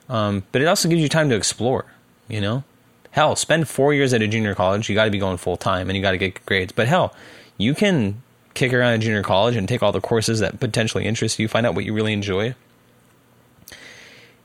um, 0.08 0.42
but 0.50 0.60
it 0.60 0.66
also 0.66 0.88
gives 0.88 1.00
you 1.00 1.08
time 1.08 1.28
to 1.30 1.36
explore, 1.36 1.86
you 2.28 2.40
know? 2.40 2.64
Hell, 3.12 3.36
spend 3.36 3.68
four 3.68 3.94
years 3.94 4.12
at 4.12 4.22
a 4.22 4.28
junior 4.28 4.56
college. 4.56 4.88
You 4.88 4.96
got 4.96 5.04
to 5.04 5.10
be 5.10 5.18
going 5.18 5.36
full 5.36 5.56
time 5.56 5.88
and 5.88 5.96
you 5.96 6.02
got 6.02 6.12
to 6.12 6.18
get 6.18 6.44
grades. 6.46 6.72
But 6.72 6.88
hell, 6.88 7.14
you 7.56 7.74
can 7.74 8.22
kick 8.54 8.72
around 8.72 8.94
a 8.94 8.98
junior 8.98 9.22
college 9.22 9.54
and 9.54 9.68
take 9.68 9.82
all 9.82 9.92
the 9.92 10.00
courses 10.00 10.40
that 10.40 10.58
potentially 10.58 11.06
interest 11.06 11.38
you, 11.38 11.46
find 11.46 11.66
out 11.66 11.74
what 11.76 11.84
you 11.84 11.92
really 11.92 12.12
enjoy, 12.12 12.54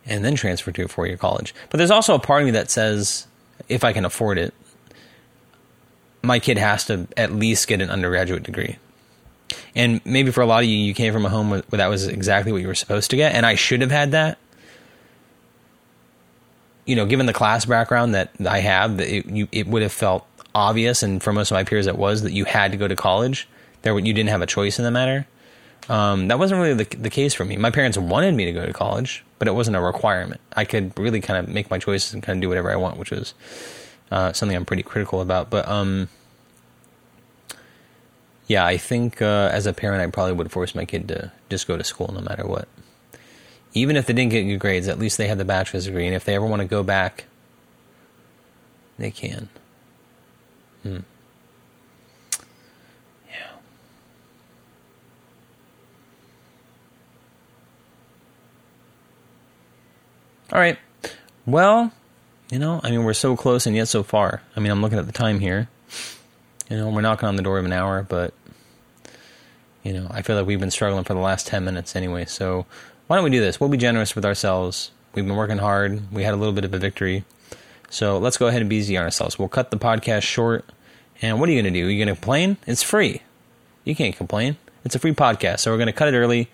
and 0.06 0.24
then 0.24 0.36
transfer 0.36 0.72
to 0.72 0.86
a 0.86 0.88
four 0.88 1.08
year 1.08 1.18
college. 1.18 1.56
But 1.72 1.78
there's 1.78 1.92
also 1.92 2.14
a 2.14 2.20
part 2.20 2.44
of 2.44 2.46
me 2.46 2.52
that 2.52 2.70
says, 2.70 3.26
if 3.70 3.84
I 3.84 3.92
can 3.92 4.06
afford 4.06 4.38
it, 4.38 4.54
my 6.26 6.40
kid 6.40 6.58
has 6.58 6.86
to 6.86 7.08
at 7.18 7.32
least 7.32 7.68
get 7.68 7.82
an 7.82 7.90
undergraduate 7.90 8.44
degree. 8.44 8.78
And 9.76 10.02
maybe 10.06 10.32
for 10.32 10.42
a 10.42 10.46
lot 10.46 10.64
of 10.64 10.70
you, 10.70 10.78
you 10.78 10.94
came 10.94 11.14
from 11.14 11.26
a 11.26 11.30
home 11.30 11.50
where 11.50 11.62
that 11.72 11.88
was 11.88 12.08
exactly 12.08 12.52
what 12.52 12.62
you 12.62 12.68
were 12.68 12.76
supposed 12.76 13.10
to 13.12 13.16
get, 13.16 13.34
and 13.34 13.46
I 13.46 13.56
should 13.56 13.82
have 13.82 13.92
had 13.92 14.12
that. 14.12 14.38
You 16.86 16.96
know, 16.96 17.06
given 17.06 17.26
the 17.26 17.34
class 17.34 17.66
background 17.66 18.14
that 18.14 18.32
I 18.48 18.60
have, 18.60 19.00
it, 19.00 19.26
you, 19.26 19.48
it 19.52 19.68
would 19.68 19.82
have 19.82 19.92
felt 19.92 20.26
obvious, 20.54 21.04
and 21.04 21.22
for 21.22 21.34
most 21.34 21.52
of 21.52 21.56
my 21.56 21.64
peers, 21.64 21.88
it 21.88 21.98
was 21.98 22.22
that 22.22 22.32
you 22.32 22.46
had 22.46 22.72
to 22.72 22.78
go 22.78 22.88
to 22.88 22.96
college 22.96 23.48
there 23.86 23.98
you 24.00 24.14
didn't 24.14 24.30
have 24.30 24.42
a 24.42 24.48
choice 24.48 24.80
in 24.80 24.84
the 24.84 24.90
matter. 24.90 25.28
Um, 25.88 26.30
that 26.30 26.40
wasn't 26.40 26.60
really 26.60 26.84
the, 26.84 26.98
the 26.98 27.12
case 27.12 27.36
for 27.36 27.46
me. 27.46 27.56
My 27.56 27.70
parents 27.70 28.00
wanted 28.00 28.34
me 28.34 28.46
to 28.46 28.52
go 28.52 28.66
to 28.66 28.74
college, 28.74 29.24
but 29.38 29.48
it 29.48 29.52
wasn't 29.52 29.78
a 29.78 29.80
requirement. 29.82 30.42
I 30.54 30.66
could 30.66 30.98
really 30.98 31.22
kind 31.22 31.38
of 31.38 31.54
make 31.54 31.70
my 31.70 31.78
choices 31.78 32.12
and 32.12 32.24
kind 32.24 32.38
of 32.38 32.42
do 32.42 32.50
whatever 32.50 32.72
I 32.72 32.78
want, 32.78 32.98
which 32.98 33.12
is 33.12 33.36
uh, 34.12 34.34
something 34.34 34.56
I'm 34.56 34.66
pretty 34.66 34.84
critical 34.84 35.22
about. 35.22 35.50
But 35.50 35.68
um, 35.68 36.10
yeah, 38.48 38.66
I 38.66 38.78
think 38.78 39.22
uh, 39.22 39.50
as 39.52 39.66
a 39.66 39.74
parent, 39.74 40.02
I 40.02 40.12
probably 40.12 40.34
would 40.34 40.52
force 40.52 40.76
my 40.76 40.86
kid 40.86 41.08
to 41.10 41.32
just 41.50 41.68
go 41.68 41.78
to 41.78 41.84
school 41.84 42.12
no 42.14 42.22
matter 42.22 42.46
what. 42.46 42.68
Even 43.74 43.98
if 43.98 44.06
they 44.06 44.14
didn't 44.14 44.32
get 44.32 44.44
good 44.44 44.60
grades, 44.60 44.88
at 44.88 45.00
least 45.00 45.18
they 45.18 45.28
had 45.28 45.38
the 45.38 45.46
bachelor's 45.46 45.86
degree, 45.86 46.06
and 46.06 46.16
if 46.16 46.24
they 46.24 46.36
ever 46.36 46.46
want 46.46 46.62
to 46.62 46.68
go 46.68 46.82
back, 46.82 47.26
they 48.98 49.12
can. 49.12 49.50
Hmm. 50.84 51.00
All 60.56 60.62
right. 60.62 60.78
Well, 61.46 61.92
you 62.50 62.60
know, 62.60 62.80
I 62.84 62.92
mean, 62.92 63.04
we're 63.04 63.14
so 63.14 63.36
close 63.36 63.66
and 63.66 63.76
yet 63.76 63.88
so 63.88 64.04
far. 64.04 64.42
I 64.56 64.60
mean, 64.60 64.72
I'm 64.72 64.82
looking 64.82 65.00
at 65.00 65.06
the 65.06 65.12
time 65.12 65.40
here. 65.40 65.68
You 66.70 66.78
know, 66.78 66.90
we're 66.90 67.02
knocking 67.02 67.28
on 67.28 67.36
the 67.36 67.44
door 67.44 67.60
of 67.60 67.66
an 67.66 67.74
hour, 67.74 68.04
but, 68.04 68.34
you 69.84 69.94
know, 69.94 70.08
I 70.10 70.22
feel 70.22 70.36
like 70.36 70.48
we've 70.48 70.60
been 70.60 70.72
struggling 70.72 71.04
for 71.04 71.14
the 71.14 71.20
last 71.20 71.48
10 71.48 71.64
minutes 71.64 71.96
anyway. 71.96 72.26
So 72.26 72.66
why 73.08 73.18
don't 73.18 73.24
we 73.24 73.32
do 73.32 73.40
this? 73.40 73.60
We'll 73.60 73.70
be 73.70 73.78
generous 73.78 74.16
with 74.16 74.26
ourselves. 74.26 74.92
We've 75.14 75.26
been 75.26 75.36
working 75.36 75.60
hard. 75.60 76.12
We 76.12 76.24
had 76.24 76.34
a 76.34 76.38
little 76.38 76.54
bit 76.54 76.66
of 76.66 76.74
a 76.74 76.80
victory. 76.80 77.24
So 77.90 78.18
let's 78.18 78.38
go 78.38 78.48
ahead 78.48 78.62
and 78.62 78.70
be 78.70 78.78
easy 78.78 78.98
on 78.98 79.04
ourselves. 79.04 79.38
We'll 79.38 79.48
cut 79.48 79.72
the 79.72 79.78
podcast 79.78 80.24
short. 80.24 80.66
And 81.22 81.40
what 81.40 81.48
are 81.50 81.52
you 81.52 81.62
going 81.62 81.74
to 81.74 81.80
do? 81.80 81.88
Are 81.88 81.90
you 81.90 82.04
going 82.04 82.14
to 82.14 82.20
complain? 82.20 82.58
It's 82.68 82.84
free. 82.84 83.22
You 83.84 83.96
can't 83.96 84.16
complain. 84.16 84.58
It's 84.84 84.96
a 84.96 85.00
free 85.00 85.14
podcast. 85.14 85.60
So 85.60 85.72
we're 85.72 85.78
going 85.78 85.88
to 85.88 85.94
cut 85.94 86.14
it 86.14 86.18
early 86.18 86.50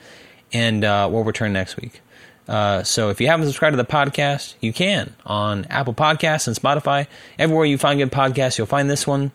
and 0.53 0.83
uh, 0.83 1.09
we'll 1.11 1.23
return 1.23 1.53
next 1.53 1.77
week. 1.77 2.01
Uh, 2.47 2.83
so 2.83 3.09
if 3.09 3.21
you 3.21 3.27
haven't 3.27 3.45
subscribed 3.45 3.73
to 3.73 3.77
the 3.77 3.85
podcast, 3.85 4.55
you 4.59 4.73
can 4.73 5.15
on 5.25 5.65
Apple 5.65 5.93
Podcasts 5.93 6.47
and 6.47 6.55
Spotify. 6.55 7.07
Everywhere 7.39 7.65
you 7.65 7.77
find 7.77 7.99
good 7.99 8.11
podcasts, 8.11 8.57
you'll 8.57 8.67
find 8.67 8.89
this 8.89 9.07
one. 9.07 9.31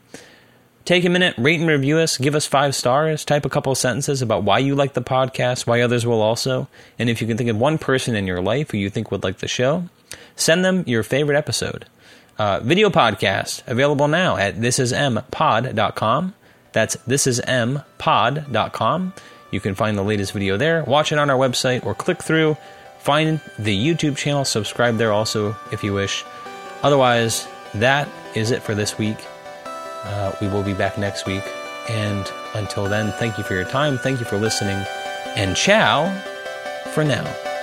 Take 0.84 1.04
a 1.04 1.08
minute, 1.08 1.34
rate 1.36 1.58
and 1.58 1.68
review 1.68 1.98
us, 1.98 2.16
give 2.16 2.36
us 2.36 2.46
five 2.46 2.72
stars, 2.76 3.24
type 3.24 3.44
a 3.44 3.48
couple 3.48 3.74
sentences 3.74 4.22
about 4.22 4.44
why 4.44 4.60
you 4.60 4.76
like 4.76 4.92
the 4.92 5.02
podcast, 5.02 5.66
why 5.66 5.80
others 5.80 6.06
will 6.06 6.22
also. 6.22 6.68
And 6.96 7.10
if 7.10 7.20
you 7.20 7.26
can 7.26 7.36
think 7.36 7.50
of 7.50 7.56
one 7.56 7.76
person 7.76 8.14
in 8.14 8.28
your 8.28 8.40
life 8.40 8.70
who 8.70 8.78
you 8.78 8.88
think 8.88 9.10
would 9.10 9.24
like 9.24 9.38
the 9.38 9.48
show, 9.48 9.88
send 10.36 10.64
them 10.64 10.84
your 10.86 11.02
favorite 11.02 11.36
episode. 11.36 11.86
Uh, 12.38 12.60
video 12.60 12.88
podcast 12.90 13.66
available 13.66 14.06
now 14.06 14.36
at 14.36 14.56
thisismpod.com. 14.56 16.34
That's 16.72 16.96
thisismpod.com. 16.96 17.84
You 19.50 19.60
can 19.60 19.74
find 19.74 19.98
the 19.98 20.04
latest 20.04 20.32
video 20.32 20.56
there, 20.56 20.84
watch 20.84 21.10
it 21.10 21.18
on 21.18 21.30
our 21.30 21.38
website, 21.38 21.84
or 21.84 21.94
click 21.94 22.22
through 22.22 22.56
Find 23.06 23.38
the 23.56 23.72
YouTube 23.72 24.16
channel, 24.16 24.44
subscribe 24.44 24.96
there 24.96 25.12
also 25.12 25.54
if 25.70 25.84
you 25.84 25.92
wish. 25.92 26.24
Otherwise, 26.82 27.46
that 27.72 28.08
is 28.34 28.50
it 28.50 28.64
for 28.64 28.74
this 28.74 28.98
week. 28.98 29.24
Uh, 29.64 30.34
we 30.40 30.48
will 30.48 30.64
be 30.64 30.74
back 30.74 30.98
next 30.98 31.24
week. 31.24 31.44
And 31.88 32.28
until 32.54 32.86
then, 32.86 33.12
thank 33.12 33.38
you 33.38 33.44
for 33.44 33.54
your 33.54 33.64
time. 33.64 33.96
Thank 33.96 34.18
you 34.18 34.26
for 34.26 34.38
listening. 34.38 34.84
And 35.36 35.54
ciao 35.56 36.12
for 36.94 37.04
now. 37.04 37.55